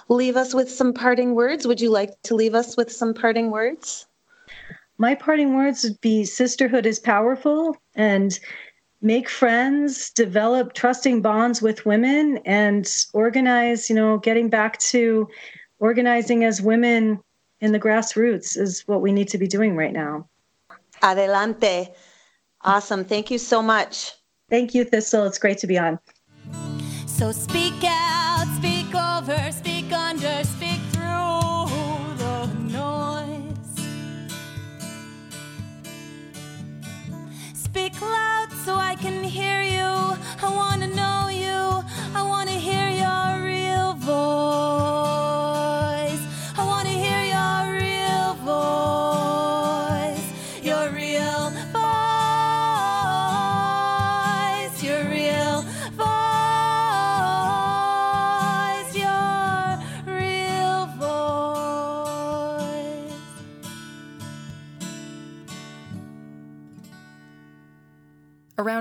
leave 0.10 0.36
us 0.36 0.54
with 0.54 0.70
some 0.70 0.94
parting 0.94 1.34
words? 1.36 1.66
Would 1.66 1.80
you 1.80 1.90
like 1.90 2.22
to 2.24 2.36
leave 2.36 2.56
us 2.56 2.76
with 2.76 2.92
some 2.92 3.14
parting 3.14 3.52
words? 3.52 4.06
My 4.98 5.16
parting 5.16 5.56
words 5.56 5.84
would 5.84 6.02
be 6.02 6.26
sisterhood 6.26 6.86
is 6.86 7.00
powerful 7.00 7.78
and 7.96 8.38
make 9.02 9.30
friends, 9.30 10.12
develop 10.12 10.74
trusting 10.74 11.22
bonds 11.22 11.62
with 11.62 11.86
women, 11.86 12.40
and 12.46 12.86
organize, 13.14 13.90
you 13.90 13.96
know, 13.96 14.18
getting 14.18 14.50
back 14.50 14.78
to 14.80 15.26
organizing 15.80 16.44
as 16.44 16.62
women 16.62 17.22
in 17.62 17.72
the 17.72 17.80
grassroots 17.80 18.58
is 18.58 18.84
what 18.88 19.02
we 19.02 19.14
need 19.14 19.30
to 19.30 19.38
be 19.38 19.48
doing 19.48 19.78
right 19.78 19.94
now. 19.94 20.28
Adelante. 21.02 21.94
Awesome. 22.62 23.06
Thank 23.06 23.32
you 23.32 23.38
so 23.38 23.62
much. 23.62 24.19
Thank 24.50 24.74
you, 24.74 24.84
Thistle. 24.84 25.26
It's 25.26 25.38
great 25.38 25.58
to 25.60 25.68
be 25.68 25.78
on. 25.78 26.00
So 27.06 27.32
speak 27.32 27.84
out, 27.84 28.46
speak 28.58 28.96
over, 28.96 29.52
speak 29.52 29.92
under, 29.92 30.44
speak 30.44 30.80
through 30.92 31.68
the 32.18 32.48
noise. 32.72 33.76
Speak 37.54 38.02
loud 38.02 38.48
so 38.66 38.76
I 38.76 38.96
can 38.96 39.24
hear 39.24 39.62
you. 39.62 39.79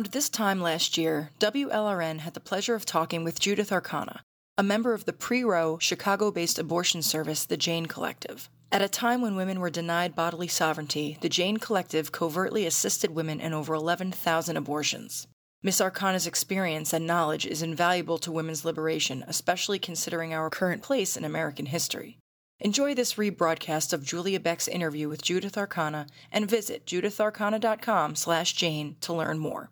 Around 0.09 0.15
this 0.15 0.31
time 0.31 0.63
last 0.63 0.97
year, 0.97 1.33
WLRN 1.39 2.21
had 2.21 2.33
the 2.33 2.41
pleasure 2.41 2.75
of 2.75 2.87
talking 2.87 3.25
with 3.25 3.39
Judith 3.39 3.71
Arcana, 3.71 4.23
a 4.57 4.63
member 4.63 4.95
of 4.95 5.05
the 5.05 5.13
pre 5.13 5.45
Roe 5.45 5.77
Chicago 5.79 6.31
based 6.31 6.59
abortion 6.59 7.03
service, 7.03 7.45
the 7.45 7.59
Jane 7.59 7.85
Collective. 7.85 8.49
At 8.73 8.81
a 8.81 8.89
time 8.89 9.21
when 9.21 9.37
women 9.37 9.61
were 9.61 9.69
denied 9.69 10.15
bodily 10.15 10.49
sovereignty, 10.49 11.19
the 11.21 11.29
Jane 11.29 11.59
Collective 11.59 12.11
covertly 12.11 12.65
assisted 12.65 13.11
women 13.11 13.39
in 13.39 13.53
over 13.53 13.75
11,000 13.75 14.57
abortions. 14.57 15.27
Miss 15.63 15.79
Arcana's 15.79 16.27
experience 16.27 16.95
and 16.95 17.07
knowledge 17.07 17.45
is 17.45 17.61
invaluable 17.61 18.17
to 18.17 18.33
women's 18.33 18.65
liberation, 18.65 19.23
especially 19.27 19.79
considering 19.79 20.33
our 20.33 20.49
current 20.49 20.83
place 20.83 21.19
in 21.19 21.25
American 21.25 21.67
history. 21.67 22.17
Enjoy 22.61 22.95
this 22.95 23.15
rebroadcast 23.17 23.93
of 23.93 24.07
Julia 24.07 24.41
Beck's 24.41 24.69
interview 24.69 25.07
with 25.11 25.21
Judith 25.21 25.59
Arcana 25.59 26.07
and 26.33 26.49
visit 26.49 26.87
juditharcana.com 26.87 28.17
slash 28.17 28.55
Jane 28.55 28.97
to 29.03 29.13
learn 29.13 29.39
more. 29.39 29.69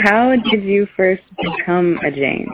How 0.00 0.34
did 0.36 0.64
you 0.64 0.86
first 0.96 1.22
become 1.36 1.98
a 2.04 2.10
Jane? 2.10 2.48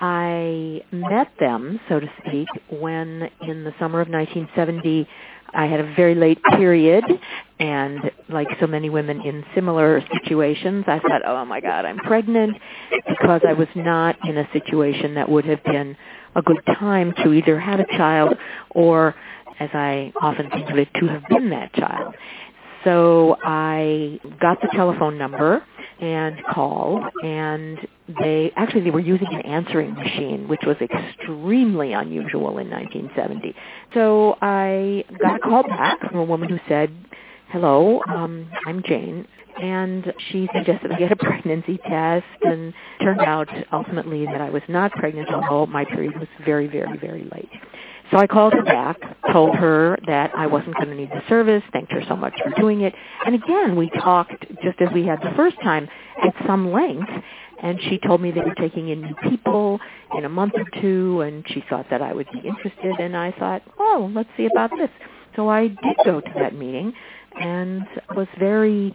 I 0.00 0.82
met 0.92 1.32
them, 1.40 1.80
so 1.88 1.98
to 1.98 2.06
speak, 2.24 2.48
when 2.70 3.28
in 3.42 3.64
the 3.64 3.74
summer 3.80 4.00
of 4.00 4.08
1970 4.08 5.08
I 5.54 5.66
had 5.66 5.80
a 5.80 5.94
very 5.94 6.14
late 6.14 6.40
period, 6.56 7.04
and 7.58 8.10
like 8.28 8.48
so 8.60 8.66
many 8.66 8.90
women 8.90 9.22
in 9.22 9.44
similar 9.54 10.04
situations, 10.12 10.84
I 10.86 10.98
thought, 11.00 11.22
oh 11.26 11.44
my 11.46 11.60
God, 11.60 11.84
I'm 11.84 11.98
pregnant, 11.98 12.58
because 13.08 13.40
I 13.48 13.54
was 13.54 13.68
not 13.74 14.16
in 14.28 14.36
a 14.36 14.48
situation 14.52 15.14
that 15.14 15.28
would 15.28 15.46
have 15.46 15.64
been 15.64 15.96
a 16.36 16.42
good 16.42 16.60
time 16.78 17.14
to 17.24 17.32
either 17.32 17.58
have 17.58 17.80
a 17.80 17.86
child 17.96 18.34
or, 18.70 19.14
as 19.58 19.70
I 19.72 20.12
often 20.20 20.50
think 20.50 20.70
of 20.70 20.76
it, 20.78 20.88
to 21.00 21.06
have 21.08 21.24
been 21.28 21.50
that 21.50 21.72
child. 21.72 22.14
So 22.84 23.36
I 23.42 24.20
got 24.40 24.60
the 24.60 24.68
telephone 24.74 25.18
number 25.18 25.62
and 26.00 26.36
called 26.52 27.02
and 27.24 27.78
they 28.20 28.52
actually 28.56 28.82
they 28.82 28.90
were 28.90 29.00
using 29.00 29.28
an 29.32 29.40
answering 29.42 29.94
machine 29.94 30.46
which 30.48 30.60
was 30.64 30.76
extremely 30.80 31.92
unusual 31.92 32.58
in 32.58 32.70
1970 32.70 33.54
so 33.94 34.36
i 34.40 35.04
got 35.20 35.36
a 35.36 35.38
call 35.40 35.64
back 35.64 35.98
from 36.00 36.18
a 36.20 36.24
woman 36.24 36.48
who 36.48 36.58
said 36.68 36.94
hello 37.48 38.00
um 38.08 38.48
i'm 38.66 38.82
jane 38.84 39.26
and 39.60 40.12
she 40.30 40.48
suggested 40.54 40.92
I 40.92 40.98
get 40.98 41.10
a 41.10 41.16
pregnancy 41.18 41.78
test 41.78 42.24
and 42.42 42.72
turned 43.00 43.20
out 43.20 43.48
ultimately 43.72 44.24
that 44.26 44.40
I 44.40 44.50
was 44.50 44.62
not 44.68 44.92
pregnant 44.92 45.28
although 45.32 45.66
my 45.66 45.84
period 45.84 46.16
was 46.16 46.28
very 46.44 46.68
very 46.68 46.96
very 46.98 47.24
late 47.32 47.50
so 48.10 48.16
I 48.16 48.26
called 48.26 48.54
her 48.54 48.62
back, 48.62 48.98
told 49.32 49.54
her 49.56 49.98
that 50.06 50.32
I 50.36 50.46
wasn't 50.46 50.76
going 50.76 50.88
to 50.88 50.94
need 50.94 51.10
the 51.10 51.22
service, 51.28 51.62
thanked 51.72 51.92
her 51.92 52.02
so 52.08 52.16
much 52.16 52.34
for 52.42 52.50
doing 52.60 52.80
it. 52.82 52.94
And 53.26 53.34
again, 53.34 53.76
we 53.76 53.90
talked 53.90 54.46
just 54.62 54.80
as 54.80 54.88
we 54.94 55.04
had 55.06 55.20
the 55.20 55.32
first 55.36 55.56
time 55.62 55.88
at 56.22 56.34
some 56.46 56.72
length. 56.72 57.10
And 57.60 57.78
she 57.82 57.98
told 57.98 58.20
me 58.20 58.30
they 58.30 58.40
were 58.40 58.54
taking 58.54 58.88
in 58.88 59.02
new 59.02 59.14
people 59.28 59.80
in 60.16 60.24
a 60.24 60.28
month 60.28 60.54
or 60.56 60.80
two, 60.80 61.22
and 61.22 61.44
she 61.48 61.62
thought 61.68 61.86
that 61.90 62.00
I 62.00 62.12
would 62.12 62.28
be 62.32 62.38
interested. 62.38 62.98
And 63.00 63.16
I 63.16 63.32
thought, 63.32 63.62
oh, 63.78 64.10
let's 64.14 64.28
see 64.36 64.46
about 64.46 64.70
this. 64.78 64.90
So 65.36 65.48
I 65.48 65.68
did 65.68 65.96
go 66.04 66.20
to 66.20 66.32
that 66.36 66.54
meeting 66.54 66.92
and 67.38 67.84
was 68.14 68.28
very 68.38 68.94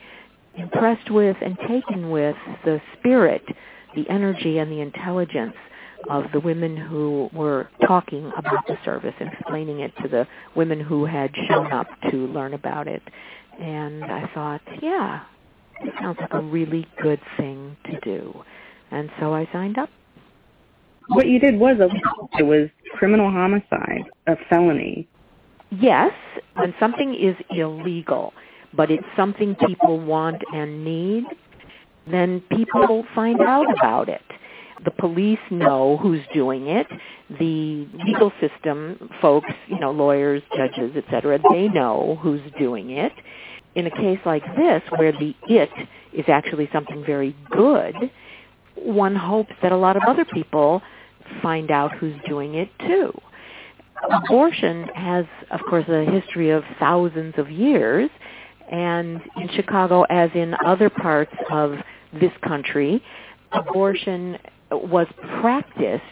impressed 0.55 1.11
with 1.11 1.38
and 1.41 1.57
taken 1.68 2.09
with 2.09 2.36
the 2.64 2.82
spirit, 2.97 3.43
the 3.95 4.09
energy, 4.09 4.57
and 4.57 4.72
the 4.72 4.82
intelligence 4.82 5.55
of 6.10 6.26
the 6.34 6.39
women 6.39 6.76
who 6.76 7.30
were 7.34 7.70
talking 7.88 8.32
about 8.38 8.66
the 8.68 8.78
service 8.84 9.14
and 9.20 9.32
explaining 9.32 9.80
it 9.80 9.93
to 10.01 10.08
the 10.08 10.28
women 10.56 10.80
who 10.80 11.06
had 11.06 11.32
shown 11.47 11.72
up 11.72 11.88
to 12.12 12.28
learn 12.28 12.54
about 12.54 12.88
it. 12.88 13.01
And 13.60 14.04
I 14.04 14.30
thought, 14.34 14.62
yeah, 14.82 15.24
it 15.82 15.93
sounds 16.01 16.18
like 16.20 16.34
a 16.34 16.41
really 16.41 16.88
good 17.01 17.20
thing 17.38 17.78
to 17.86 17.99
do. 18.01 18.43
And 18.91 19.10
so 19.20 19.34
I 19.34 19.47
signed 19.51 19.78
up. 19.78 19.89
What 21.08 21.28
you 21.28 21.39
did 21.39 21.60
was 21.60 21.76
illegal. 21.80 22.30
It 22.39 22.43
was 22.43 22.70
criminal 22.93 23.30
homicide, 23.30 24.04
a 24.28 24.36
felony. 24.49 25.08
Yes, 25.72 26.12
when 26.56 26.74
something 26.80 27.16
is 27.16 27.36
illegal, 27.49 28.34
but 28.74 28.89
it's 28.89 29.06
something 29.16 29.56
people 29.68 29.99
want 29.99 30.41
and 30.54 30.86
need, 30.86 31.26
then 32.10 32.41
people 32.51 33.06
find 33.16 33.41
out 33.41 33.66
about 33.78 34.10
it 34.10 34.22
the 34.84 34.92
police 34.92 35.40
know 35.50 35.98
who's 35.98 36.22
doing 36.34 36.68
it. 36.68 36.88
The 37.40 37.88
legal 38.06 38.32
system 38.40 39.10
folks, 39.22 39.50
you 39.68 39.80
know, 39.80 39.92
lawyers, 39.92 40.42
judges, 40.56 40.96
etc., 40.96 41.40
they 41.52 41.68
know 41.68 42.18
who's 42.22 42.42
doing 42.60 42.92
it. 42.92 43.14
In 43.76 43.88
a 43.88 43.92
case 43.92 44.20
like 44.26 44.44
this, 44.56 44.82
where 44.98 45.12
the 45.12 45.36
it 45.48 45.70
is 46.14 46.26
actually 46.28 46.70
something 46.72 47.04
very 47.06 47.36
good, 47.50 47.96
one 48.76 49.16
hopes 49.16 49.54
that 49.62 49.72
a 49.72 49.78
lot 49.78 49.96
of 49.96 50.04
other 50.08 50.26
people 50.26 50.82
find 51.42 51.72
out 51.72 51.92
who's 51.94 52.16
doing 52.28 52.56
it 52.56 52.70
too. 52.80 53.12
Abortion 54.26 54.88
has, 54.96 55.26
of 55.50 55.62
course, 55.70 55.86
a 55.88 56.04
history 56.06 56.50
of 56.50 56.64
thousands 56.80 57.34
of 57.38 57.50
years, 57.50 58.10
and 58.72 59.22
in 59.38 59.50
Chicago, 59.56 60.04
as 60.04 60.30
in 60.36 60.56
other 60.66 60.90
parts 60.90 61.34
of 61.50 61.76
this 62.20 62.32
country, 62.46 63.02
abortion 63.52 64.38
was 64.72 65.07
practiced 65.41 66.03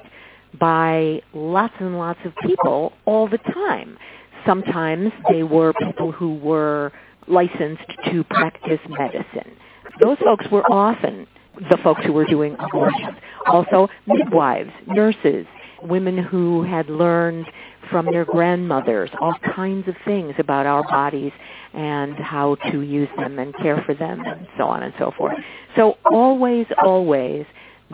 by 0.59 1.21
lots 1.33 1.73
and 1.79 1.97
lots 1.97 2.19
of 2.25 2.33
people 2.43 2.93
all 3.05 3.27
the 3.27 3.37
time. 3.37 3.97
Sometimes 4.45 5.11
they 5.29 5.43
were 5.43 5.73
people 5.73 6.11
who 6.11 6.35
were 6.35 6.91
licensed 7.27 7.83
to 8.11 8.23
practice 8.25 8.79
medicine. 8.89 9.55
Those 10.01 10.17
folks 10.19 10.45
were 10.51 10.63
often 10.71 11.27
the 11.69 11.77
folks 11.83 12.01
who 12.05 12.13
were 12.13 12.25
doing 12.25 12.55
abortions. 12.59 13.17
Also, 13.45 13.87
midwives, 14.07 14.71
nurses, 14.87 15.45
women 15.83 16.17
who 16.17 16.63
had 16.63 16.89
learned 16.89 17.45
from 17.89 18.05
their 18.05 18.25
grandmothers 18.25 19.09
all 19.19 19.35
kinds 19.55 19.87
of 19.87 19.95
things 20.05 20.33
about 20.37 20.65
our 20.65 20.83
bodies 20.83 21.31
and 21.73 22.15
how 22.15 22.55
to 22.71 22.81
use 22.81 23.09
them 23.17 23.39
and 23.39 23.55
care 23.57 23.81
for 23.85 23.93
them 23.93 24.21
and 24.25 24.47
so 24.57 24.63
on 24.63 24.83
and 24.83 24.93
so 24.97 25.11
forth. 25.17 25.35
So 25.75 25.97
always, 26.11 26.65
always, 26.83 27.45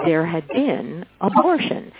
there 0.05 0.25
had 0.25 0.47
been 0.47 1.05
abortion. 1.21 1.91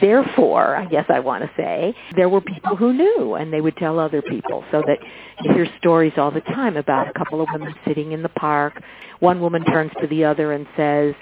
Therefore, 0.00 0.74
I 0.74 0.86
guess 0.86 1.04
I 1.08 1.20
want 1.20 1.44
to 1.44 1.50
say, 1.56 1.94
there 2.16 2.28
were 2.28 2.40
people 2.40 2.74
who 2.74 2.92
knew 2.92 3.34
and 3.34 3.52
they 3.52 3.60
would 3.60 3.76
tell 3.76 4.00
other 4.00 4.22
people 4.22 4.64
so 4.72 4.82
that 4.86 4.98
you 5.42 5.52
hear 5.52 5.68
stories 5.78 6.14
all 6.16 6.32
the 6.32 6.40
time 6.40 6.76
about 6.76 7.08
a 7.08 7.12
couple 7.12 7.40
of 7.40 7.48
women 7.52 7.74
sitting 7.86 8.12
in 8.12 8.22
the 8.22 8.28
park. 8.28 8.82
One 9.20 9.40
woman 9.40 9.64
turns 9.64 9.92
to 10.00 10.08
the 10.08 10.24
other 10.24 10.52
and 10.52 10.66
says, 10.76 11.14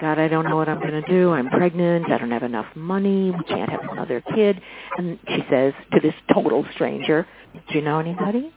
God, 0.00 0.18
I 0.18 0.28
don't 0.28 0.44
know 0.44 0.56
what 0.56 0.68
I'm 0.68 0.78
going 0.78 1.02
to 1.02 1.08
do. 1.08 1.30
I'm 1.30 1.48
pregnant. 1.48 2.10
I 2.12 2.18
don't 2.18 2.30
have 2.30 2.42
enough 2.42 2.66
money. 2.76 3.30
We 3.30 3.44
can't 3.44 3.70
have 3.70 3.80
another 3.90 4.20
kid. 4.20 4.60
And 4.98 5.18
she 5.28 5.42
says 5.50 5.72
to 5.92 6.00
this 6.00 6.14
total 6.32 6.66
stranger, 6.74 7.26
Do 7.54 7.78
you 7.78 7.82
know 7.82 7.98
anybody? 7.98 8.52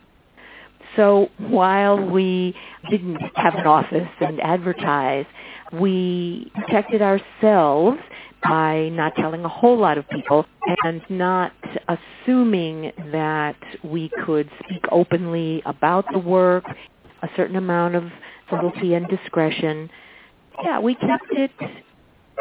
So 0.95 1.29
while 1.37 1.97
we 1.97 2.55
didn't 2.89 3.21
have 3.35 3.55
an 3.55 3.65
office 3.65 4.09
and 4.19 4.41
advertise, 4.41 5.25
we 5.73 6.51
protected 6.55 7.01
ourselves 7.01 7.99
by 8.43 8.89
not 8.89 9.15
telling 9.15 9.43
a 9.43 9.49
whole 9.49 9.77
lot 9.77 9.97
of 9.97 10.07
people 10.09 10.45
and 10.83 11.01
not 11.09 11.51
assuming 11.87 12.91
that 13.11 13.57
we 13.83 14.09
could 14.25 14.49
speak 14.63 14.83
openly 14.91 15.61
about 15.65 16.05
the 16.11 16.19
work, 16.19 16.63
a 17.21 17.29
certain 17.35 17.57
amount 17.57 17.95
of 17.95 18.05
subtlety 18.49 18.93
and 18.93 19.07
discretion. 19.07 19.89
Yeah, 20.63 20.79
we 20.79 20.95
kept 20.95 21.31
it 21.31 21.51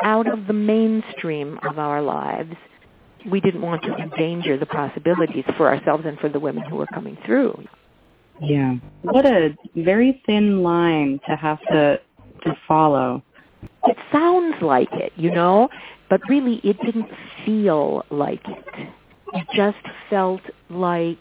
out 0.05 0.31
of 0.31 0.47
the 0.47 0.53
mainstream 0.53 1.59
of 1.69 1.79
our 1.79 2.01
lives. 2.01 2.55
We 3.29 3.41
didn't 3.41 3.63
want 3.63 3.83
to 3.83 3.95
endanger 3.97 4.57
the 4.57 4.67
possibilities 4.67 5.45
for 5.57 5.69
ourselves 5.69 6.05
and 6.07 6.19
for 6.19 6.29
the 6.29 6.39
women 6.39 6.63
who 6.63 6.77
were 6.77 6.87
coming 6.87 7.19
through. 7.27 7.65
Yeah. 8.41 8.77
What 9.03 9.27
a 9.27 9.57
very 9.75 10.23
thin 10.25 10.63
line 10.63 11.19
to 11.29 11.35
have 11.35 11.59
to 11.73 12.01
to 12.49 12.59
follow. 12.67 13.23
It 13.85 13.97
sounds 14.13 14.57
like 14.63 14.89
it, 14.93 15.13
you 15.17 15.31
know, 15.31 15.69
but 16.11 16.21
really 16.29 16.61
it 16.65 16.81
didn't 16.85 17.11
feel 17.45 18.05
like 18.11 18.43
it. 18.47 18.65
It 19.35 19.47
just 19.55 19.79
felt 20.09 20.41
like 20.71 21.21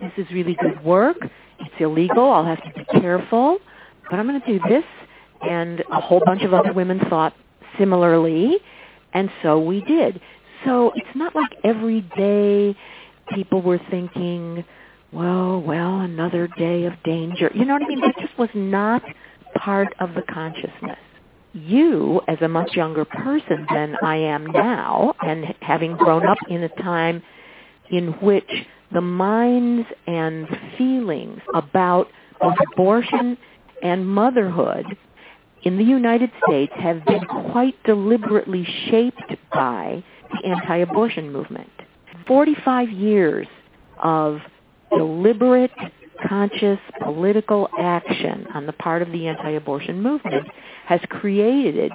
this 0.00 0.12
is 0.16 0.26
really 0.32 0.56
good 0.60 0.82
work. 0.84 1.16
It's 1.58 1.74
illegal. 1.78 2.30
I'll 2.30 2.44
have 2.44 2.62
to 2.62 2.72
be 2.72 3.00
careful, 3.00 3.58
but 4.10 4.18
I'm 4.18 4.26
going 4.26 4.40
to 4.40 4.46
do 4.46 4.60
this. 4.68 4.84
And 5.42 5.82
a 5.90 6.00
whole 6.00 6.20
bunch 6.24 6.42
of 6.42 6.52
other 6.52 6.72
women 6.72 7.00
thought 7.08 7.34
similarly, 7.78 8.58
and 9.14 9.30
so 9.42 9.58
we 9.58 9.80
did. 9.80 10.20
So 10.66 10.92
it's 10.94 11.16
not 11.16 11.34
like 11.34 11.50
every 11.64 12.02
day 12.16 12.76
people 13.34 13.62
were 13.62 13.80
thinking, 13.90 14.64
well, 15.12 15.60
well, 15.62 16.00
another 16.00 16.46
day 16.46 16.84
of 16.84 16.92
danger. 17.04 17.50
You 17.54 17.64
know 17.64 17.72
what 17.74 17.82
I 17.82 17.88
mean? 17.88 18.00
That 18.00 18.14
just 18.20 18.38
was 18.38 18.50
not 18.54 19.02
part 19.58 19.88
of 20.00 20.14
the 20.14 20.22
consciousness. 20.22 20.98
You, 21.52 22.20
as 22.28 22.38
a 22.42 22.48
much 22.48 22.74
younger 22.74 23.04
person 23.04 23.66
than 23.72 23.96
I 24.04 24.16
am 24.16 24.46
now, 24.46 25.14
and 25.20 25.44
having 25.60 25.96
grown 25.96 26.24
up 26.26 26.38
in 26.48 26.62
a 26.62 26.68
time 26.68 27.22
in 27.90 28.08
which 28.20 28.50
the 28.92 29.00
minds 29.00 29.88
and 30.06 30.46
feelings 30.78 31.40
about 31.54 32.08
both 32.40 32.56
abortion 32.72 33.36
and 33.82 34.06
motherhood 34.06 34.86
in 35.62 35.76
the 35.76 35.84
United 35.84 36.30
States 36.46 36.72
have 36.76 37.04
been 37.04 37.24
quite 37.52 37.80
deliberately 37.84 38.66
shaped 38.88 39.34
by 39.52 40.02
the 40.30 40.48
anti-abortion 40.48 41.32
movement. 41.32 41.70
45 42.26 42.90
years 42.90 43.46
of 44.02 44.38
deliberate, 44.96 45.70
conscious 46.28 46.78
political 47.02 47.68
action 47.78 48.46
on 48.54 48.66
the 48.66 48.72
part 48.72 49.02
of 49.02 49.12
the 49.12 49.28
anti-abortion 49.28 50.02
movement 50.02 50.46
has 50.86 51.00
created 51.08 51.92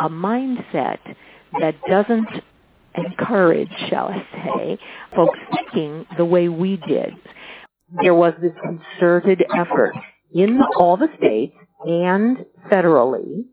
a 0.00 0.08
mindset 0.08 0.98
that 1.60 1.74
doesn't 1.88 2.28
encourage, 2.94 3.70
shall 3.88 4.08
I 4.08 4.26
say, 4.32 4.78
folks 5.14 5.38
thinking 5.52 6.06
the 6.16 6.24
way 6.24 6.48
we 6.48 6.76
did. 6.76 7.14
There 8.02 8.14
was 8.14 8.34
this 8.40 8.52
concerted 8.62 9.44
effort 9.56 9.94
in 10.32 10.60
all 10.76 10.96
the 10.96 11.08
states 11.16 11.54
and 11.84 12.44
federally 12.70 13.44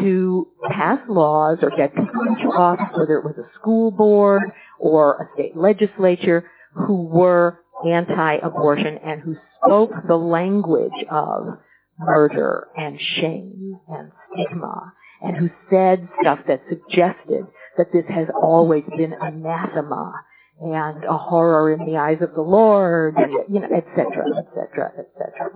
to 0.00 0.48
pass 0.70 0.98
laws 1.08 1.58
or 1.62 1.70
get 1.76 1.94
people 1.94 2.22
into 2.28 2.48
office, 2.48 2.96
whether 2.96 3.18
it 3.18 3.24
was 3.24 3.36
a 3.38 3.58
school 3.58 3.90
board 3.90 4.42
or 4.78 5.14
a 5.22 5.34
state 5.34 5.56
legislature, 5.56 6.50
who 6.72 7.02
were 7.02 7.60
anti-abortion 7.88 8.98
and 9.04 9.20
who 9.20 9.36
spoke 9.66 9.90
the 10.06 10.16
language 10.16 11.04
of 11.10 11.58
murder 11.98 12.68
and 12.76 13.00
shame 13.00 13.78
and 13.88 14.12
stigma 14.32 14.92
and 15.22 15.36
who 15.36 15.50
said 15.70 16.08
stuff 16.20 16.40
that 16.46 16.62
suggested 16.68 17.46
that 17.78 17.92
this 17.92 18.04
has 18.08 18.28
always 18.40 18.84
been 18.96 19.12
anathema 19.12 20.12
and 20.60 21.04
a 21.04 21.16
horror 21.16 21.72
in 21.72 21.84
the 21.84 21.98
eyes 21.98 22.18
of 22.22 22.34
the 22.34 22.40
Lord, 22.40 23.14
and, 23.16 23.30
you 23.48 23.60
know, 23.60 23.68
et 23.74 23.86
cetera, 23.94 24.24
et 24.38 24.46
cetera, 24.54 24.92
et 24.98 25.08
cetera. 25.18 25.50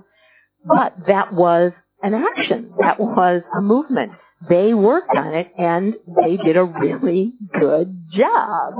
But 0.64 1.06
that 1.06 1.32
was 1.32 1.72
an 2.02 2.12
action. 2.14 2.72
That 2.78 3.00
was 3.00 3.42
a 3.56 3.62
movement. 3.62 4.12
They 4.48 4.74
worked 4.74 5.16
on 5.16 5.34
it 5.34 5.52
and 5.58 5.94
they 6.22 6.36
did 6.36 6.56
a 6.56 6.64
really 6.64 7.32
good 7.58 8.04
job. 8.12 8.74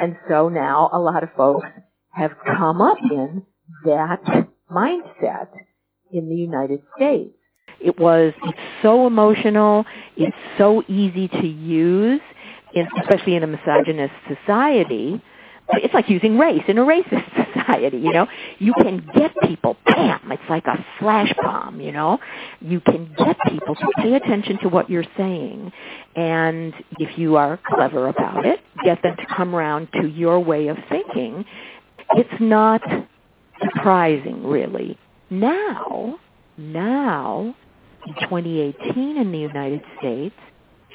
And 0.00 0.16
so 0.28 0.48
now 0.48 0.90
a 0.92 0.98
lot 0.98 1.22
of 1.22 1.30
folks 1.36 1.66
have 2.10 2.32
come 2.44 2.80
up 2.80 2.98
in 3.10 3.42
that 3.84 4.48
mindset 4.70 5.48
in 6.12 6.28
the 6.28 6.34
United 6.34 6.80
States. 6.96 7.34
It 7.80 7.98
was 7.98 8.32
it's 8.44 8.58
so 8.82 9.06
emotional, 9.06 9.84
it's 10.16 10.36
so 10.58 10.82
easy 10.88 11.28
to 11.28 11.46
use, 11.46 12.20
especially 13.02 13.36
in 13.36 13.42
a 13.42 13.46
misogynist 13.46 14.14
society. 14.28 15.22
It's 15.70 15.94
like 15.94 16.10
using 16.10 16.38
race 16.38 16.62
in 16.68 16.78
a 16.78 16.84
racist 16.84 17.24
society, 17.54 17.96
you 17.96 18.12
know. 18.12 18.26
You 18.58 18.74
can 18.74 19.06
get 19.14 19.32
people, 19.44 19.76
bam, 19.86 20.30
it's 20.30 20.42
like 20.48 20.66
a 20.66 20.84
flash 20.98 21.32
bomb, 21.42 21.80
you 21.80 21.90
know. 21.90 22.18
You 22.60 22.80
can 22.80 23.12
get 23.18 23.36
people 23.48 23.74
to 23.74 23.86
pay 23.96 24.14
attention 24.14 24.58
to 24.62 24.68
what 24.68 24.88
you're 24.88 25.06
saying, 25.16 25.72
and 26.16 26.74
if 26.98 27.18
you 27.18 27.36
are 27.36 27.58
clever 27.66 28.08
about 28.08 28.46
it, 28.46 28.60
get 28.84 29.02
them 29.02 29.16
to 29.16 29.26
come 29.34 29.54
around 29.54 29.88
to 30.00 30.06
your 30.06 30.38
way 30.38 30.68
of 30.68 30.76
thinking 30.88 31.44
it's 32.10 32.40
not 32.40 32.82
surprising 33.62 34.46
really. 34.46 34.98
Now, 35.30 36.18
now, 36.56 37.54
in 38.06 38.14
2018 38.14 39.16
in 39.16 39.32
the 39.32 39.38
United 39.38 39.82
States, 39.98 40.34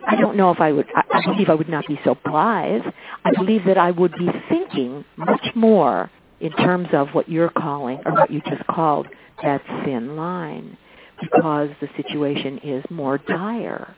I 0.07 0.15
don't 0.15 0.37
know 0.37 0.51
if 0.51 0.59
I 0.59 0.71
would, 0.71 0.87
I, 0.95 1.03
I 1.11 1.25
believe 1.25 1.49
I 1.49 1.55
would 1.55 1.69
not 1.69 1.85
be 1.87 1.99
so 2.03 2.15
blithe. 2.23 2.83
I 3.25 3.31
believe 3.35 3.65
that 3.65 3.77
I 3.77 3.91
would 3.91 4.13
be 4.13 4.29
thinking 4.47 5.03
much 5.17 5.45
more 5.55 6.09
in 6.39 6.51
terms 6.53 6.87
of 6.93 7.09
what 7.09 7.27
you're 7.27 7.49
calling, 7.49 7.99
or 8.05 8.13
what 8.13 8.31
you 8.31 8.41
just 8.41 8.65
called, 8.67 9.07
that 9.43 9.61
thin 9.83 10.15
line, 10.15 10.77
because 11.21 11.69
the 11.81 11.89
situation 11.97 12.59
is 12.59 12.83
more 12.89 13.17
dire. 13.17 13.93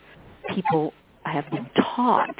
People 0.55 0.93
have 1.23 1.47
been 1.51 1.69
taught 1.95 2.35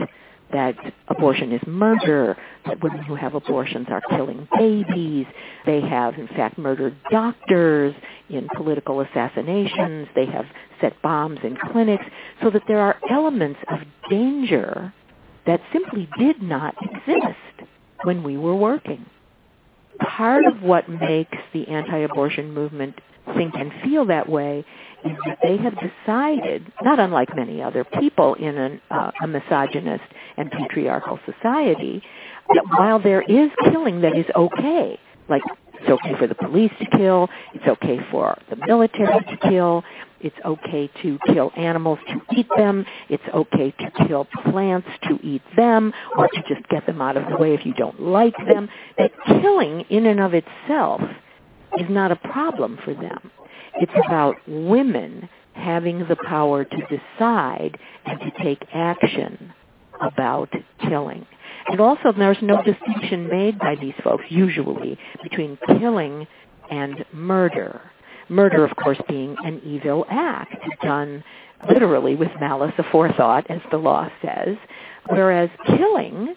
that 0.52 0.76
abortion 1.08 1.52
is 1.52 1.62
murder, 1.68 2.38
that 2.66 2.82
women 2.84 3.02
who 3.04 3.16
have 3.16 3.36
abortions 3.36 3.88
are 3.90 4.02
killing 4.10 4.48
babies. 4.58 5.26
They 5.66 5.82
have, 5.82 6.16
in 6.16 6.28
fact, 6.28 6.58
murdered 6.58 6.96
doctors 7.12 7.94
in 8.30 8.48
political 8.56 9.02
assassinations. 9.02 10.08
They 10.16 10.26
have 10.28 10.46
set 10.80 11.02
bombs 11.02 11.40
in 11.44 11.58
clinics. 11.72 12.06
So 12.42 12.50
that 12.50 12.64
there 12.68 12.80
are 12.80 12.98
elements 13.10 13.60
of 13.72 13.80
danger 14.10 14.94
that 15.46 15.62
simply 15.74 16.10
did 16.18 16.42
not 16.42 16.76
exist 16.82 17.70
when 18.04 18.24
we 18.24 18.38
were 18.38 18.56
working. 18.56 19.06
Part 20.00 20.46
of 20.46 20.62
what 20.62 20.90
makes 20.90 21.38
the 21.54 21.68
anti-abortion 21.68 22.54
movement 22.54 22.96
think 23.36 23.54
and 23.56 23.72
feel 23.84 24.06
that 24.06 24.28
way 24.28 24.66
is 25.06 25.18
that 25.26 25.40
they 25.42 25.58
have 25.58 25.74
decided, 25.76 26.72
not 26.82 27.00
unlike 27.00 27.36
many 27.36 27.62
other 27.62 27.84
people 27.84 28.36
in 28.36 28.58
an, 28.58 28.82
uh, 28.90 29.12
a 29.24 29.28
misogynist 29.28 30.04
and 30.38 30.52
patriarchal 30.52 31.20
society, 31.26 32.02
that 32.50 32.64
while 32.78 33.00
there 33.00 33.22
is 33.22 33.50
killing 33.72 34.02
that 34.02 34.16
is 34.16 34.26
okay, 34.36 35.00
like 35.30 35.42
it's 35.74 35.90
okay 35.90 36.16
for 36.18 36.28
the 36.28 36.36
police 36.36 36.72
to 36.80 36.98
kill, 36.98 37.30
it's 37.54 37.66
okay 37.68 38.00
for 38.12 38.38
the 38.50 38.56
military 38.68 39.20
to 39.26 39.50
kill, 39.50 39.84
it's 40.20 40.36
okay 40.46 40.90
to 41.02 41.18
kill 41.28 41.52
animals 41.58 41.98
to 42.08 42.22
eat 42.38 42.48
them, 42.56 42.86
it's 43.10 43.24
okay 43.34 43.72
to 43.72 44.08
kill 44.08 44.28
plants 44.52 44.88
to 45.08 45.20
eat 45.24 45.42
them, 45.56 45.92
or 46.18 46.28
to 46.28 46.42
just 46.48 46.68
get 46.70 46.86
them 46.86 47.02
out 47.02 47.18
of 47.18 47.28
the 47.30 47.38
way 47.38 47.54
if 47.54 47.66
you 47.66 47.74
don't 47.74 48.00
like 48.00 48.36
them, 48.48 48.70
that 48.98 49.12
killing 49.26 49.82
in 49.90 50.06
and 50.06 50.20
of 50.20 50.34
itself 50.34 51.02
is 51.80 51.88
not 51.90 52.12
a 52.12 52.16
problem 52.16 52.78
for 52.84 52.94
them. 52.94 53.32
It's 53.82 54.06
about 54.06 54.36
women 54.48 55.28
having 55.54 56.00
the 56.08 56.16
power 56.16 56.64
to 56.64 56.78
decide 56.78 57.78
and 58.06 58.20
to 58.20 58.44
take 58.44 58.64
action 58.74 59.52
about 60.00 60.50
killing. 60.88 61.26
And 61.68 61.80
also 61.82 62.12
there's 62.16 62.38
no 62.44 62.62
distinction 62.64 63.28
made 63.28 63.58
by 63.58 63.76
these 63.76 63.96
folks 64.04 64.26
usually 64.30 65.00
between 65.24 65.58
killing 65.80 66.28
and 66.70 67.04
murder. 67.12 67.82
Murder, 68.30 68.64
of 68.64 68.76
course, 68.78 69.00
being 69.10 69.36
an 69.44 69.62
evil 69.66 70.06
act 70.10 70.56
done 70.84 71.24
literally 71.68 72.16
with 72.16 72.30
malice 72.40 72.74
aforethought, 72.78 73.50
as 73.50 73.62
the 73.72 73.78
law 73.78 74.08
says, 74.22 74.58
whereas 75.10 75.50
killing, 75.66 76.36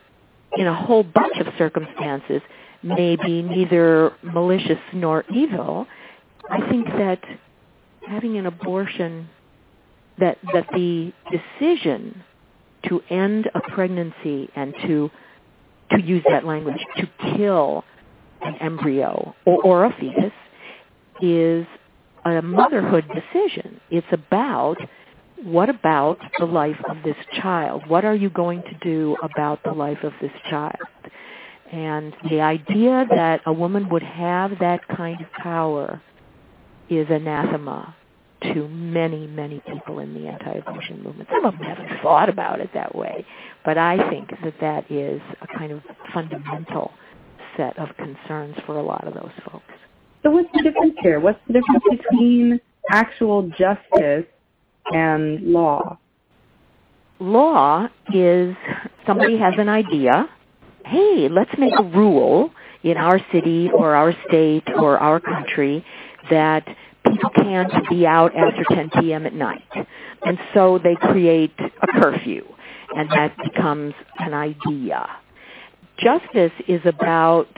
in 0.56 0.66
a 0.66 0.74
whole 0.74 1.02
bunch 1.02 1.36
of 1.38 1.46
circumstances, 1.58 2.40
may 2.82 3.16
be 3.16 3.42
neither 3.42 4.12
malicious 4.22 4.78
nor 4.92 5.24
evil, 5.32 5.86
I 6.50 6.68
think 6.68 6.86
that 6.86 7.20
having 8.06 8.36
an 8.36 8.46
abortion 8.46 9.28
that 10.18 10.38
that 10.52 10.66
the 10.72 11.12
decision 11.30 12.22
to 12.88 13.00
end 13.10 13.50
a 13.54 13.60
pregnancy 13.72 14.48
and 14.54 14.74
to 14.82 15.10
to 15.90 16.02
use 16.02 16.22
that 16.30 16.44
language 16.44 16.84
to 16.96 17.08
kill 17.36 17.84
an 18.42 18.56
embryo 18.60 19.34
or, 19.44 19.62
or 19.62 19.84
a 19.84 19.96
fetus 19.98 20.32
is 21.22 21.66
a 22.24 22.42
motherhood 22.42 23.04
decision. 23.08 23.80
It's 23.90 24.06
about 24.12 24.76
what 25.42 25.68
about 25.68 26.18
the 26.38 26.46
life 26.46 26.80
of 26.88 26.98
this 27.04 27.16
child? 27.40 27.82
What 27.86 28.04
are 28.04 28.14
you 28.14 28.30
going 28.30 28.62
to 28.62 28.74
do 28.82 29.16
about 29.22 29.62
the 29.62 29.72
life 29.72 30.02
of 30.02 30.12
this 30.20 30.30
child? 30.48 30.76
And 31.70 32.14
the 32.30 32.40
idea 32.40 33.06
that 33.10 33.40
a 33.46 33.52
woman 33.52 33.88
would 33.90 34.02
have 34.02 34.52
that 34.60 34.86
kind 34.88 35.20
of 35.20 35.30
power 35.32 36.00
is 36.90 37.06
anathema 37.10 37.94
to 38.52 38.68
many, 38.68 39.26
many 39.26 39.62
people 39.66 40.00
in 40.00 40.14
the 40.14 40.28
anti-abortion 40.28 41.02
movement. 41.02 41.28
Some 41.32 41.46
of 41.46 41.54
them 41.54 41.62
haven't 41.62 42.02
thought 42.02 42.28
about 42.28 42.60
it 42.60 42.70
that 42.74 42.94
way, 42.94 43.24
but 43.64 43.78
I 43.78 44.10
think 44.10 44.30
that 44.42 44.54
that 44.60 44.90
is 44.90 45.20
a 45.40 45.58
kind 45.58 45.72
of 45.72 45.80
fundamental 46.12 46.92
set 47.56 47.78
of 47.78 47.88
concerns 47.96 48.56
for 48.66 48.78
a 48.78 48.82
lot 48.82 49.06
of 49.06 49.14
those 49.14 49.32
folks. 49.50 49.64
So 50.22 50.30
what's 50.30 50.48
the 50.54 50.62
difference 50.62 50.94
here? 51.00 51.20
What's 51.20 51.38
the 51.46 51.54
difference 51.54 51.84
between 51.90 52.60
actual 52.90 53.50
justice 53.50 54.26
and 54.92 55.52
law? 55.52 55.98
Law 57.20 57.88
is 58.12 58.54
somebody 59.06 59.38
has 59.38 59.54
an 59.56 59.68
idea. 59.68 60.28
Hey, 60.84 61.28
let's 61.30 61.50
make 61.56 61.72
a 61.78 61.82
rule 61.82 62.50
in 62.82 62.98
our 62.98 63.18
city 63.32 63.70
or 63.72 63.94
our 63.94 64.14
state 64.28 64.64
or 64.76 64.98
our 64.98 65.20
country 65.20 65.84
that 66.30 66.66
people 67.06 67.30
can't 67.36 67.72
be 67.90 68.06
out 68.06 68.32
after 68.34 68.64
10 68.74 68.90
p.m. 69.00 69.26
at 69.26 69.34
night. 69.34 69.62
And 70.22 70.38
so 70.54 70.78
they 70.82 70.96
create 70.96 71.52
a 71.58 72.00
curfew, 72.00 72.44
and 72.94 73.08
that 73.10 73.36
becomes 73.42 73.94
an 74.18 74.34
idea. 74.34 75.06
Justice 75.98 76.52
is 76.66 76.80
about 76.84 77.48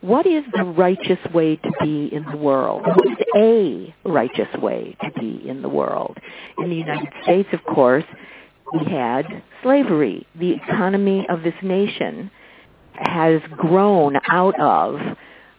what 0.00 0.26
is 0.26 0.44
the 0.54 0.64
righteous 0.64 1.18
way 1.34 1.56
to 1.56 1.70
be 1.80 2.08
in 2.10 2.24
the 2.30 2.36
world? 2.36 2.82
What 2.86 3.06
is 3.06 3.18
a 3.36 3.94
righteous 4.08 4.48
way 4.60 4.96
to 5.02 5.10
be 5.20 5.46
in 5.46 5.60
the 5.60 5.68
world? 5.68 6.16
In 6.58 6.70
the 6.70 6.76
United 6.76 7.08
States, 7.22 7.48
of 7.52 7.62
course, 7.64 8.04
we 8.72 8.90
had 8.90 9.42
slavery. 9.62 10.26
The 10.38 10.52
economy 10.52 11.26
of 11.28 11.42
this 11.42 11.54
nation 11.62 12.30
has 12.94 13.42
grown 13.56 14.16
out 14.28 14.58
of 14.58 14.98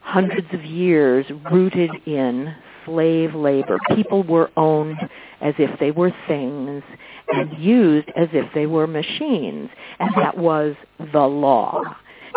hundreds 0.02 0.47
of 0.54 0.64
years 0.64 1.26
rooted 1.52 1.91
in 2.06 2.54
slave 2.86 3.34
labor. 3.36 3.78
People 3.95 4.24
were 4.24 4.49
owned 4.58 4.97
as 5.41 5.54
if 5.58 5.80
they 5.80 5.91
were 5.91 6.12
things 6.28 6.84
and 7.30 7.58
used 7.58 8.10
as 8.16 8.28
if 8.34 8.45
they 8.54 8.66
were 8.66 8.88
machines. 8.88 9.70
And 9.99 10.12
that 10.18 10.38
was 10.38 10.76
the 11.14 11.22
law. 11.26 11.84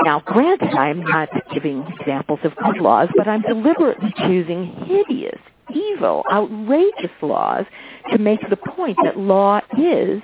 Now, 0.03 0.21
granted, 0.21 0.75
I'm 0.75 1.01
not 1.01 1.29
giving 1.53 1.85
examples 1.99 2.41
of 2.43 2.55
good 2.57 2.79
laws, 2.79 3.09
but 3.17 3.29
I'm 3.29 3.43
deliberately 3.43 4.13
choosing 4.19 4.67
hideous, 4.87 5.39
evil, 5.73 6.25
outrageous 6.33 7.13
laws 7.23 7.65
to 8.11 8.19
make 8.19 8.41
the 8.51 8.57
point 8.57 8.99
that 9.05 9.19
law 9.19 9.61
is 9.79 10.21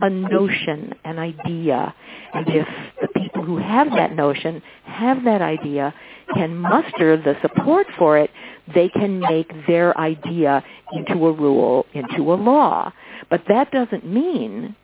a 0.00 0.08
notion, 0.08 0.94
an 1.04 1.18
idea. 1.18 1.94
And 2.32 2.48
if 2.48 2.68
the 3.00 3.08
people 3.08 3.42
who 3.42 3.58
have 3.58 3.90
that 3.90 4.14
notion, 4.14 4.62
have 4.84 5.24
that 5.24 5.42
idea, 5.42 5.92
can 6.34 6.56
muster 6.56 7.16
the 7.16 7.36
support 7.42 7.86
for 7.98 8.18
it, 8.18 8.30
they 8.74 8.88
can 8.88 9.20
make 9.20 9.50
their 9.66 9.98
idea 9.98 10.62
into 10.92 11.26
a 11.26 11.32
rule, 11.32 11.86
into 11.94 12.32
a 12.32 12.34
law. 12.34 12.92
But 13.30 13.42
that 13.48 13.70
doesn't 13.70 14.06
mean 14.06 14.76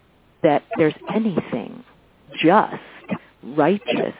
that 0.42 0.64
there's 0.76 0.94
anything 1.14 1.82
just, 2.42 2.74
righteous, 3.42 4.14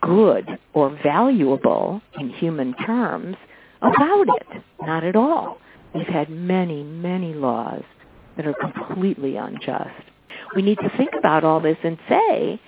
good, 0.00 0.46
or 0.74 0.98
valuable 1.02 2.02
in 2.18 2.30
human 2.30 2.74
terms 2.74 3.36
about 3.80 4.26
it. 4.28 4.62
Not 4.80 5.04
at 5.04 5.16
all. 5.16 5.58
We've 5.94 6.06
had 6.06 6.30
many, 6.30 6.82
many 6.82 7.34
laws 7.34 7.82
that 8.36 8.46
are 8.46 8.54
completely 8.54 9.36
unjust. 9.36 9.90
We 10.54 10.62
need 10.62 10.78
to 10.78 10.96
think 10.96 11.10
about 11.18 11.44
all 11.44 11.60
this 11.60 11.76
and 11.82 11.98
say, 12.08 12.60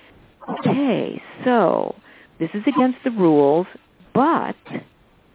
okay, 0.59 1.21
so 1.43 1.95
this 2.39 2.49
is 2.53 2.63
against 2.67 2.99
the 3.03 3.11
rules, 3.11 3.67
but 4.13 4.55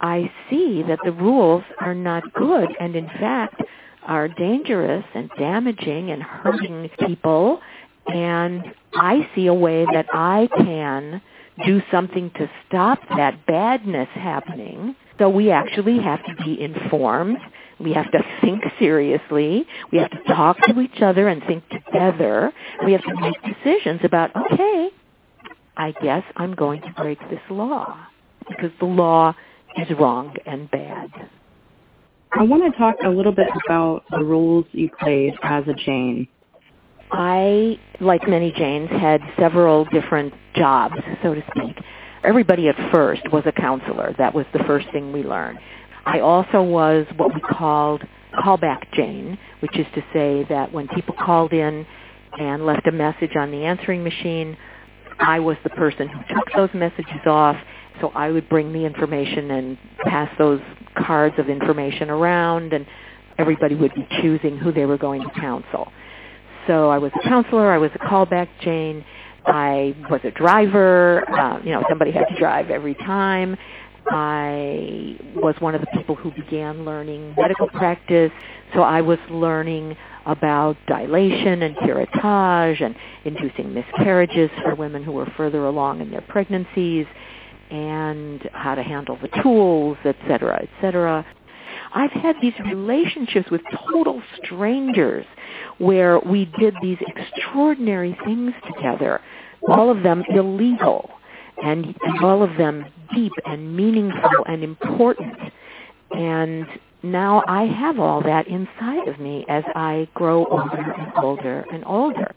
I 0.00 0.30
see 0.48 0.82
that 0.88 0.98
the 1.04 1.12
rules 1.12 1.64
are 1.78 1.94
not 1.94 2.32
good 2.32 2.68
and 2.80 2.96
in 2.96 3.06
fact 3.06 3.60
are 4.06 4.28
dangerous 4.28 5.04
and 5.14 5.30
damaging 5.38 6.10
and 6.10 6.22
hurting 6.22 6.90
people 7.06 7.60
and 8.06 8.64
I 8.94 9.28
see 9.34 9.46
a 9.46 9.54
way 9.54 9.84
that 9.92 10.06
I 10.12 10.48
can 10.56 11.20
do 11.66 11.82
something 11.90 12.30
to 12.36 12.50
stop 12.66 12.98
that 13.16 13.46
badness 13.46 14.08
happening. 14.14 14.96
So 15.18 15.28
we 15.28 15.50
actually 15.50 15.98
have 15.98 16.24
to 16.24 16.34
be 16.44 16.60
informed. 16.60 17.36
We 17.78 17.92
have 17.92 18.10
to 18.12 18.20
think 18.40 18.62
seriously. 18.78 19.66
We 19.92 19.98
have 19.98 20.10
to 20.10 20.22
talk 20.34 20.56
to 20.66 20.80
each 20.80 21.02
other 21.02 21.28
and 21.28 21.42
think 21.44 21.68
together. 21.68 22.52
We 22.84 22.92
have 22.92 23.02
to 23.02 23.14
make 23.20 23.34
decisions 23.42 24.00
about, 24.02 24.34
okay, 24.34 24.90
I 25.80 25.92
guess 26.02 26.22
I'm 26.36 26.54
going 26.54 26.82
to 26.82 26.92
break 26.92 27.18
this 27.30 27.40
law 27.48 27.96
because 28.46 28.70
the 28.80 28.84
law 28.84 29.34
is 29.78 29.88
wrong 29.98 30.34
and 30.44 30.70
bad. 30.70 31.08
I 32.32 32.42
want 32.42 32.70
to 32.70 32.78
talk 32.78 32.96
a 33.02 33.08
little 33.08 33.32
bit 33.32 33.48
about 33.64 34.04
the 34.10 34.22
roles 34.22 34.66
you 34.72 34.90
played 35.00 35.32
as 35.42 35.64
a 35.68 35.72
Jane. 35.72 36.28
I, 37.10 37.80
like 37.98 38.28
many 38.28 38.52
Janes, 38.52 38.90
had 38.90 39.22
several 39.38 39.86
different 39.86 40.34
jobs, 40.54 40.96
so 41.22 41.32
to 41.32 41.42
speak. 41.56 41.82
Everybody 42.24 42.68
at 42.68 42.76
first 42.92 43.22
was 43.32 43.44
a 43.46 43.52
counselor. 43.52 44.14
That 44.18 44.34
was 44.34 44.44
the 44.52 44.62
first 44.64 44.86
thing 44.92 45.14
we 45.14 45.22
learned. 45.22 45.60
I 46.04 46.20
also 46.20 46.62
was 46.62 47.06
what 47.16 47.34
we 47.34 47.40
called 47.40 48.02
callback 48.44 48.92
Jane, 48.92 49.38
which 49.60 49.78
is 49.78 49.86
to 49.94 50.02
say 50.12 50.44
that 50.50 50.74
when 50.74 50.88
people 50.88 51.14
called 51.18 51.54
in 51.54 51.86
and 52.38 52.66
left 52.66 52.86
a 52.86 52.92
message 52.92 53.34
on 53.34 53.50
the 53.50 53.64
answering 53.64 54.04
machine, 54.04 54.58
I 55.20 55.40
was 55.40 55.56
the 55.64 55.70
person 55.70 56.08
who 56.08 56.34
took 56.34 56.52
those 56.54 56.70
messages 56.74 57.20
off 57.26 57.56
so 58.00 58.10
I 58.14 58.30
would 58.30 58.48
bring 58.48 58.72
the 58.72 58.84
information 58.84 59.50
and 59.50 59.78
pass 60.04 60.30
those 60.38 60.60
cards 60.96 61.34
of 61.38 61.48
information 61.48 62.10
around, 62.10 62.72
and 62.72 62.86
everybody 63.38 63.74
would 63.74 63.94
be 63.94 64.06
choosing 64.20 64.56
who 64.58 64.72
they 64.72 64.86
were 64.86 64.98
going 64.98 65.22
to 65.22 65.40
counsel. 65.40 65.92
So 66.66 66.88
I 66.90 66.98
was 66.98 67.12
a 67.22 67.28
counselor, 67.28 67.70
I 67.70 67.78
was 67.78 67.90
a 67.94 67.98
callback 67.98 68.48
Jane, 68.60 69.04
I 69.46 69.94
was 70.10 70.20
a 70.24 70.30
driver, 70.30 71.28
uh, 71.30 71.60
you 71.62 71.72
know, 71.72 71.82
somebody 71.88 72.12
had 72.12 72.26
to 72.26 72.36
drive 72.38 72.70
every 72.70 72.94
time. 72.94 73.56
I 74.10 75.16
was 75.34 75.54
one 75.60 75.74
of 75.74 75.80
the 75.80 75.86
people 75.94 76.14
who 76.14 76.30
began 76.32 76.84
learning 76.84 77.34
medical 77.36 77.68
practice, 77.68 78.32
so 78.74 78.80
I 78.82 79.00
was 79.00 79.18
learning 79.30 79.96
about 80.26 80.76
dilation 80.86 81.62
and 81.62 81.76
curettage 81.76 82.82
and 82.82 82.94
inducing 83.24 83.72
miscarriages 83.74 84.50
for 84.62 84.74
women 84.74 85.02
who 85.02 85.12
were 85.12 85.30
further 85.36 85.66
along 85.66 86.00
in 86.00 86.10
their 86.10 86.20
pregnancies 86.22 87.06
and 87.70 88.48
how 88.52 88.74
to 88.74 88.82
handle 88.82 89.18
the 89.22 89.28
tools, 89.42 89.96
et 90.04 90.16
cetera, 90.26 90.60
et 90.62 90.68
cetera. 90.80 91.24
I've 91.94 92.10
had 92.10 92.36
these 92.40 92.54
relationships 92.64 93.50
with 93.50 93.62
total 93.90 94.22
strangers 94.44 95.24
where 95.78 96.18
we 96.20 96.50
did 96.58 96.74
these 96.82 96.98
extraordinary 97.00 98.16
things 98.24 98.52
together, 98.74 99.20
all 99.68 99.90
of 99.90 100.02
them 100.02 100.22
illegal, 100.28 101.10
and, 101.62 101.86
and 101.86 102.24
all 102.24 102.42
of 102.42 102.56
them 102.56 102.84
deep 103.14 103.32
and 103.44 103.76
meaningful 103.76 104.44
and 104.46 104.62
important. 104.62 105.36
And 106.12 106.66
now 107.02 107.42
I 107.46 107.64
have 107.64 107.98
all 107.98 108.22
that 108.22 108.46
inside 108.48 109.08
of 109.08 109.18
me 109.18 109.44
as 109.48 109.64
I 109.74 110.08
grow 110.14 110.44
older 110.46 110.76
and 110.76 111.12
older 111.22 111.64
and 111.72 111.84
older. 111.84 112.32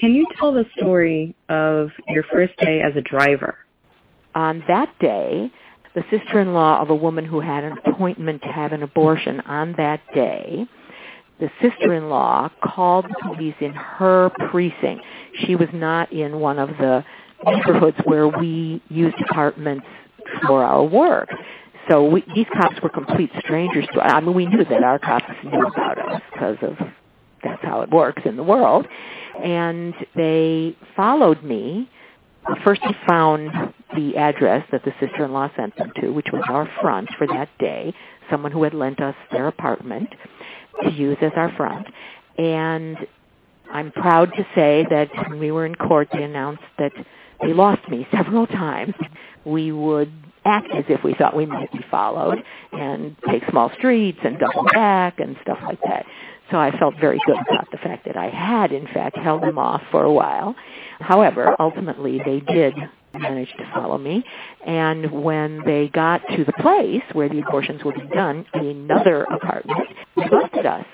Can 0.00 0.14
you 0.14 0.26
tell 0.38 0.52
the 0.52 0.64
story 0.76 1.34
of 1.48 1.90
your 2.08 2.24
first 2.32 2.56
day 2.58 2.82
as 2.82 2.94
a 2.96 3.00
driver? 3.00 3.56
On 4.34 4.62
that 4.68 4.92
day, 5.00 5.50
the 5.94 6.04
sister-in-law 6.10 6.82
of 6.82 6.90
a 6.90 6.94
woman 6.94 7.24
who 7.24 7.40
had 7.40 7.64
an 7.64 7.78
appointment 7.86 8.42
to 8.42 8.48
have 8.48 8.72
an 8.72 8.82
abortion 8.82 9.40
on 9.40 9.74
that 9.78 10.00
day, 10.14 10.66
the 11.40 11.50
sister-in-law 11.62 12.50
called 12.62 13.06
the 13.06 13.16
police 13.22 13.54
in 13.60 13.72
her 13.72 14.30
precinct. 14.50 15.02
She 15.46 15.56
was 15.56 15.68
not 15.72 16.12
in 16.12 16.40
one 16.40 16.58
of 16.58 16.68
the 16.70 17.02
neighborhoods 17.46 17.96
where 18.04 18.28
we 18.28 18.82
use 18.88 19.14
apartments 19.30 19.86
for 20.46 20.62
our 20.62 20.84
work. 20.84 21.28
So 21.88 22.04
we, 22.04 22.24
these 22.34 22.46
cops 22.52 22.80
were 22.82 22.88
complete 22.88 23.30
strangers 23.40 23.86
to. 23.94 24.00
I 24.00 24.20
mean, 24.20 24.34
we 24.34 24.46
knew 24.46 24.64
that 24.64 24.82
our 24.82 24.98
cops 24.98 25.32
knew 25.44 25.66
about 25.66 25.98
us 25.98 26.22
because 26.32 26.56
of 26.62 26.76
that's 27.42 27.62
how 27.62 27.82
it 27.82 27.90
works 27.90 28.22
in 28.24 28.36
the 28.36 28.42
world. 28.42 28.86
And 29.42 29.94
they 30.14 30.76
followed 30.96 31.42
me. 31.42 31.88
First, 32.64 32.80
they 32.82 32.96
found 33.06 33.50
the 33.94 34.16
address 34.16 34.66
that 34.72 34.84
the 34.84 34.92
sister-in-law 35.00 35.50
sent 35.56 35.76
them 35.76 35.92
to, 36.00 36.10
which 36.10 36.28
was 36.32 36.42
our 36.48 36.68
front 36.80 37.08
for 37.18 37.26
that 37.26 37.48
day, 37.58 37.94
someone 38.30 38.52
who 38.52 38.62
had 38.62 38.74
lent 38.74 39.00
us 39.00 39.14
their 39.32 39.48
apartment. 39.48 40.08
to 40.82 40.90
use 40.92 41.16
as 41.20 41.32
our 41.36 41.54
front. 41.56 41.86
And 42.38 42.96
I'm 43.70 43.92
proud 43.92 44.32
to 44.36 44.46
say 44.54 44.86
that 44.90 45.08
when 45.28 45.38
we 45.38 45.50
were 45.50 45.66
in 45.66 45.74
court, 45.74 46.08
they 46.12 46.22
announced 46.22 46.62
that 46.78 46.92
they 47.40 47.52
lost 47.52 47.88
me 47.88 48.06
several 48.12 48.46
times. 48.46 48.94
We 49.44 49.72
would 49.72 50.12
act 50.44 50.68
as 50.74 50.84
if 50.88 51.02
we 51.02 51.14
thought 51.14 51.36
we 51.36 51.46
might 51.46 51.70
be 51.72 51.80
followed 51.90 52.38
and 52.72 53.16
take 53.28 53.42
small 53.50 53.70
streets 53.76 54.18
and 54.22 54.38
double 54.38 54.64
back 54.72 55.18
and 55.18 55.36
stuff 55.42 55.58
like 55.62 55.80
that. 55.82 56.06
So 56.50 56.58
I 56.58 56.76
felt 56.78 56.94
very 57.00 57.18
good 57.26 57.38
about 57.50 57.70
the 57.72 57.78
fact 57.78 58.06
that 58.06 58.16
I 58.16 58.28
had, 58.28 58.70
in 58.72 58.86
fact, 58.86 59.16
held 59.16 59.42
them 59.42 59.58
off 59.58 59.82
for 59.90 60.04
a 60.04 60.12
while. 60.12 60.54
However, 61.00 61.56
ultimately 61.58 62.20
they 62.24 62.40
did 62.40 62.74
manage 63.12 63.50
to 63.58 63.70
follow 63.74 63.98
me. 63.98 64.24
And 64.64 65.10
when 65.10 65.62
they 65.64 65.88
got 65.88 66.20
to 66.36 66.44
the 66.44 66.52
place 66.52 67.02
where 67.12 67.28
the 67.28 67.40
abortions 67.40 67.82
would 67.84 67.96
be 67.96 68.06
done, 68.14 68.46
another 68.52 69.24
apartment, 69.24 69.88
they 70.16 70.28
busted 70.28 70.66
us 70.66 70.86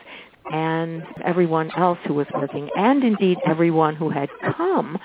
and 0.51 1.03
everyone 1.25 1.71
else 1.77 1.99
who 2.07 2.15
was 2.15 2.27
working, 2.35 2.69
and 2.77 3.05
indeed 3.05 3.39
everyone 3.47 3.95
who 3.95 4.11
had 4.11 4.29
come 4.57 4.99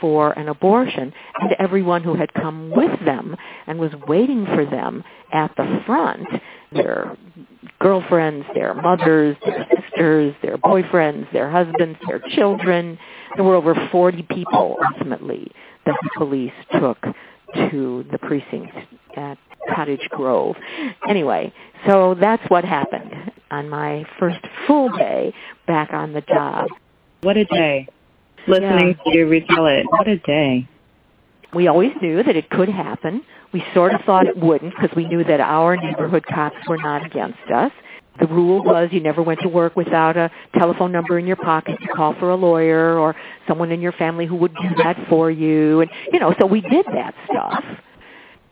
for 0.00 0.32
an 0.38 0.48
abortion, 0.48 1.12
and 1.40 1.52
everyone 1.58 2.02
who 2.02 2.14
had 2.14 2.32
come 2.34 2.70
with 2.70 3.04
them 3.04 3.36
and 3.66 3.78
was 3.78 3.92
waiting 4.06 4.46
for 4.46 4.64
them 4.64 5.04
at 5.32 5.54
the 5.56 5.82
front, 5.86 6.26
their 6.72 7.16
girlfriends, 7.80 8.46
their 8.54 8.74
mothers, 8.74 9.36
their 9.44 9.66
sisters, 9.74 10.34
their 10.42 10.58
boyfriends, 10.58 11.30
their 11.32 11.50
husbands, 11.50 11.98
their 12.06 12.20
children. 12.30 12.98
There 13.36 13.44
were 13.44 13.56
over 13.56 13.74
40 13.90 14.22
people 14.30 14.76
ultimately 14.92 15.50
that 15.86 15.96
the 16.02 16.10
police 16.18 16.52
took 16.80 16.98
to 17.54 18.04
the 18.10 18.18
precinct 18.18 18.74
at 19.16 19.38
Cottage 19.74 20.08
Grove. 20.10 20.56
Anyway, 21.08 21.52
so 21.86 22.14
that's 22.20 22.42
what 22.48 22.64
happened 22.64 23.32
on 23.50 23.68
my 23.68 24.04
first 24.18 24.40
full 24.66 24.88
day 24.90 25.34
back 25.66 25.92
on 25.92 26.12
the 26.12 26.22
job. 26.22 26.68
What 27.22 27.36
a 27.36 27.44
day. 27.44 27.88
Listening 28.46 28.96
yeah. 28.98 29.12
to 29.12 29.18
you 29.18 29.26
retell 29.28 29.66
it, 29.66 29.84
what 29.88 30.08
a 30.08 30.18
day. 30.18 30.68
We 31.54 31.68
always 31.68 31.92
knew 32.00 32.22
that 32.22 32.34
it 32.34 32.48
could 32.50 32.68
happen. 32.68 33.22
We 33.52 33.62
sort 33.74 33.94
of 33.94 34.00
thought 34.02 34.26
it 34.26 34.36
wouldn't 34.36 34.74
because 34.74 34.94
we 34.96 35.06
knew 35.06 35.22
that 35.24 35.40
our 35.40 35.76
neighborhood 35.76 36.24
cops 36.26 36.56
were 36.66 36.78
not 36.78 37.04
against 37.04 37.50
us. 37.54 37.72
The 38.20 38.26
rule 38.26 38.62
was 38.62 38.88
you 38.92 39.00
never 39.00 39.22
went 39.22 39.40
to 39.40 39.48
work 39.48 39.74
without 39.76 40.16
a 40.16 40.30
telephone 40.58 40.92
number 40.92 41.18
in 41.18 41.26
your 41.26 41.36
pocket 41.36 41.78
to 41.80 41.88
call 41.88 42.14
for 42.18 42.30
a 42.30 42.36
lawyer 42.36 42.98
or 42.98 43.16
someone 43.48 43.70
in 43.70 43.80
your 43.80 43.92
family 43.92 44.26
who 44.26 44.36
would 44.36 44.54
do 44.54 44.68
that 44.82 44.96
for 45.08 45.30
you. 45.30 45.80
And, 45.80 45.90
you 46.12 46.18
know, 46.18 46.34
so 46.38 46.46
we 46.46 46.60
did 46.60 46.86
that 46.86 47.14
stuff. 47.30 47.64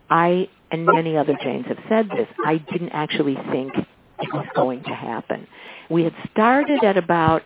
I, 0.09 0.49
and 0.70 0.86
many 0.86 1.16
other 1.16 1.36
Janes 1.43 1.66
have 1.66 1.78
said 1.88 2.09
this, 2.09 2.26
I 2.45 2.57
didn't 2.57 2.91
actually 2.91 3.36
think 3.51 3.72
it 3.76 4.32
was 4.32 4.47
going 4.55 4.82
to 4.84 4.95
happen. 4.95 5.47
We 5.91 6.05
had 6.05 6.14
started 6.32 6.82
at 6.82 6.97
about 6.97 7.43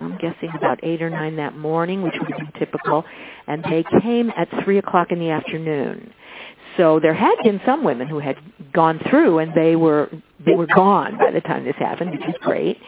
I'm 0.00 0.16
guessing 0.18 0.50
about 0.56 0.80
eight 0.82 1.02
or 1.02 1.10
nine 1.10 1.36
that 1.36 1.56
morning, 1.56 2.02
which 2.02 2.14
would 2.18 2.28
be 2.28 2.58
typical, 2.58 3.04
and 3.46 3.62
they 3.64 3.84
came 4.00 4.30
at 4.30 4.48
three 4.64 4.78
o'clock 4.78 5.12
in 5.12 5.18
the 5.18 5.30
afternoon. 5.30 6.12
So 6.76 7.00
there 7.00 7.14
had 7.14 7.34
been 7.42 7.60
some 7.66 7.84
women 7.84 8.08
who 8.08 8.18
had 8.20 8.36
gone 8.72 9.00
through 9.10 9.40
and 9.40 9.52
they 9.54 9.76
were 9.76 10.08
they 10.44 10.54
were 10.54 10.66
gone 10.66 11.18
by 11.18 11.30
the 11.30 11.40
time 11.40 11.64
this 11.64 11.74
happened, 11.76 12.12
which 12.12 12.26
is 12.26 12.34
great. 12.40 12.78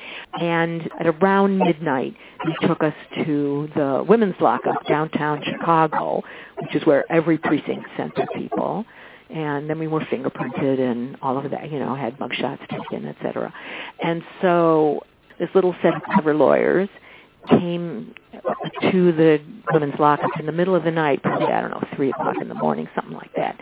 And 0.40 0.88
at 0.98 1.06
around 1.06 1.58
midnight, 1.58 2.16
they 2.44 2.66
took 2.66 2.82
us 2.82 2.94
to 3.24 3.68
the 3.74 4.04
women's 4.08 4.36
lockup 4.40 4.86
downtown 4.86 5.42
Chicago, 5.44 6.22
which 6.60 6.74
is 6.74 6.86
where 6.86 7.10
every 7.12 7.36
precinct 7.36 7.86
sent 7.96 8.14
their 8.16 8.28
people. 8.34 8.86
And 9.28 9.68
then 9.68 9.78
we 9.78 9.88
were 9.88 10.00
fingerprinted 10.00 10.78
and 10.78 11.16
all 11.20 11.36
of 11.36 11.50
that, 11.50 11.70
you 11.70 11.78
know, 11.78 11.94
had 11.94 12.18
mugshots 12.18 12.66
taken, 12.68 13.06
et 13.06 13.16
cetera. 13.22 13.52
And 14.02 14.22
so 14.40 15.00
this 15.38 15.48
little 15.54 15.74
set 15.82 15.94
of 15.94 16.02
clever 16.02 16.34
lawyers 16.34 16.88
came 17.48 18.14
to 18.90 19.12
the 19.12 19.40
women's 19.72 19.98
lockup 19.98 20.30
in 20.38 20.46
the 20.46 20.52
middle 20.52 20.74
of 20.74 20.84
the 20.84 20.90
night, 20.90 21.22
probably, 21.22 21.46
I 21.48 21.60
don't 21.60 21.70
know, 21.70 21.82
3 21.96 22.10
o'clock 22.10 22.36
in 22.40 22.48
the 22.48 22.54
morning, 22.54 22.88
something 22.94 23.14
like 23.16 23.32
that, 23.36 23.58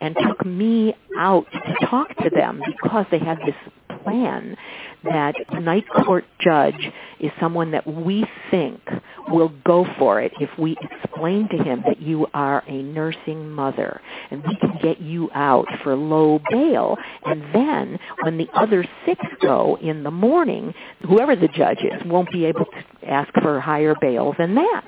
and 0.00 0.16
took 0.26 0.44
me 0.46 0.94
out 1.18 1.46
to 1.52 1.86
talk 1.86 2.08
to 2.18 2.30
them 2.30 2.60
because 2.82 3.06
they 3.10 3.18
had 3.18 3.38
this 3.38 3.54
plan 4.02 4.56
that 5.04 5.34
night 5.60 5.84
court 6.04 6.24
judge 6.40 6.92
is 7.18 7.30
someone 7.40 7.70
that 7.72 7.86
we 7.86 8.26
think 8.50 8.80
will 9.28 9.52
go 9.64 9.86
for 9.98 10.20
it 10.20 10.32
if 10.40 10.50
we 10.58 10.76
explain 10.80 11.48
to 11.48 11.56
him 11.56 11.82
that 11.86 12.00
you 12.00 12.26
are 12.34 12.62
a 12.66 12.82
nursing 12.82 13.50
mother 13.50 14.00
and 14.30 14.42
we 14.46 14.56
can 14.56 14.78
get 14.82 15.00
you 15.00 15.30
out 15.34 15.66
for 15.82 15.96
low 15.96 16.40
bail. 16.50 16.96
And 17.24 17.42
then 17.54 17.98
when 18.22 18.38
the 18.38 18.48
other 18.54 18.84
six 19.06 19.20
go 19.40 19.78
in 19.80 20.02
the 20.02 20.10
morning 20.10 20.74
whoever 21.06 21.36
the 21.36 21.48
judge 21.48 21.80
is 21.80 22.02
won't 22.06 22.30
be 22.30 22.44
able 22.44 22.64
to 22.64 23.08
ask 23.08 23.32
for 23.40 23.60
higher 23.60 23.94
bail 24.00 24.34
than 24.38 24.54
that. 24.56 24.84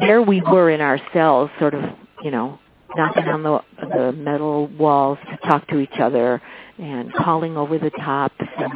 There 0.00 0.22
we 0.22 0.40
were 0.40 0.70
in 0.70 0.80
our 0.80 1.00
cells 1.12 1.50
sort 1.58 1.74
of 1.74 1.82
you 2.22 2.30
know 2.30 2.58
knocking 2.96 3.24
on 3.24 3.42
the 3.42 3.60
the 3.80 4.12
metal 4.12 4.66
walls 4.68 5.18
to 5.30 5.48
talk 5.48 5.66
to 5.68 5.78
each 5.78 5.98
other 6.00 6.40
and 6.78 7.12
calling 7.12 7.56
over 7.56 7.78
the 7.78 7.90
tops 7.90 8.34
and 8.58 8.72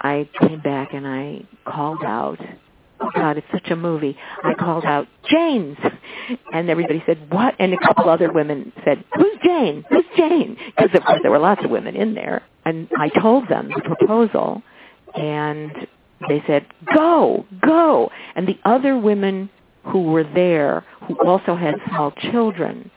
I 0.00 0.28
came 0.40 0.60
back 0.60 0.92
and 0.92 1.06
I 1.06 1.46
called 1.64 2.02
out 2.04 2.38
oh 3.00 3.10
God, 3.14 3.38
it's 3.38 3.46
such 3.52 3.70
a 3.70 3.76
movie. 3.76 4.16
I 4.42 4.54
called 4.54 4.84
out, 4.84 5.06
Jane's. 5.30 5.78
And 6.52 6.70
everybody 6.70 7.02
said, 7.06 7.32
what? 7.32 7.54
And 7.58 7.72
a 7.74 7.78
couple 7.78 8.08
other 8.08 8.32
women 8.32 8.72
said, 8.84 9.04
who's 9.14 9.38
Jane? 9.42 9.84
Who's 9.90 10.04
Jane? 10.16 10.56
Because 10.76 10.90
of 10.94 11.04
course 11.04 11.20
there 11.22 11.30
were 11.30 11.38
lots 11.38 11.64
of 11.64 11.70
women 11.70 11.96
in 11.96 12.14
there. 12.14 12.42
And 12.64 12.88
I 12.98 13.08
told 13.08 13.48
them 13.48 13.70
the 13.74 13.82
proposal 13.82 14.62
and 15.14 15.72
they 16.28 16.42
said, 16.46 16.66
go, 16.94 17.46
go. 17.60 18.10
And 18.36 18.46
the 18.46 18.58
other 18.64 18.98
women 18.98 19.50
who 19.84 20.04
were 20.04 20.24
there, 20.24 20.84
who 21.06 21.16
also 21.26 21.56
had 21.56 21.74
small 21.88 22.12
children, 22.30 22.90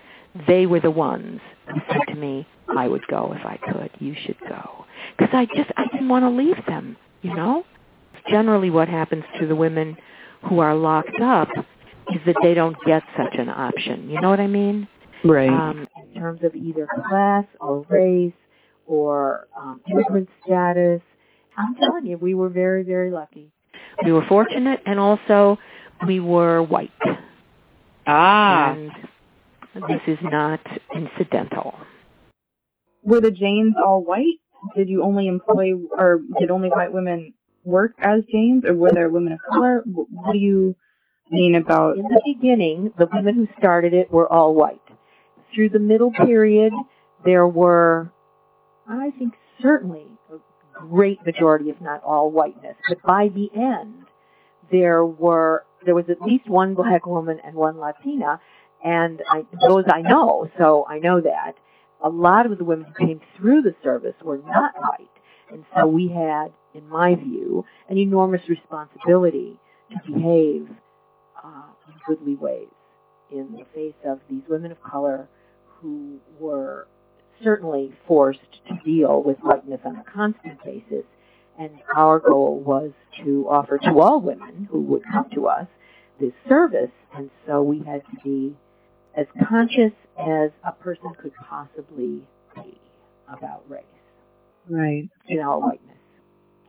they 0.47 0.65
were 0.65 0.81
the 0.81 0.91
ones 0.91 1.39
who 1.67 1.79
said 1.87 2.13
to 2.13 2.15
me, 2.15 2.45
I 2.75 2.87
would 2.87 3.07
go 3.07 3.33
if 3.33 3.45
I 3.45 3.57
could. 3.57 3.91
You 3.99 4.15
should 4.25 4.39
go. 4.47 4.82
Because 5.17 5.33
I 5.33 5.45
just, 5.45 5.71
I 5.77 5.85
didn't 5.91 6.09
want 6.09 6.23
to 6.23 6.29
leave 6.29 6.65
them, 6.67 6.97
you 7.21 7.33
know? 7.33 7.63
Generally 8.29 8.69
what 8.69 8.87
happens 8.87 9.23
to 9.39 9.47
the 9.47 9.55
women 9.55 9.97
who 10.47 10.59
are 10.59 10.75
locked 10.75 11.19
up 11.21 11.49
is 12.13 12.21
that 12.25 12.35
they 12.41 12.53
don't 12.53 12.75
get 12.85 13.03
such 13.17 13.35
an 13.37 13.49
option. 13.49 14.09
You 14.09 14.21
know 14.21 14.29
what 14.29 14.39
I 14.39 14.47
mean? 14.47 14.87
Right. 15.23 15.49
Um, 15.49 15.87
in 16.13 16.19
terms 16.19 16.41
of 16.43 16.55
either 16.55 16.87
class 17.09 17.45
or 17.59 17.85
race 17.89 18.33
or 18.85 19.47
um, 19.57 19.81
immigrant 19.89 20.29
status. 20.45 21.01
I'm 21.57 21.75
telling 21.75 22.05
you, 22.05 22.17
we 22.17 22.33
were 22.33 22.49
very, 22.49 22.83
very 22.83 23.11
lucky. 23.11 23.51
We 24.03 24.11
were 24.11 24.25
fortunate, 24.27 24.81
and 24.85 24.99
also 24.99 25.57
we 26.05 26.19
were 26.19 26.61
white. 26.61 26.91
Ah. 28.07 28.73
And 28.73 28.91
this 29.87 30.01
is 30.07 30.17
not 30.23 30.59
incidental. 30.95 31.75
Were 33.03 33.21
the 33.21 33.31
Janes 33.31 33.75
all 33.83 34.03
white? 34.03 34.39
Did 34.75 34.89
you 34.89 35.03
only 35.03 35.27
employ, 35.27 35.73
or 35.91 36.21
did 36.39 36.51
only 36.51 36.69
white 36.69 36.91
women 36.91 37.33
work 37.63 37.93
as 37.99 38.23
Janes, 38.31 38.65
or 38.65 38.73
were 38.73 38.91
there 38.91 39.09
women 39.09 39.33
of 39.33 39.39
color? 39.51 39.83
What 39.85 40.33
do 40.33 40.37
you 40.37 40.75
mean 41.29 41.55
about? 41.55 41.97
In 41.97 42.03
the 42.03 42.21
beginning, 42.25 42.93
the 42.97 43.07
women 43.11 43.35
who 43.35 43.47
started 43.57 43.93
it 43.93 44.11
were 44.11 44.31
all 44.31 44.53
white. 44.53 44.81
Through 45.53 45.69
the 45.69 45.79
middle 45.79 46.11
period, 46.11 46.73
there 47.23 47.47
were, 47.47 48.11
I 48.87 49.11
think, 49.11 49.33
certainly 49.61 50.07
a 50.31 50.37
great 50.79 51.25
majority, 51.25 51.69
if 51.69 51.79
not 51.79 52.03
all, 52.03 52.31
whiteness. 52.31 52.75
But 52.89 53.01
by 53.03 53.29
the 53.29 53.49
end, 53.55 54.05
there 54.71 55.05
were 55.05 55.65
there 55.85 55.95
was 55.95 56.05
at 56.09 56.21
least 56.21 56.49
one 56.49 56.75
black 56.75 57.05
woman 57.05 57.39
and 57.45 57.55
one 57.55 57.77
Latina, 57.77 58.39
and 58.83 59.21
I, 59.29 59.45
those 59.67 59.83
I 59.91 60.01
know, 60.01 60.49
so 60.57 60.85
I 60.87 60.99
know 60.99 61.21
that. 61.21 61.53
A 62.03 62.09
lot 62.09 62.45
of 62.45 62.57
the 62.57 62.63
women 62.63 62.85
who 62.85 63.05
came 63.05 63.21
through 63.37 63.61
the 63.61 63.75
service 63.83 64.15
were 64.23 64.37
not 64.37 64.73
white. 64.77 65.09
And 65.51 65.63
so 65.75 65.87
we 65.87 66.09
had, 66.09 66.51
in 66.73 66.87
my 66.89 67.15
view, 67.15 67.65
an 67.89 67.97
enormous 67.97 68.41
responsibility 68.49 69.59
to 69.91 70.11
behave 70.11 70.67
uh, 71.43 71.63
in 71.87 71.93
goodly 72.07 72.35
ways 72.35 72.69
in 73.31 73.51
the 73.53 73.65
face 73.73 73.95
of 74.05 74.19
these 74.29 74.43
women 74.49 74.71
of 74.71 74.81
color 74.83 75.27
who 75.79 76.19
were 76.39 76.87
certainly 77.43 77.93
forced 78.07 78.39
to 78.67 78.77
deal 78.85 79.21
with 79.23 79.37
whiteness 79.39 79.81
on 79.85 79.97
a 79.97 80.03
constant 80.03 80.63
basis. 80.63 81.05
And 81.59 81.71
our 81.95 82.19
goal 82.19 82.59
was 82.65 82.91
to 83.23 83.47
offer 83.49 83.77
to 83.77 83.99
all 83.99 84.19
women 84.21 84.67
who 84.71 84.81
would 84.81 85.03
come 85.11 85.29
to 85.35 85.47
us 85.47 85.67
this 86.19 86.33
service. 86.49 86.91
And 87.15 87.29
so 87.45 87.61
we 87.61 87.79
had 87.79 88.01
to 88.05 88.17
be 88.23 88.55
as 89.15 89.25
conscious 89.49 89.91
as 90.19 90.51
a 90.65 90.71
person 90.71 91.11
could 91.21 91.33
possibly 91.49 92.21
be 92.55 92.77
about 93.27 93.63
race. 93.69 93.83
Right. 94.69 95.09
In 95.27 95.39
our 95.39 95.59
whiteness, 95.59 95.97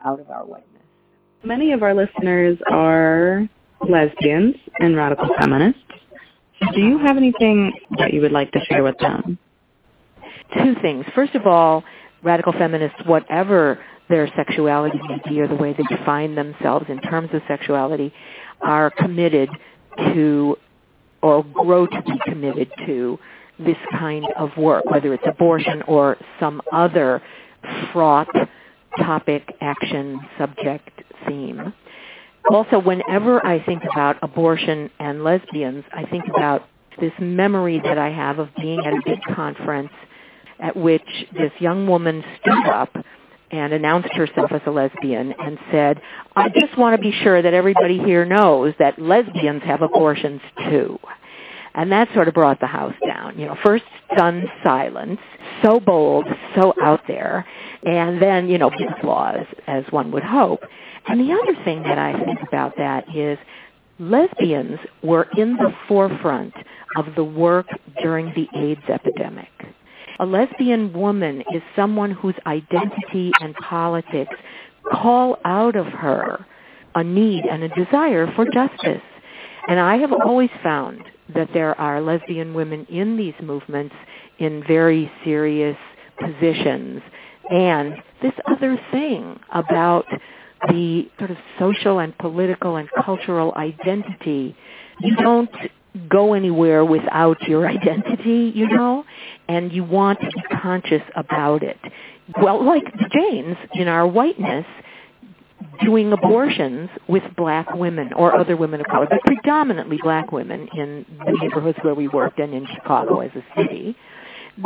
out 0.04 0.20
of 0.20 0.30
our 0.30 0.44
whiteness. 0.44 0.70
Many 1.44 1.72
of 1.72 1.82
our 1.82 1.94
listeners 1.94 2.58
are 2.70 3.48
lesbians 3.88 4.56
and 4.80 4.96
radical 4.96 5.28
feminists. 5.38 5.80
Do 6.74 6.80
you 6.80 6.98
have 6.98 7.16
anything 7.16 7.72
that 7.98 8.12
you 8.12 8.20
would 8.22 8.32
like 8.32 8.50
to 8.52 8.60
share 8.68 8.82
with 8.82 8.96
them? 8.98 9.38
Two 10.56 10.74
things. 10.80 11.04
First 11.14 11.34
of 11.34 11.46
all, 11.46 11.84
radical 12.22 12.52
feminists, 12.52 12.98
whatever 13.04 13.78
their 14.08 14.28
sexuality 14.36 14.98
may 15.08 15.20
be 15.28 15.40
or 15.40 15.48
the 15.48 15.54
way 15.54 15.74
they 15.74 15.96
define 15.96 16.34
themselves 16.34 16.86
in 16.88 17.00
terms 17.00 17.30
of 17.32 17.42
sexuality 17.48 18.12
are 18.60 18.90
committed 18.90 19.48
to 19.98 20.56
or 21.24 21.42
grow 21.42 21.86
to 21.86 22.02
be 22.02 22.12
committed 22.26 22.70
to 22.84 23.18
this 23.58 23.78
kind 23.92 24.26
of 24.36 24.50
work, 24.58 24.84
whether 24.84 25.14
it's 25.14 25.24
abortion 25.26 25.80
or 25.88 26.18
some 26.38 26.60
other 26.70 27.22
fraught 27.92 28.28
topic, 28.98 29.56
action, 29.62 30.20
subject, 30.36 30.90
theme. 31.26 31.72
Also, 32.50 32.78
whenever 32.78 33.44
I 33.44 33.64
think 33.64 33.82
about 33.90 34.16
abortion 34.20 34.90
and 35.00 35.24
lesbians, 35.24 35.82
I 35.94 36.04
think 36.04 36.24
about 36.28 36.68
this 37.00 37.12
memory 37.18 37.80
that 37.82 37.96
I 37.96 38.10
have 38.10 38.38
of 38.38 38.50
being 38.60 38.80
at 38.80 38.92
a 38.92 39.00
big 39.06 39.20
conference 39.34 39.92
at 40.60 40.76
which 40.76 41.08
this 41.32 41.52
young 41.58 41.86
woman 41.86 42.22
stood 42.38 42.66
up 42.66 42.94
and 43.54 43.72
announced 43.72 44.12
herself 44.14 44.50
as 44.52 44.60
a 44.66 44.70
lesbian 44.70 45.32
and 45.38 45.58
said, 45.70 46.00
I 46.34 46.48
just 46.48 46.76
want 46.76 46.96
to 46.96 47.00
be 47.00 47.12
sure 47.22 47.40
that 47.40 47.54
everybody 47.54 47.98
here 47.98 48.24
knows 48.24 48.74
that 48.78 48.98
lesbians 48.98 49.62
have 49.62 49.80
abortions 49.80 50.40
too. 50.68 50.98
And 51.74 51.90
that 51.92 52.08
sort 52.14 52.28
of 52.28 52.34
brought 52.34 52.60
the 52.60 52.66
house 52.66 52.94
down. 53.06 53.38
You 53.38 53.46
know, 53.46 53.56
first 53.62 53.84
stunned 54.12 54.44
silence, 54.62 55.20
so 55.62 55.80
bold, 55.80 56.26
so 56.54 56.72
out 56.82 57.02
there, 57.08 57.46
and 57.84 58.20
then, 58.20 58.48
you 58.48 58.58
know, 58.58 58.70
applause, 58.98 59.46
as 59.66 59.84
one 59.90 60.12
would 60.12 60.22
hope. 60.22 60.60
And 61.06 61.20
the 61.20 61.32
other 61.32 61.64
thing 61.64 61.82
that 61.82 61.98
I 61.98 62.12
think 62.24 62.38
about 62.46 62.76
that 62.76 63.14
is 63.14 63.38
lesbians 63.98 64.78
were 65.02 65.28
in 65.36 65.54
the 65.56 65.72
forefront 65.88 66.54
of 66.96 67.06
the 67.16 67.24
work 67.24 67.66
during 68.02 68.32
the 68.34 68.48
AIDS 68.58 68.82
epidemic. 68.88 69.48
A 70.20 70.26
lesbian 70.26 70.92
woman 70.92 71.42
is 71.52 71.62
someone 71.74 72.12
whose 72.12 72.34
identity 72.46 73.32
and 73.40 73.54
politics 73.56 74.34
call 74.92 75.38
out 75.44 75.76
of 75.76 75.86
her 75.86 76.44
a 76.94 77.02
need 77.02 77.44
and 77.44 77.64
a 77.64 77.68
desire 77.68 78.32
for 78.34 78.44
justice. 78.52 79.02
And 79.68 79.80
I 79.80 79.96
have 79.96 80.12
always 80.12 80.50
found 80.62 81.02
that 81.34 81.48
there 81.52 81.78
are 81.80 82.00
lesbian 82.00 82.54
women 82.54 82.86
in 82.88 83.16
these 83.16 83.34
movements 83.42 83.94
in 84.38 84.62
very 84.66 85.10
serious 85.24 85.76
positions. 86.20 87.02
And 87.50 87.94
this 88.22 88.32
other 88.46 88.78
thing 88.90 89.40
about 89.52 90.04
the 90.68 91.08
sort 91.18 91.30
of 91.30 91.36
social 91.58 91.98
and 91.98 92.16
political 92.18 92.76
and 92.76 92.88
cultural 93.04 93.52
identity, 93.56 94.56
you 95.00 95.16
don't 95.16 95.50
go 96.08 96.34
anywhere 96.34 96.84
without 96.84 97.40
your 97.42 97.66
identity, 97.66 98.52
you 98.54 98.68
know, 98.68 99.04
and 99.48 99.72
you 99.72 99.84
want 99.84 100.20
to 100.20 100.26
be 100.26 100.42
conscious 100.60 101.02
about 101.14 101.62
it. 101.62 101.78
Well, 102.40 102.64
like 102.64 102.84
the 102.84 103.08
Janes 103.12 103.56
in 103.74 103.88
our 103.88 104.06
whiteness, 104.06 104.66
doing 105.82 106.12
abortions 106.12 106.88
with 107.08 107.22
black 107.36 107.72
women 107.74 108.12
or 108.14 108.36
other 108.36 108.56
women 108.56 108.80
of 108.80 108.86
color, 108.86 109.06
but 109.08 109.20
predominantly 109.24 109.98
black 110.02 110.32
women 110.32 110.68
in 110.74 111.04
the 111.24 111.38
neighborhoods 111.40 111.78
where 111.82 111.94
we 111.94 112.08
worked 112.08 112.38
and 112.38 112.54
in 112.54 112.66
Chicago 112.74 113.20
as 113.20 113.30
a 113.34 113.44
city, 113.56 113.96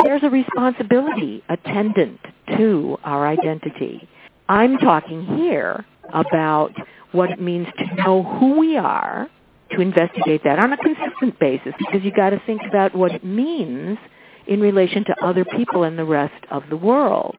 there's 0.05 0.23
a 0.23 0.31
responsibility 0.31 1.43
attendant 1.49 2.21
to 2.57 2.99
our 3.05 3.27
identity. 3.27 4.09
I'm 4.49 4.79
talking 4.79 5.25
here 5.25 5.85
about 6.13 6.73
what 7.13 7.31
it 7.31 7.41
means 7.41 7.67
to 7.79 7.95
know 7.97 8.23
who 8.23 8.59
we 8.59 8.77
are, 8.77 9.29
to 9.71 9.81
investigate 9.81 10.43
that 10.45 10.59
on 10.59 10.73
a 10.73 10.77
consistent 10.77 11.39
basis, 11.39 11.75
because 11.79 12.03
you 12.05 12.13
got 12.13 12.31
to 12.31 12.41
think 12.47 12.63
about 12.69 12.95
what 12.95 13.13
it 13.13 13.25
means 13.25 13.99
in 14.47 14.61
relation 14.61 15.05
to 15.05 15.15
other 15.25 15.45
people 15.45 15.85
and 15.85 15.99
the 15.99 16.05
rest 16.05 16.45
of 16.51 16.63
the 16.71 16.77
world. 16.77 17.37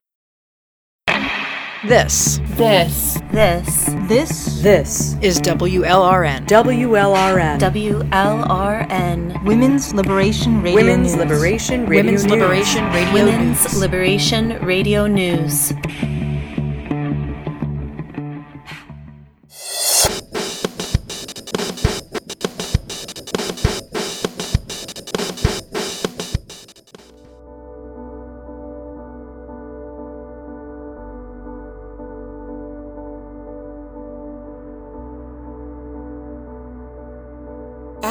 This 1.86 2.38
This. 2.56 3.18
This. 3.32 3.86
This 4.06 4.60
this 4.60 5.16
is 5.22 5.40
WLRN. 5.40 6.46
WLRN 6.46 7.58
WLRN. 7.58 9.44
Women's 9.44 9.94
Liberation 9.94 10.60
Radio 10.60 10.74
Women's 10.74 11.14
News. 11.14 11.30
Liberation 11.30 11.86
Radio 11.86 12.02
Women's 12.02 12.24
News. 12.24 12.32
Liberation 12.32 12.84
Radio 12.92 13.14
Women's 13.14 13.62
News. 13.62 13.80
Liberation 13.80 14.58
Radio 14.66 15.06
News. 15.06 15.72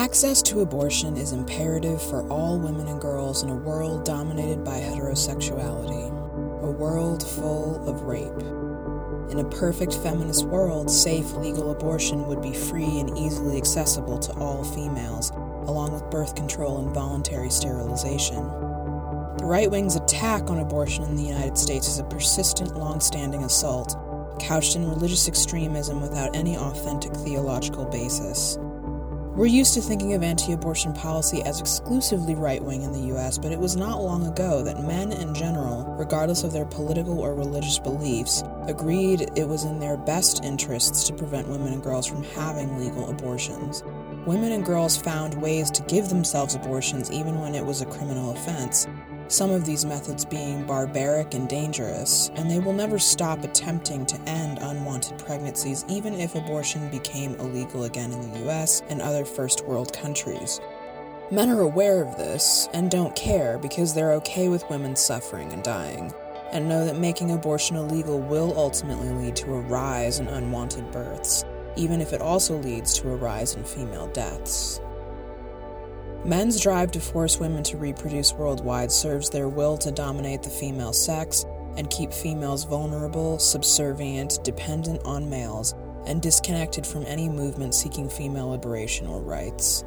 Access 0.09 0.41
to 0.41 0.61
abortion 0.61 1.17
is 1.17 1.33
imperative 1.33 2.01
for 2.01 2.27
all 2.29 2.57
women 2.57 2.87
and 2.87 2.99
girls 2.99 3.43
in 3.43 3.49
a 3.49 3.55
world 3.55 4.05
dominated 4.05 4.63
by 4.63 4.79
heterosexuality, 4.79 6.09
a 6.63 6.71
world 6.71 7.21
full 7.21 7.87
of 7.87 8.01
rape. 8.01 8.41
In 9.31 9.37
a 9.37 9.49
perfect 9.51 9.93
feminist 9.93 10.45
world, 10.45 10.89
safe 10.89 11.31
legal 11.33 11.69
abortion 11.69 12.25
would 12.25 12.41
be 12.41 12.55
free 12.55 12.99
and 12.99 13.15
easily 13.19 13.55
accessible 13.55 14.17
to 14.17 14.33
all 14.33 14.63
females, 14.63 15.29
along 15.67 15.93
with 15.93 16.09
birth 16.09 16.33
control 16.33 16.83
and 16.83 16.91
voluntary 16.91 17.51
sterilization. 17.51 18.43
The 19.37 19.45
right 19.45 19.69
wing's 19.69 19.95
attack 19.95 20.49
on 20.49 20.57
abortion 20.57 21.03
in 21.03 21.17
the 21.17 21.23
United 21.23 21.55
States 21.55 21.87
is 21.87 21.99
a 21.99 22.03
persistent, 22.03 22.75
long 22.75 22.99
standing 22.99 23.43
assault, 23.43 23.95
couched 24.39 24.75
in 24.75 24.89
religious 24.89 25.27
extremism 25.27 26.01
without 26.01 26.35
any 26.35 26.57
authentic 26.57 27.13
theological 27.13 27.85
basis. 27.85 28.57
We're 29.39 29.45
used 29.45 29.73
to 29.75 29.81
thinking 29.81 30.15
of 30.15 30.21
anti 30.21 30.51
abortion 30.51 30.91
policy 30.91 31.41
as 31.43 31.61
exclusively 31.61 32.35
right 32.35 32.61
wing 32.61 32.83
in 32.83 32.91
the 32.91 33.15
US, 33.15 33.37
but 33.37 33.53
it 33.53 33.59
was 33.59 33.77
not 33.77 34.03
long 34.03 34.27
ago 34.27 34.61
that 34.63 34.83
men 34.83 35.13
in 35.13 35.33
general, 35.33 35.85
regardless 35.97 36.43
of 36.43 36.51
their 36.51 36.65
political 36.65 37.17
or 37.21 37.33
religious 37.33 37.79
beliefs, 37.79 38.43
agreed 38.67 39.31
it 39.37 39.47
was 39.47 39.63
in 39.63 39.79
their 39.79 39.95
best 39.95 40.43
interests 40.43 41.07
to 41.07 41.13
prevent 41.13 41.47
women 41.47 41.71
and 41.71 41.81
girls 41.81 42.05
from 42.05 42.21
having 42.21 42.77
legal 42.77 43.09
abortions. 43.09 43.81
Women 44.25 44.51
and 44.51 44.65
girls 44.65 44.97
found 44.97 45.41
ways 45.41 45.71
to 45.71 45.83
give 45.83 46.09
themselves 46.09 46.55
abortions 46.55 47.09
even 47.09 47.39
when 47.39 47.55
it 47.55 47.65
was 47.65 47.81
a 47.81 47.85
criminal 47.85 48.31
offense, 48.31 48.87
some 49.29 49.51
of 49.51 49.63
these 49.63 49.85
methods 49.85 50.25
being 50.25 50.65
barbaric 50.65 51.35
and 51.35 51.47
dangerous, 51.47 52.31
and 52.35 52.49
they 52.49 52.59
will 52.59 52.73
never 52.73 52.97
stop 52.97 53.43
attempting 53.43 54.05
to 54.07 54.19
end 54.21 54.57
unwanted 54.59 55.17
pregnancies 55.19 55.85
even 55.87 56.15
if 56.15 56.33
abortion 56.33 56.89
became 56.89 57.35
illegal 57.35 57.83
again 57.83 58.11
in 58.11 58.21
the 58.21 58.49
US 58.49 58.81
and 58.89 59.01
other 59.01 59.23
first 59.23 59.63
world 59.65 59.93
countries. 59.93 60.59
Men 61.31 61.49
are 61.49 61.61
aware 61.61 62.01
of 62.01 62.17
this 62.17 62.67
and 62.73 62.89
don't 62.89 63.15
care 63.15 63.59
because 63.59 63.93
they're 63.93 64.13
okay 64.13 64.49
with 64.49 64.67
women 64.67 64.95
suffering 64.95 65.53
and 65.53 65.61
dying, 65.61 66.11
and 66.51 66.67
know 66.67 66.83
that 66.83 66.97
making 66.97 67.29
abortion 67.29 67.75
illegal 67.75 68.19
will 68.19 68.57
ultimately 68.57 69.09
lead 69.09 69.35
to 69.35 69.53
a 69.53 69.61
rise 69.61 70.19
in 70.19 70.27
unwanted 70.27 70.91
births, 70.91 71.45
even 71.75 72.01
if 72.01 72.13
it 72.13 72.21
also 72.21 72.57
leads 72.57 72.95
to 72.95 73.11
a 73.11 73.15
rise 73.15 73.53
in 73.53 73.63
female 73.63 74.07
deaths. 74.07 74.81
Men's 76.25 76.59
drive 76.59 76.91
to 76.91 76.99
force 76.99 77.39
women 77.39 77.63
to 77.63 77.77
reproduce 77.77 78.33
worldwide 78.33 78.91
serves 78.91 79.29
their 79.29 79.47
will 79.47 79.77
to 79.77 79.89
dominate 79.89 80.43
the 80.43 80.49
female 80.49 80.91
sex 80.91 81.45
and 81.77 81.89
keep 81.89 82.11
females 82.11 82.65
vulnerable, 82.65 83.39
subservient, 83.39 84.37
dependent 84.43 85.01
on 85.05 85.29
males, 85.29 85.75
and 86.05 86.21
disconnected 86.21 86.85
from 86.85 87.05
any 87.05 87.29
movement 87.29 87.73
seeking 87.73 88.09
female 88.09 88.49
liberation 88.49 89.07
or 89.07 89.21
rights. 89.21 89.85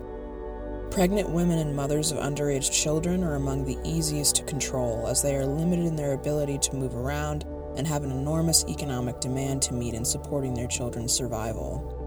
Pregnant 0.91 1.29
women 1.29 1.59
and 1.59 1.77
mothers 1.77 2.13
of 2.13 2.19
underage 2.19 2.73
children 2.73 3.23
are 3.23 3.35
among 3.35 3.67
the 3.67 3.79
easiest 3.85 4.37
to 4.37 4.43
control 4.45 5.07
as 5.09 5.21
they 5.21 5.37
are 5.37 5.45
limited 5.45 5.85
in 5.85 5.97
their 5.97 6.15
ability 6.15 6.57
to 6.59 6.77
move 6.77 6.95
around 6.95 7.45
and 7.77 7.87
have 7.87 8.05
an 8.05 8.11
enormous 8.11 8.65
economic 8.69 9.21
demand 9.21 9.61
to 9.63 9.75
meet 9.75 9.93
in 9.93 10.05
supporting 10.05 10.55
their 10.55 10.67
children's 10.67 11.13
survival. 11.13 12.02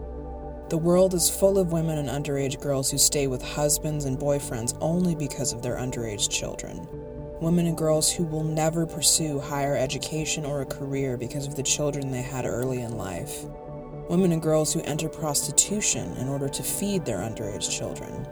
The 0.68 0.78
world 0.80 1.14
is 1.14 1.30
full 1.30 1.60
of 1.60 1.72
women 1.72 2.00
and 2.00 2.10
underage 2.10 2.60
girls 2.60 2.90
who 2.90 2.98
stay 2.98 3.28
with 3.28 3.44
husbands 3.44 4.06
and 4.06 4.18
boyfriends 4.18 4.76
only 4.82 5.14
because 5.14 5.54
of 5.54 5.62
their 5.62 5.76
underage 5.76 6.28
children. 6.28 6.88
Women 7.40 7.68
and 7.68 7.78
girls 7.78 8.12
who 8.12 8.24
will 8.24 8.44
never 8.44 8.88
pursue 8.88 9.40
higher 9.40 9.78
education 9.78 10.44
or 10.44 10.62
a 10.62 10.66
career 10.66 11.18
because 11.18 11.46
of 11.46 11.56
the 11.56 11.62
children 11.62 12.10
they 12.10 12.24
had 12.24 12.48
early 12.48 12.82
in 12.82 12.98
life. 12.98 13.46
Women 14.10 14.32
and 14.32 14.42
girls 14.42 14.74
who 14.74 14.82
enter 14.82 15.08
prostitution 15.08 16.18
in 16.18 16.28
order 16.28 16.50
to 16.50 16.64
feed 16.64 17.06
their 17.06 17.20
underage 17.20 17.70
children. 17.70 18.28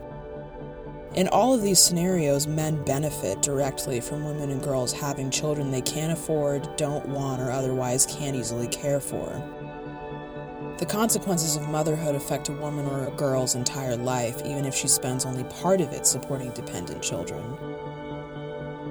In 1.14 1.28
all 1.28 1.54
of 1.54 1.62
these 1.62 1.78
scenarios, 1.78 2.48
men 2.48 2.84
benefit 2.84 3.44
directly 3.44 4.02
from 4.02 4.26
women 4.26 4.50
and 4.50 4.64
girls 4.64 4.92
having 4.92 5.30
children 5.30 5.70
they 5.70 5.82
can't 5.82 6.12
afford, 6.12 6.68
don't 6.78 7.08
want, 7.10 7.44
or 7.44 7.52
otherwise 7.52 8.08
can't 8.08 8.36
easily 8.36 8.68
care 8.70 9.00
for. 9.00 9.63
The 10.80 10.86
consequences 10.88 11.56
of 11.56 11.70
motherhood 11.70 12.16
affect 12.16 12.50
a 12.50 12.54
woman 12.54 12.88
or 12.88 13.06
a 13.06 13.12
girl's 13.12 13.54
entire 13.54 13.96
life, 13.96 14.42
even 14.44 14.66
if 14.66 14.74
she 14.74 14.88
spends 14.88 15.24
only 15.24 15.44
part 15.44 15.82
of 15.82 15.94
it 15.94 16.08
supporting 16.08 16.50
dependent 16.52 17.04
children. 17.04 17.44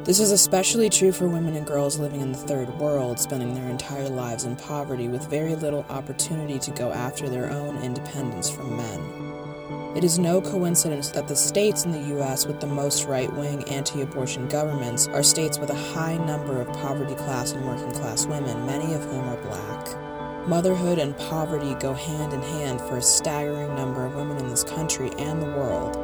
This 0.05 0.21
is 0.21 0.31
especially 0.31 0.89
true 0.89 1.13
for 1.13 1.29
women 1.29 1.57
and 1.57 1.67
girls 1.67 1.99
living 1.99 2.21
in 2.21 2.33
the 2.33 2.39
third 2.39 2.69
world, 2.79 3.19
spending 3.19 3.55
their 3.55 3.69
entire 3.69 4.09
lives 4.09 4.45
in 4.45 4.57
poverty 4.57 5.09
with 5.09 5.29
very 5.29 5.57
little 5.57 5.85
opportunity 5.89 6.59
to 6.61 6.71
go 6.71 6.93
after 6.93 7.29
their 7.29 7.51
own 7.51 7.77
independence 7.83 8.49
from 8.49 8.77
men. 8.77 9.97
It 9.97 10.05
is 10.05 10.19
no 10.19 10.41
coincidence 10.41 11.11
that 11.11 11.29
the 11.29 11.37
states 11.37 11.85
in 11.85 11.93
the 11.93 12.17
US 12.19 12.47
with 12.47 12.61
the 12.61 12.67
most 12.67 13.05
right 13.05 13.33
wing 13.35 13.63
anti 13.69 14.03
abortion 14.03 14.49
governments 14.49 15.07
are 15.09 15.23
states 15.23 15.59
with 15.59 15.71
a 15.71 15.75
high 15.75 16.17
number 16.17 16.61
of 16.61 16.73
poverty 16.75 17.15
class 17.15 17.53
and 17.53 17.67
working 17.67 17.93
class 17.93 18.27
women, 18.27 18.67
many 18.67 18.95
of 18.95 19.05
whom 19.05 19.29
are 19.29 19.43
black. 19.43 20.02
Motherhood 20.47 20.99
and 20.99 21.17
poverty 21.17 21.75
go 21.75 21.95
hand 21.95 22.33
in 22.33 22.43
hand 22.43 22.81
for 22.81 22.97
a 22.97 23.03
staggering 23.03 23.75
number 23.75 24.05
of 24.05 24.15
women 24.15 24.39
in 24.39 24.49
this 24.49 24.65
country 24.65 25.11
and 25.19 25.41
the 25.41 25.47
world 25.47 25.97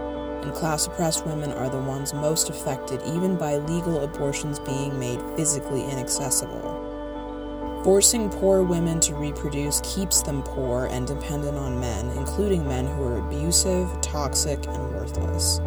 and 0.43 0.57
class 0.57 0.87
oppressed 0.87 1.27
women 1.27 1.53
are 1.53 1.69
the 1.69 1.79
ones 1.79 2.15
most 2.15 2.49
affected, 2.49 3.03
even 3.03 3.37
by 3.37 3.57
legal 3.57 4.03
abortions 4.03 4.59
being 4.59 4.99
made 4.99 5.21
physically 5.37 5.85
inaccessible. 5.85 7.83
Forcing 7.85 8.31
poor 8.31 8.63
women 8.63 8.99
to 9.01 9.15
reproduce 9.15 9.81
keeps 9.85 10.23
them 10.23 10.43
poor 10.43 10.87
and 10.87 11.07
dependent 11.07 11.57
on 11.57 11.79
men, 11.79 12.09
including 12.17 12.67
men 12.67 12.87
who 12.87 13.05
are 13.05 13.19
abusive, 13.19 13.89
toxic, 14.01 14.67
and 14.67 14.95
worthless. 14.95 15.61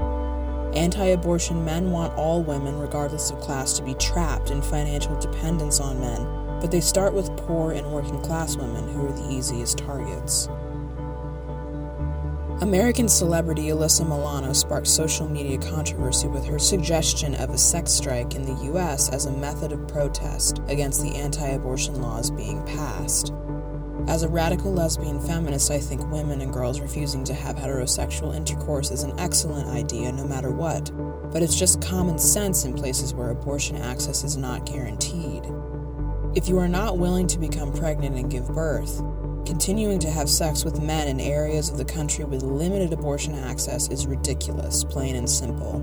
Anti 0.73 1.07
abortion 1.07 1.63
men 1.63 1.91
want 1.91 2.17
all 2.17 2.41
women, 2.41 2.79
regardless 2.79 3.29
of 3.29 3.39
class, 3.39 3.73
to 3.73 3.83
be 3.83 3.93
trapped 3.95 4.51
in 4.51 4.61
financial 4.61 5.17
dependence 5.19 5.79
on 5.79 5.99
men, 5.99 6.21
but 6.61 6.71
they 6.71 6.79
start 6.79 7.13
with 7.13 7.35
poor 7.35 7.71
and 7.73 7.91
working 7.91 8.21
class 8.21 8.55
women 8.55 8.88
who 8.93 9.07
are 9.07 9.11
the 9.11 9.29
easiest 9.29 9.79
targets. 9.79 10.47
American 12.61 13.09
celebrity 13.09 13.69
Alyssa 13.69 14.07
Milano 14.07 14.53
sparked 14.53 14.85
social 14.85 15.27
media 15.27 15.57
controversy 15.57 16.27
with 16.27 16.45
her 16.45 16.59
suggestion 16.59 17.33
of 17.33 17.49
a 17.49 17.57
sex 17.57 17.91
strike 17.91 18.35
in 18.35 18.45
the 18.45 18.63
U.S. 18.65 19.09
as 19.09 19.25
a 19.25 19.31
method 19.31 19.71
of 19.71 19.88
protest 19.88 20.59
against 20.67 21.01
the 21.01 21.15
anti 21.15 21.47
abortion 21.47 21.99
laws 21.99 22.29
being 22.29 22.63
passed. 22.67 23.33
As 24.07 24.21
a 24.21 24.29
radical 24.29 24.71
lesbian 24.71 25.19
feminist, 25.19 25.71
I 25.71 25.79
think 25.79 26.07
women 26.11 26.41
and 26.41 26.53
girls 26.53 26.79
refusing 26.79 27.23
to 27.23 27.33
have 27.33 27.55
heterosexual 27.55 28.35
intercourse 28.35 28.91
is 28.91 29.01
an 29.03 29.19
excellent 29.19 29.67
idea 29.67 30.11
no 30.11 30.27
matter 30.27 30.51
what, 30.51 30.91
but 31.31 31.41
it's 31.41 31.57
just 31.57 31.81
common 31.81 32.19
sense 32.19 32.65
in 32.65 32.75
places 32.75 33.13
where 33.13 33.29
abortion 33.29 33.77
access 33.77 34.23
is 34.23 34.38
not 34.38 34.67
guaranteed. 34.67 35.45
If 36.33 36.47
you 36.47 36.57
are 36.59 36.67
not 36.67 36.97
willing 36.97 37.27
to 37.27 37.39
become 37.39 37.73
pregnant 37.73 38.15
and 38.15 38.31
give 38.31 38.47
birth, 38.47 39.01
Continuing 39.45 39.99
to 39.99 40.09
have 40.09 40.29
sex 40.29 40.63
with 40.63 40.81
men 40.81 41.07
in 41.07 41.19
areas 41.19 41.69
of 41.69 41.77
the 41.77 41.85
country 41.85 42.23
with 42.23 42.43
limited 42.43 42.93
abortion 42.93 43.35
access 43.35 43.89
is 43.89 44.05
ridiculous, 44.05 44.83
plain 44.83 45.15
and 45.15 45.29
simple. 45.29 45.81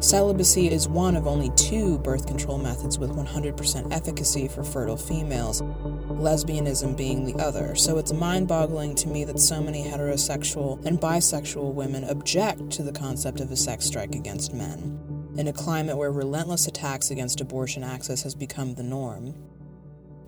Celibacy 0.00 0.68
is 0.68 0.86
one 0.86 1.16
of 1.16 1.26
only 1.26 1.50
two 1.56 1.98
birth 1.98 2.26
control 2.26 2.58
methods 2.58 2.98
with 2.98 3.10
100% 3.10 3.92
efficacy 3.92 4.48
for 4.48 4.62
fertile 4.62 4.96
females, 4.96 5.62
lesbianism 5.62 6.96
being 6.96 7.24
the 7.24 7.42
other, 7.42 7.74
so 7.74 7.98
it's 7.98 8.12
mind 8.12 8.48
boggling 8.48 8.94
to 8.96 9.08
me 9.08 9.24
that 9.24 9.40
so 9.40 9.60
many 9.60 9.82
heterosexual 9.82 10.84
and 10.84 11.00
bisexual 11.00 11.72
women 11.72 12.04
object 12.04 12.70
to 12.70 12.82
the 12.82 12.92
concept 12.92 13.40
of 13.40 13.50
a 13.50 13.56
sex 13.56 13.86
strike 13.86 14.14
against 14.14 14.52
men, 14.52 15.11
in 15.36 15.48
a 15.48 15.52
climate 15.52 15.96
where 15.96 16.12
relentless 16.12 16.66
attacks 16.66 17.10
against 17.10 17.40
abortion 17.40 17.82
access 17.82 18.22
has 18.22 18.34
become 18.34 18.74
the 18.74 18.82
norm. 18.82 19.34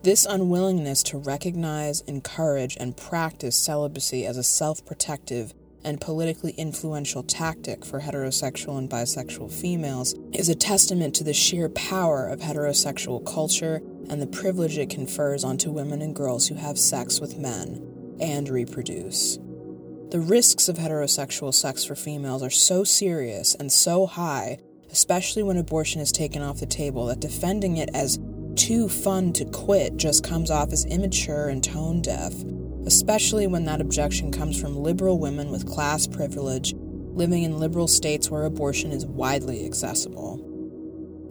This 0.02 0.26
unwillingness 0.26 1.02
to 1.04 1.18
recognize, 1.18 2.02
encourage, 2.02 2.76
and 2.78 2.96
practice 2.96 3.56
celibacy 3.56 4.26
as 4.26 4.36
a 4.36 4.42
self 4.42 4.84
protective 4.84 5.54
and 5.84 6.00
politically 6.00 6.52
influential 6.52 7.22
tactic 7.22 7.84
for 7.84 8.00
heterosexual 8.00 8.78
and 8.78 8.88
bisexual 8.88 9.52
females 9.52 10.14
is 10.32 10.48
a 10.48 10.54
testament 10.54 11.14
to 11.14 11.24
the 11.24 11.34
sheer 11.34 11.68
power 11.68 12.26
of 12.26 12.40
heterosexual 12.40 13.24
culture 13.24 13.82
and 14.08 14.20
the 14.20 14.26
privilege 14.26 14.78
it 14.78 14.90
confers 14.90 15.44
onto 15.44 15.70
women 15.70 16.02
and 16.02 16.16
girls 16.16 16.48
who 16.48 16.54
have 16.54 16.78
sex 16.78 17.20
with 17.20 17.38
men 17.38 18.16
and 18.20 18.48
reproduce. 18.48 19.38
The 20.10 20.20
risks 20.20 20.68
of 20.68 20.76
heterosexual 20.76 21.52
sex 21.52 21.84
for 21.84 21.94
females 21.94 22.42
are 22.42 22.50
so 22.50 22.84
serious 22.84 23.54
and 23.54 23.72
so 23.72 24.06
high, 24.06 24.58
especially 24.94 25.42
when 25.42 25.56
abortion 25.56 26.00
is 26.00 26.12
taken 26.12 26.40
off 26.40 26.60
the 26.60 26.66
table, 26.66 27.06
that 27.06 27.18
defending 27.18 27.78
it 27.78 27.90
as 27.92 28.16
too 28.54 28.88
fun 28.88 29.32
to 29.32 29.44
quit 29.46 29.96
just 29.96 30.22
comes 30.22 30.52
off 30.52 30.72
as 30.72 30.84
immature 30.84 31.48
and 31.48 31.64
tone 31.64 32.00
deaf, 32.00 32.32
especially 32.86 33.48
when 33.48 33.64
that 33.64 33.80
objection 33.80 34.30
comes 34.30 34.58
from 34.60 34.76
liberal 34.76 35.18
women 35.18 35.50
with 35.50 35.68
class 35.68 36.06
privilege 36.06 36.74
living 36.76 37.42
in 37.42 37.58
liberal 37.58 37.88
states 37.88 38.30
where 38.30 38.44
abortion 38.44 38.92
is 38.92 39.04
widely 39.04 39.66
accessible. 39.66 40.38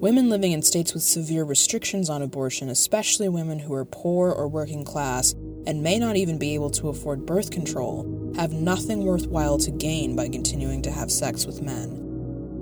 Women 0.01 0.29
living 0.29 0.51
in 0.51 0.61
states 0.61 0.93
with 0.93 1.03
severe 1.03 1.45
restrictions 1.45 2.09
on 2.09 2.21
abortion, 2.21 2.67
especially 2.67 3.29
women 3.29 3.59
who 3.59 3.73
are 3.73 3.85
poor 3.85 4.29
or 4.29 4.49
working 4.49 4.83
class 4.83 5.31
and 5.65 5.81
may 5.81 5.97
not 5.97 6.17
even 6.17 6.37
be 6.37 6.53
able 6.53 6.69
to 6.71 6.89
afford 6.89 7.25
birth 7.25 7.49
control, 7.49 8.33
have 8.35 8.51
nothing 8.51 9.05
worthwhile 9.05 9.57
to 9.59 9.71
gain 9.71 10.17
by 10.17 10.27
continuing 10.27 10.81
to 10.81 10.91
have 10.91 11.09
sex 11.09 11.45
with 11.45 11.61
men, 11.61 12.02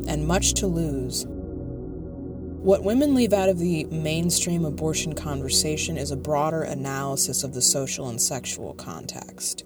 and 0.08 0.28
much 0.28 0.54
to 0.56 0.68
lose 0.68 1.26
what 2.62 2.84
women 2.84 3.16
leave 3.16 3.34
out 3.34 3.50
of 3.50 3.58
the 3.58 3.86
mainstream 3.86 4.66
abortion 4.66 5.16
conversation 5.16 5.98
is 5.98 6.12
a 6.12 6.16
broader 6.16 6.62
analysis 6.62 7.44
of 7.44 7.56
the 7.56 7.62
social 7.62 8.08
and 8.08 8.22
sexual 8.22 8.76
context. 8.76 9.66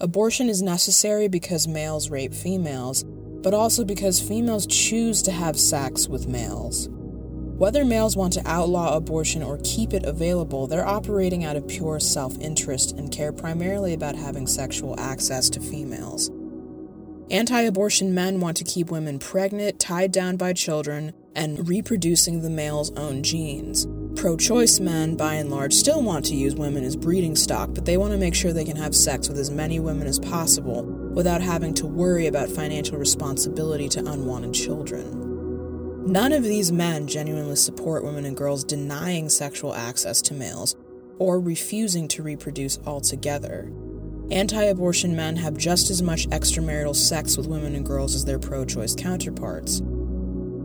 Abortion 0.00 0.48
is 0.48 0.62
necessary 0.62 1.26
because 1.26 1.66
males 1.66 2.08
rape 2.08 2.32
females, 2.32 3.02
but 3.42 3.52
also 3.52 3.84
because 3.84 4.20
females 4.20 4.64
choose 4.68 5.22
to 5.22 5.32
have 5.32 5.58
sex 5.58 6.06
with 6.06 6.28
males. 6.28 6.88
Whether 6.88 7.84
males 7.84 8.16
want 8.16 8.34
to 8.34 8.48
outlaw 8.48 8.94
abortion 8.94 9.42
or 9.42 9.58
keep 9.64 9.92
it 9.92 10.04
available, 10.04 10.68
they're 10.68 10.86
operating 10.86 11.44
out 11.44 11.56
of 11.56 11.66
pure 11.66 11.98
self 11.98 12.38
interest 12.38 12.92
and 12.92 13.10
care 13.10 13.32
primarily 13.32 13.92
about 13.92 14.14
having 14.14 14.46
sexual 14.46 14.94
access 15.00 15.50
to 15.50 15.60
females. 15.60 16.30
Anti 17.30 17.60
abortion 17.60 18.12
men 18.12 18.40
want 18.40 18.56
to 18.56 18.64
keep 18.64 18.90
women 18.90 19.20
pregnant, 19.20 19.78
tied 19.78 20.10
down 20.10 20.36
by 20.36 20.52
children, 20.52 21.12
and 21.36 21.68
reproducing 21.68 22.42
the 22.42 22.50
male's 22.50 22.90
own 22.96 23.22
genes. 23.22 23.86
Pro 24.16 24.36
choice 24.36 24.80
men, 24.80 25.14
by 25.14 25.34
and 25.34 25.48
large, 25.48 25.72
still 25.72 26.02
want 26.02 26.24
to 26.24 26.34
use 26.34 26.56
women 26.56 26.82
as 26.82 26.96
breeding 26.96 27.36
stock, 27.36 27.70
but 27.72 27.84
they 27.84 27.96
want 27.96 28.10
to 28.10 28.18
make 28.18 28.34
sure 28.34 28.52
they 28.52 28.64
can 28.64 28.76
have 28.76 28.96
sex 28.96 29.28
with 29.28 29.38
as 29.38 29.48
many 29.48 29.78
women 29.78 30.08
as 30.08 30.18
possible 30.18 30.82
without 31.14 31.40
having 31.40 31.72
to 31.74 31.86
worry 31.86 32.26
about 32.26 32.48
financial 32.48 32.98
responsibility 32.98 33.88
to 33.88 34.00
unwanted 34.00 34.52
children. 34.52 36.10
None 36.10 36.32
of 36.32 36.42
these 36.42 36.72
men 36.72 37.06
genuinely 37.06 37.54
support 37.54 38.02
women 38.02 38.24
and 38.24 38.36
girls 38.36 38.64
denying 38.64 39.28
sexual 39.28 39.72
access 39.72 40.20
to 40.22 40.34
males 40.34 40.74
or 41.20 41.38
refusing 41.38 42.08
to 42.08 42.24
reproduce 42.24 42.80
altogether. 42.84 43.70
Anti 44.30 44.62
abortion 44.64 45.16
men 45.16 45.36
have 45.36 45.56
just 45.56 45.90
as 45.90 46.02
much 46.02 46.28
extramarital 46.28 46.94
sex 46.94 47.36
with 47.36 47.46
women 47.46 47.74
and 47.74 47.84
girls 47.84 48.14
as 48.14 48.24
their 48.24 48.38
pro 48.38 48.64
choice 48.64 48.94
counterparts 48.94 49.82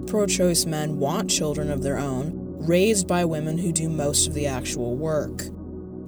pro 0.06 0.26
choice 0.26 0.66
men 0.66 0.98
want 0.98 1.30
children 1.30 1.70
of 1.70 1.84
their 1.84 1.98
own, 1.98 2.32
raised 2.66 3.08
by 3.08 3.26
women 3.26 3.58
who 3.58 3.72
do 3.72 3.90
most 3.90 4.28
of 4.28 4.34
the 4.34 4.48
actual 4.48 4.96
work. 4.96 5.44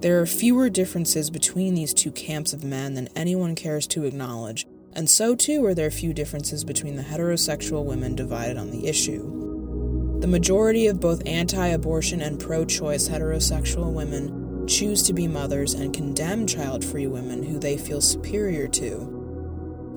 There 0.01 0.21
are 0.21 0.25
fewer 0.25 0.69
differences 0.69 1.29
between 1.29 1.73
these 1.73 1.93
two 1.93 2.11
camps 2.11 2.53
of 2.53 2.63
men 2.63 2.93
than 2.93 3.09
anyone 3.15 3.55
cares 3.55 3.87
to 3.87 4.05
acknowledge, 4.05 4.65
and 4.93 5.09
so 5.09 5.35
too 5.35 5.65
are 5.65 5.73
there 5.73 5.91
few 5.91 6.13
differences 6.13 6.63
between 6.63 6.95
the 6.95 7.03
heterosexual 7.03 7.83
women 7.83 8.15
divided 8.15 8.57
on 8.57 8.71
the 8.71 8.87
issue. 8.87 10.19
The 10.21 10.27
majority 10.27 10.87
of 10.87 10.99
both 10.99 11.21
anti 11.25 11.67
abortion 11.67 12.21
and 12.21 12.39
pro 12.39 12.65
choice 12.65 13.09
heterosexual 13.09 13.91
women 13.91 14.46
choose 14.67 15.01
to 15.03 15.13
be 15.13 15.27
mothers 15.27 15.73
and 15.73 15.93
condemn 15.93 16.45
child 16.45 16.83
free 16.83 17.07
women 17.07 17.43
who 17.43 17.59
they 17.59 17.77
feel 17.77 18.01
superior 18.01 18.67
to. 18.67 19.17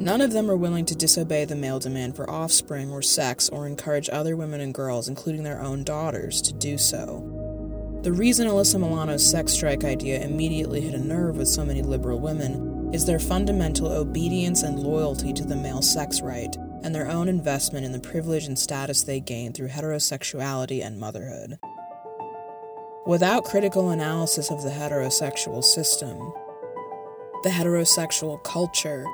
None 0.00 0.22
of 0.22 0.32
them 0.32 0.50
are 0.50 0.56
willing 0.56 0.86
to 0.86 0.94
disobey 0.94 1.44
the 1.44 1.54
male 1.54 1.78
demand 1.78 2.16
for 2.16 2.30
offspring 2.30 2.90
or 2.90 3.02
sex 3.02 3.50
or 3.50 3.66
encourage 3.66 4.08
other 4.08 4.34
women 4.34 4.60
and 4.60 4.72
girls, 4.72 5.08
including 5.08 5.42
their 5.42 5.60
own 5.60 5.84
daughters, 5.84 6.40
to 6.42 6.54
do 6.54 6.78
so. 6.78 7.20
The 8.02 8.12
reason 8.12 8.48
Alyssa 8.48 8.80
Milano's 8.80 9.30
sex 9.30 9.52
strike 9.52 9.84
idea 9.84 10.22
immediately 10.22 10.80
hit 10.80 10.94
a 10.94 10.98
nerve 10.98 11.36
with 11.36 11.48
so 11.48 11.66
many 11.66 11.82
liberal 11.82 12.18
women 12.18 12.90
is 12.94 13.04
their 13.04 13.18
fundamental 13.18 13.88
obedience 13.88 14.62
and 14.62 14.78
loyalty 14.78 15.34
to 15.34 15.44
the 15.44 15.54
male 15.54 15.82
sex 15.82 16.22
right, 16.22 16.56
and 16.82 16.94
their 16.94 17.10
own 17.10 17.28
investment 17.28 17.84
in 17.84 17.92
the 17.92 18.00
privilege 18.00 18.46
and 18.46 18.58
status 18.58 19.02
they 19.02 19.20
gain 19.20 19.52
through 19.52 19.68
heterosexuality 19.68 20.82
and 20.82 20.98
motherhood. 20.98 21.58
Without 23.06 23.44
critical 23.44 23.88
analysis 23.88 24.50
of 24.50 24.62
the 24.62 24.68
heterosexual 24.68 25.64
system, 25.64 26.18
the 27.42 27.48
heterosexual 27.48 28.42
culture, 28.44 29.06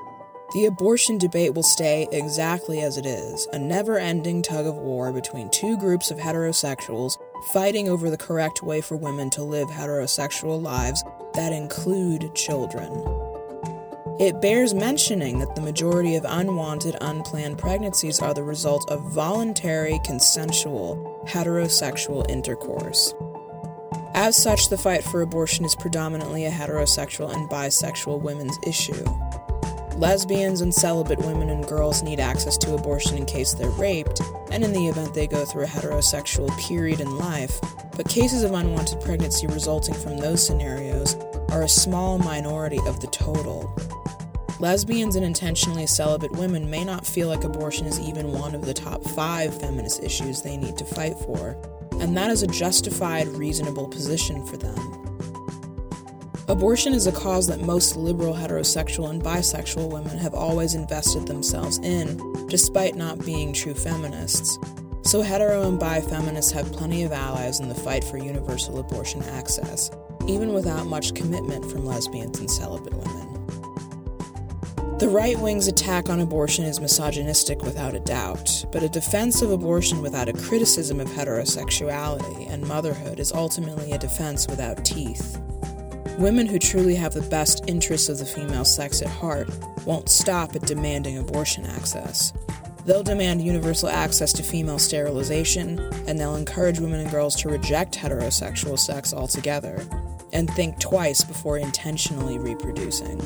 the 0.54 0.66
abortion 0.66 1.18
debate 1.18 1.54
will 1.54 1.62
stay 1.62 2.08
exactly 2.10 2.80
as 2.80 2.98
it 2.98 3.06
is 3.06 3.46
a 3.52 3.58
never 3.58 3.96
ending 3.96 4.42
tug 4.42 4.66
of 4.66 4.74
war 4.74 5.12
between 5.12 5.48
two 5.50 5.76
groups 5.78 6.10
of 6.10 6.18
heterosexuals 6.18 7.16
fighting 7.52 7.88
over 7.88 8.10
the 8.10 8.16
correct 8.16 8.60
way 8.60 8.80
for 8.80 8.96
women 8.96 9.30
to 9.30 9.44
live 9.44 9.68
heterosexual 9.68 10.60
lives 10.60 11.04
that 11.34 11.52
include 11.52 12.34
children. 12.34 12.90
It 14.18 14.40
bears 14.40 14.74
mentioning 14.74 15.38
that 15.38 15.54
the 15.54 15.60
majority 15.60 16.16
of 16.16 16.26
unwanted, 16.26 16.96
unplanned 17.00 17.58
pregnancies 17.58 18.18
are 18.18 18.34
the 18.34 18.42
result 18.42 18.90
of 18.90 19.12
voluntary, 19.12 20.00
consensual, 20.04 21.22
heterosexual 21.28 22.28
intercourse. 22.28 23.14
As 24.18 24.34
such, 24.34 24.70
the 24.70 24.78
fight 24.78 25.05
for 25.05 25.20
abortion 25.20 25.66
is 25.66 25.76
predominantly 25.76 26.47
a 26.47 26.51
heterosexual 26.51 27.34
and 27.34 27.51
bisexual 27.51 28.22
women's 28.22 28.59
issue. 28.66 29.05
Lesbians 29.98 30.62
and 30.62 30.72
celibate 30.72 31.18
women 31.18 31.51
and 31.51 31.68
girls 31.68 32.02
need 32.02 32.18
access 32.18 32.56
to 32.59 32.72
abortion 32.72 33.18
in 33.18 33.26
case 33.26 33.52
they're 33.52 33.68
raped, 33.68 34.22
and 34.51 34.64
in 34.64 34.72
the 34.72 34.88
event 34.88 35.12
they 35.12 35.26
go 35.26 35.44
through 35.44 35.64
a 35.64 35.66
heterosexual 35.66 36.48
period 36.59 37.01
in 37.01 37.18
life, 37.18 37.60
but 37.94 38.09
cases 38.09 38.43
of 38.43 38.52
unwanted 38.52 39.02
pregnancy 39.02 39.47
resulting 39.48 39.94
from 39.94 40.16
those 40.16 40.44
scenarios 40.44 41.14
are 41.51 41.64
a 41.64 41.68
small 41.68 42.18
minority 42.18 42.80
of 42.86 43.01
the 43.01 43.09
total. 43.09 43.70
Lesbians 44.60 45.16
and 45.16 45.26
intentionally 45.26 45.86
celibate 45.86 46.32
women 46.32 46.70
may 46.70 46.84
not 46.84 47.06
feel 47.06 47.28
like 47.28 47.44
abortion 47.44 47.86
is 47.86 48.01
even 48.01 48.32
one 48.32 48.55
of 48.55 48.64
the 48.64 48.72
top 48.72 49.05
five 49.05 49.60
feminist 49.60 50.02
issues 50.02 50.40
they 50.40 50.56
need 50.56 50.78
to 50.78 50.86
fight 50.86 51.18
for, 51.18 51.55
and 52.06 52.16
that 52.16 52.30
is 52.30 52.44
a 52.44 52.46
justified, 52.46 53.26
reasonable 53.26 53.88
position 53.88 54.46
for 54.46 54.56
them. 54.56 54.76
Abortion 56.46 56.92
is 56.92 57.08
a 57.08 57.12
cause 57.12 57.48
that 57.48 57.60
most 57.60 57.96
liberal 57.96 58.32
heterosexual 58.32 59.10
and 59.10 59.20
bisexual 59.20 59.90
women 59.90 60.16
have 60.16 60.32
always 60.32 60.74
invested 60.74 61.26
themselves 61.26 61.78
in, 61.78 62.46
despite 62.46 62.94
not 62.94 63.26
being 63.26 63.52
true 63.52 63.74
feminists. 63.74 64.56
So, 65.02 65.20
hetero 65.20 65.66
and 65.66 65.80
bi 65.80 66.00
feminists 66.00 66.52
have 66.52 66.70
plenty 66.70 67.02
of 67.02 67.10
allies 67.10 67.58
in 67.58 67.68
the 67.68 67.74
fight 67.74 68.04
for 68.04 68.18
universal 68.18 68.78
abortion 68.78 69.24
access, 69.24 69.90
even 70.28 70.52
without 70.52 70.86
much 70.86 71.12
commitment 71.12 71.68
from 71.68 71.84
lesbians 71.84 72.38
and 72.38 72.48
celibate 72.48 72.94
women. 72.94 73.35
The 74.98 75.10
right 75.10 75.39
wing's 75.39 75.68
attack 75.68 76.09
on 76.09 76.20
abortion 76.20 76.64
is 76.64 76.81
misogynistic 76.81 77.60
without 77.60 77.93
a 77.93 78.01
doubt, 78.01 78.64
but 78.73 78.82
a 78.82 78.89
defense 78.89 79.43
of 79.43 79.51
abortion 79.51 80.01
without 80.01 80.31
a 80.31 80.32
criticism 80.32 81.01
of 81.01 81.09
heterosexuality 81.09 82.51
and 82.51 82.66
motherhood 82.66 83.20
is 83.20 83.31
ultimately 83.31 83.93
a 83.93 83.98
defense 83.98 84.47
without 84.48 84.86
teeth. 84.86 85.39
Women 86.18 86.47
who 86.47 86.59
truly 86.59 86.94
have 86.94 87.12
the 87.12 87.20
best 87.20 87.62
interests 87.66 88.09
of 88.09 88.16
the 88.16 88.24
female 88.24 88.64
sex 88.64 89.02
at 89.02 89.09
heart 89.09 89.51
won't 89.85 90.09
stop 90.09 90.56
at 90.56 90.62
demanding 90.62 91.18
abortion 91.18 91.66
access. 91.66 92.32
They'll 92.86 93.02
demand 93.02 93.43
universal 93.43 93.90
access 93.90 94.32
to 94.32 94.43
female 94.43 94.78
sterilization, 94.78 95.78
and 96.09 96.18
they'll 96.18 96.36
encourage 96.36 96.81
women 96.81 97.01
and 97.01 97.10
girls 97.10 97.36
to 97.43 97.51
reject 97.51 97.98
heterosexual 97.98 98.78
sex 98.78 99.12
altogether 99.12 99.86
and 100.32 100.48
think 100.52 100.81
twice 100.81 101.23
before 101.23 101.59
intentionally 101.59 102.39
reproducing. 102.39 103.20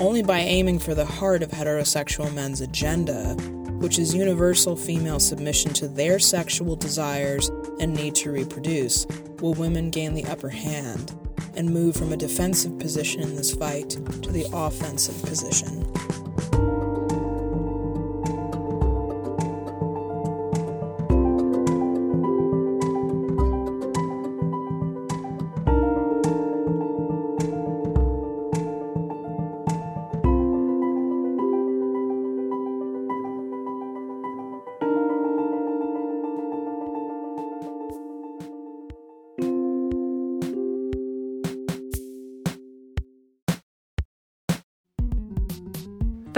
Only 0.00 0.22
by 0.22 0.38
aiming 0.38 0.78
for 0.78 0.94
the 0.94 1.04
heart 1.04 1.42
of 1.42 1.50
heterosexual 1.50 2.32
men's 2.32 2.62
agenda, 2.62 3.34
which 3.80 3.98
is 3.98 4.14
universal 4.14 4.74
female 4.74 5.20
submission 5.20 5.74
to 5.74 5.88
their 5.88 6.18
sexual 6.18 6.74
desires 6.74 7.50
and 7.80 7.92
need 7.92 8.14
to 8.14 8.32
reproduce, 8.32 9.06
will 9.40 9.52
women 9.52 9.90
gain 9.90 10.14
the 10.14 10.24
upper 10.24 10.48
hand 10.48 11.14
and 11.54 11.68
move 11.68 11.96
from 11.96 12.14
a 12.14 12.16
defensive 12.16 12.78
position 12.78 13.20
in 13.20 13.36
this 13.36 13.54
fight 13.54 13.90
to 13.90 14.32
the 14.32 14.48
offensive 14.54 15.22
position. 15.22 15.84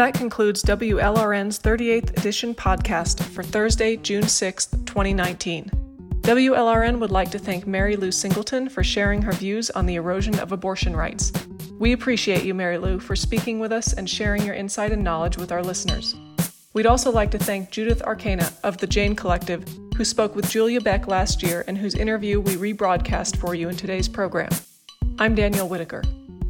That 0.02 0.14
concludes 0.14 0.64
WLRN's 0.64 1.60
38th 1.60 2.18
edition 2.18 2.56
podcast 2.56 3.22
for 3.22 3.44
Thursday, 3.44 3.96
June 3.96 4.26
6, 4.26 4.66
2019. 4.66 5.70
WLRN 6.22 6.98
would 6.98 7.12
like 7.12 7.30
to 7.30 7.38
thank 7.38 7.68
Mary 7.68 7.94
Lou 7.94 8.10
Singleton 8.10 8.68
for 8.68 8.82
sharing 8.82 9.22
her 9.22 9.30
views 9.30 9.70
on 9.70 9.86
the 9.86 9.94
erosion 9.94 10.40
of 10.40 10.50
abortion 10.50 10.96
rights. 10.96 11.30
We 11.78 11.92
appreciate 11.92 12.42
you, 12.42 12.52
Mary 12.52 12.78
Lou, 12.78 12.98
for 12.98 13.14
speaking 13.14 13.60
with 13.60 13.70
us 13.70 13.92
and 13.92 14.10
sharing 14.10 14.44
your 14.44 14.56
insight 14.56 14.90
and 14.90 15.04
knowledge 15.04 15.36
with 15.36 15.52
our 15.52 15.62
listeners. 15.62 16.16
We'd 16.72 16.86
also 16.86 17.12
like 17.12 17.30
to 17.30 17.38
thank 17.38 17.70
Judith 17.70 18.02
Arcana 18.02 18.52
of 18.64 18.78
the 18.78 18.88
Jane 18.88 19.14
Collective, 19.14 19.64
who 19.96 20.04
spoke 20.04 20.34
with 20.34 20.50
Julia 20.50 20.80
Beck 20.80 21.06
last 21.06 21.44
year 21.44 21.64
and 21.68 21.78
whose 21.78 21.94
interview 21.94 22.40
we 22.40 22.56
rebroadcast 22.56 23.36
for 23.36 23.54
you 23.54 23.68
in 23.68 23.76
today's 23.76 24.08
program. 24.08 24.50
I'm 25.20 25.36
Danielle 25.36 25.68
Whitaker. 25.68 26.02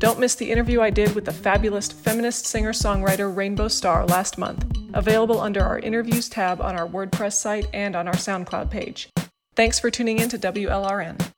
Don't 0.02 0.18
miss 0.18 0.34
the 0.34 0.50
interview 0.50 0.80
I 0.80 0.90
did 0.90 1.14
with 1.14 1.26
the 1.26 1.32
fabulous 1.32 1.92
feminist 1.92 2.44
singer 2.44 2.72
songwriter 2.72 3.32
Rainbow 3.32 3.68
Star 3.68 4.04
last 4.04 4.36
month, 4.36 4.66
available 4.94 5.40
under 5.40 5.62
our 5.62 5.78
interviews 5.78 6.28
tab 6.28 6.60
on 6.60 6.76
our 6.76 6.88
WordPress 6.88 7.34
site 7.34 7.68
and 7.72 7.94
on 7.94 8.08
our 8.08 8.14
SoundCloud 8.14 8.68
page. 8.68 9.10
Thanks 9.54 9.78
for 9.78 9.92
tuning 9.92 10.18
in 10.18 10.28
to 10.30 10.38
WLRN. 10.40 11.30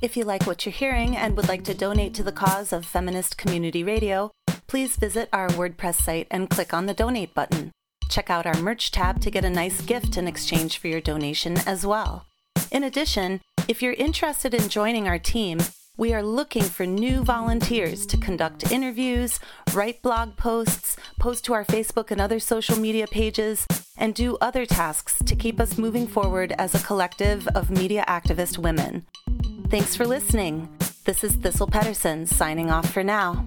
If 0.00 0.16
you 0.16 0.22
like 0.22 0.46
what 0.46 0.64
you're 0.64 0.72
hearing 0.72 1.16
and 1.16 1.36
would 1.36 1.48
like 1.48 1.64
to 1.64 1.74
donate 1.74 2.14
to 2.14 2.22
the 2.22 2.30
cause 2.30 2.72
of 2.72 2.86
feminist 2.86 3.36
community 3.36 3.82
radio, 3.82 4.30
please 4.68 4.94
visit 4.94 5.28
our 5.32 5.48
WordPress 5.48 6.00
site 6.00 6.28
and 6.30 6.48
click 6.48 6.72
on 6.72 6.86
the 6.86 6.94
donate 6.94 7.34
button. 7.34 7.72
Check 8.08 8.30
out 8.30 8.46
our 8.46 8.62
merch 8.62 8.92
tab 8.92 9.20
to 9.22 9.32
get 9.32 9.44
a 9.44 9.50
nice 9.50 9.80
gift 9.80 10.16
in 10.16 10.28
exchange 10.28 10.78
for 10.78 10.86
your 10.86 11.00
donation 11.00 11.58
as 11.66 11.84
well. 11.84 12.26
In 12.70 12.84
addition, 12.84 13.40
if 13.66 13.82
you're 13.82 13.94
interested 13.94 14.54
in 14.54 14.68
joining 14.68 15.08
our 15.08 15.18
team, 15.18 15.58
we 15.96 16.14
are 16.14 16.22
looking 16.22 16.62
for 16.62 16.86
new 16.86 17.22
volunteers 17.22 18.06
to 18.06 18.16
conduct 18.16 18.72
interviews, 18.72 19.38
write 19.74 20.00
blog 20.02 20.36
posts, 20.36 20.96
post 21.20 21.44
to 21.44 21.52
our 21.52 21.64
Facebook 21.64 22.10
and 22.10 22.20
other 22.20 22.40
social 22.40 22.78
media 22.78 23.06
pages, 23.06 23.66
and 23.96 24.14
do 24.14 24.38
other 24.40 24.64
tasks 24.64 25.18
to 25.26 25.36
keep 25.36 25.60
us 25.60 25.76
moving 25.76 26.06
forward 26.06 26.54
as 26.58 26.74
a 26.74 26.84
collective 26.84 27.46
of 27.48 27.70
media 27.70 28.04
activist 28.08 28.58
women. 28.58 29.04
Thanks 29.68 29.94
for 29.94 30.06
listening. 30.06 30.68
This 31.04 31.22
is 31.22 31.36
Thistle 31.36 31.66
Pettersen 31.66 32.26
signing 32.26 32.70
off 32.70 32.90
for 32.90 33.04
now. 33.04 33.44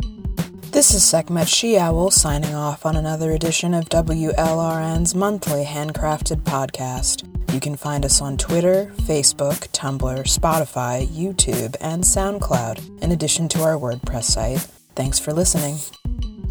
This 0.75 0.93
is 0.93 1.05
Sekhmet 1.05 1.47
She 1.47 1.77
Owl 1.77 2.11
signing 2.11 2.53
off 2.53 2.85
on 2.85 2.97
another 2.97 3.31
edition 3.31 3.73
of 3.73 3.85
WLRN's 3.85 5.15
monthly 5.15 5.63
handcrafted 5.63 6.41
podcast. 6.41 7.23
You 7.53 7.61
can 7.61 7.77
find 7.77 8.03
us 8.03 8.21
on 8.21 8.35
Twitter, 8.35 8.91
Facebook, 9.03 9.69
Tumblr, 9.69 10.23
Spotify, 10.25 11.07
YouTube, 11.07 11.77
and 11.79 12.03
SoundCloud, 12.03 13.01
in 13.01 13.13
addition 13.13 13.47
to 13.47 13.63
our 13.63 13.75
WordPress 13.75 14.23
site. 14.25 14.67
Thanks 14.97 15.17
for 15.17 15.31
listening. 15.31 15.77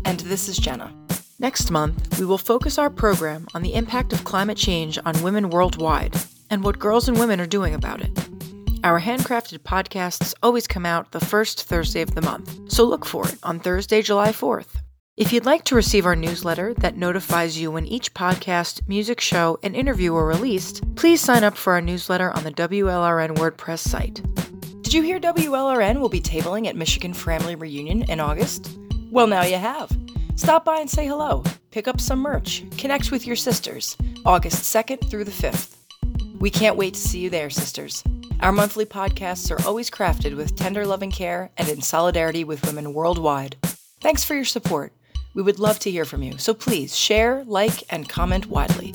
And 0.06 0.20
this 0.20 0.48
is 0.48 0.56
Jenna. 0.56 0.90
Next 1.38 1.70
month, 1.70 2.18
we 2.18 2.24
will 2.24 2.38
focus 2.38 2.78
our 2.78 2.88
program 2.88 3.46
on 3.52 3.60
the 3.60 3.74
impact 3.74 4.14
of 4.14 4.24
climate 4.24 4.56
change 4.56 4.98
on 5.05 5.22
women 5.22 5.51
worldwide 5.51 6.16
and 6.48 6.64
what 6.64 6.78
girls 6.78 7.10
and 7.10 7.18
women 7.18 7.42
are 7.42 7.46
doing 7.46 7.74
about 7.74 8.01
it. 8.01 8.28
Our 8.85 9.01
handcrafted 9.01 9.61
podcasts 9.61 10.35
always 10.43 10.66
come 10.66 10.85
out 10.85 11.12
the 11.12 11.19
first 11.19 11.62
Thursday 11.62 12.02
of 12.02 12.15
the 12.15 12.20
month, 12.20 12.70
so 12.70 12.85
look 12.85 13.06
for 13.06 13.27
it 13.27 13.39
on 13.43 13.59
Thursday, 13.59 14.02
July 14.02 14.28
4th. 14.28 14.82
If 15.16 15.32
you'd 15.32 15.47
like 15.47 15.65
to 15.65 15.74
receive 15.74 16.05
our 16.05 16.15
newsletter 16.15 16.74
that 16.74 16.98
notifies 16.98 17.59
you 17.59 17.70
when 17.70 17.86
each 17.86 18.12
podcast, 18.12 18.86
music 18.86 19.23
show, 19.23 19.59
and 19.62 19.74
interview 19.74 20.15
are 20.15 20.27
released, 20.27 20.82
please 20.97 21.23
sign 21.23 21.44
up 21.44 21.56
for 21.56 21.73
our 21.73 21.81
newsletter 21.81 22.31
on 22.32 22.44
the 22.44 22.51
WLRN 22.51 23.36
WordPress 23.36 23.78
site. 23.78 24.20
Did 24.82 24.93
you 24.93 25.01
hear 25.01 25.19
WLRN 25.19 25.98
will 25.98 26.11
be 26.11 26.20
tabling 26.20 26.66
at 26.66 26.77
Michigan 26.77 27.15
Family 27.15 27.55
Reunion 27.55 28.02
in 28.11 28.20
August? 28.20 28.77
Well, 29.11 29.28
now 29.28 29.44
you 29.44 29.56
have. 29.56 29.90
Stop 30.36 30.66
by 30.66 30.81
and 30.81 30.90
say 30.90 31.06
hello, 31.06 31.43
pick 31.70 31.89
up 31.89 32.02
some 32.02 32.19
merch, 32.19 32.62
connect 32.77 33.11
with 33.11 33.27
your 33.27 33.36
sisters, 33.36 33.97
August 34.27 34.62
2nd 34.65 35.09
through 35.09 35.24
the 35.24 35.31
5th. 35.31 35.84
We 36.44 36.50
can't 36.50 36.76
wait 36.76 36.92
to 36.92 37.00
see 37.00 37.20
you 37.20 37.30
there, 37.30 37.48
sisters. 37.48 38.04
Our 38.40 38.52
monthly 38.52 38.84
podcasts 38.84 39.50
are 39.50 39.66
always 39.66 39.88
crafted 39.88 40.36
with 40.36 40.54
tender 40.54 40.84
loving 40.84 41.10
care 41.10 41.50
and 41.56 41.70
in 41.70 41.80
solidarity 41.80 42.44
with 42.44 42.66
women 42.66 42.92
worldwide. 42.92 43.56
Thanks 44.02 44.24
for 44.24 44.34
your 44.34 44.44
support. 44.44 44.92
We 45.32 45.40
would 45.40 45.58
love 45.58 45.78
to 45.78 45.90
hear 45.90 46.04
from 46.04 46.22
you, 46.22 46.36
so 46.36 46.52
please 46.52 46.94
share, 46.94 47.44
like, 47.44 47.90
and 47.90 48.10
comment 48.10 48.44
widely. 48.44 48.92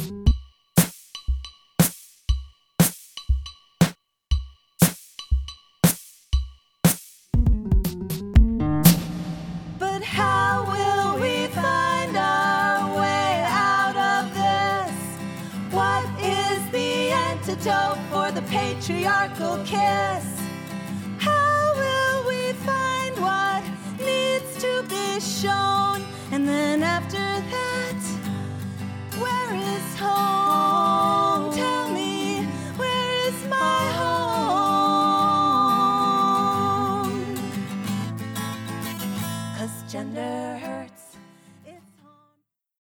Antidote 17.60 17.98
for 18.10 18.32
the 18.32 18.42
patriarchal 18.44 19.58
kiss? 19.66 20.42
How 21.18 21.74
will 21.76 22.28
we 22.28 22.54
find 22.54 23.18
what 23.20 23.64
needs 24.00 24.62
to 24.62 24.84
be 24.88 25.20
shown? 25.20 26.04
And 26.32 26.48
then 26.48 26.84
after 26.84 27.18
that, 27.18 28.02
where 29.18 29.56
is 29.56 29.98
home? 29.98 31.29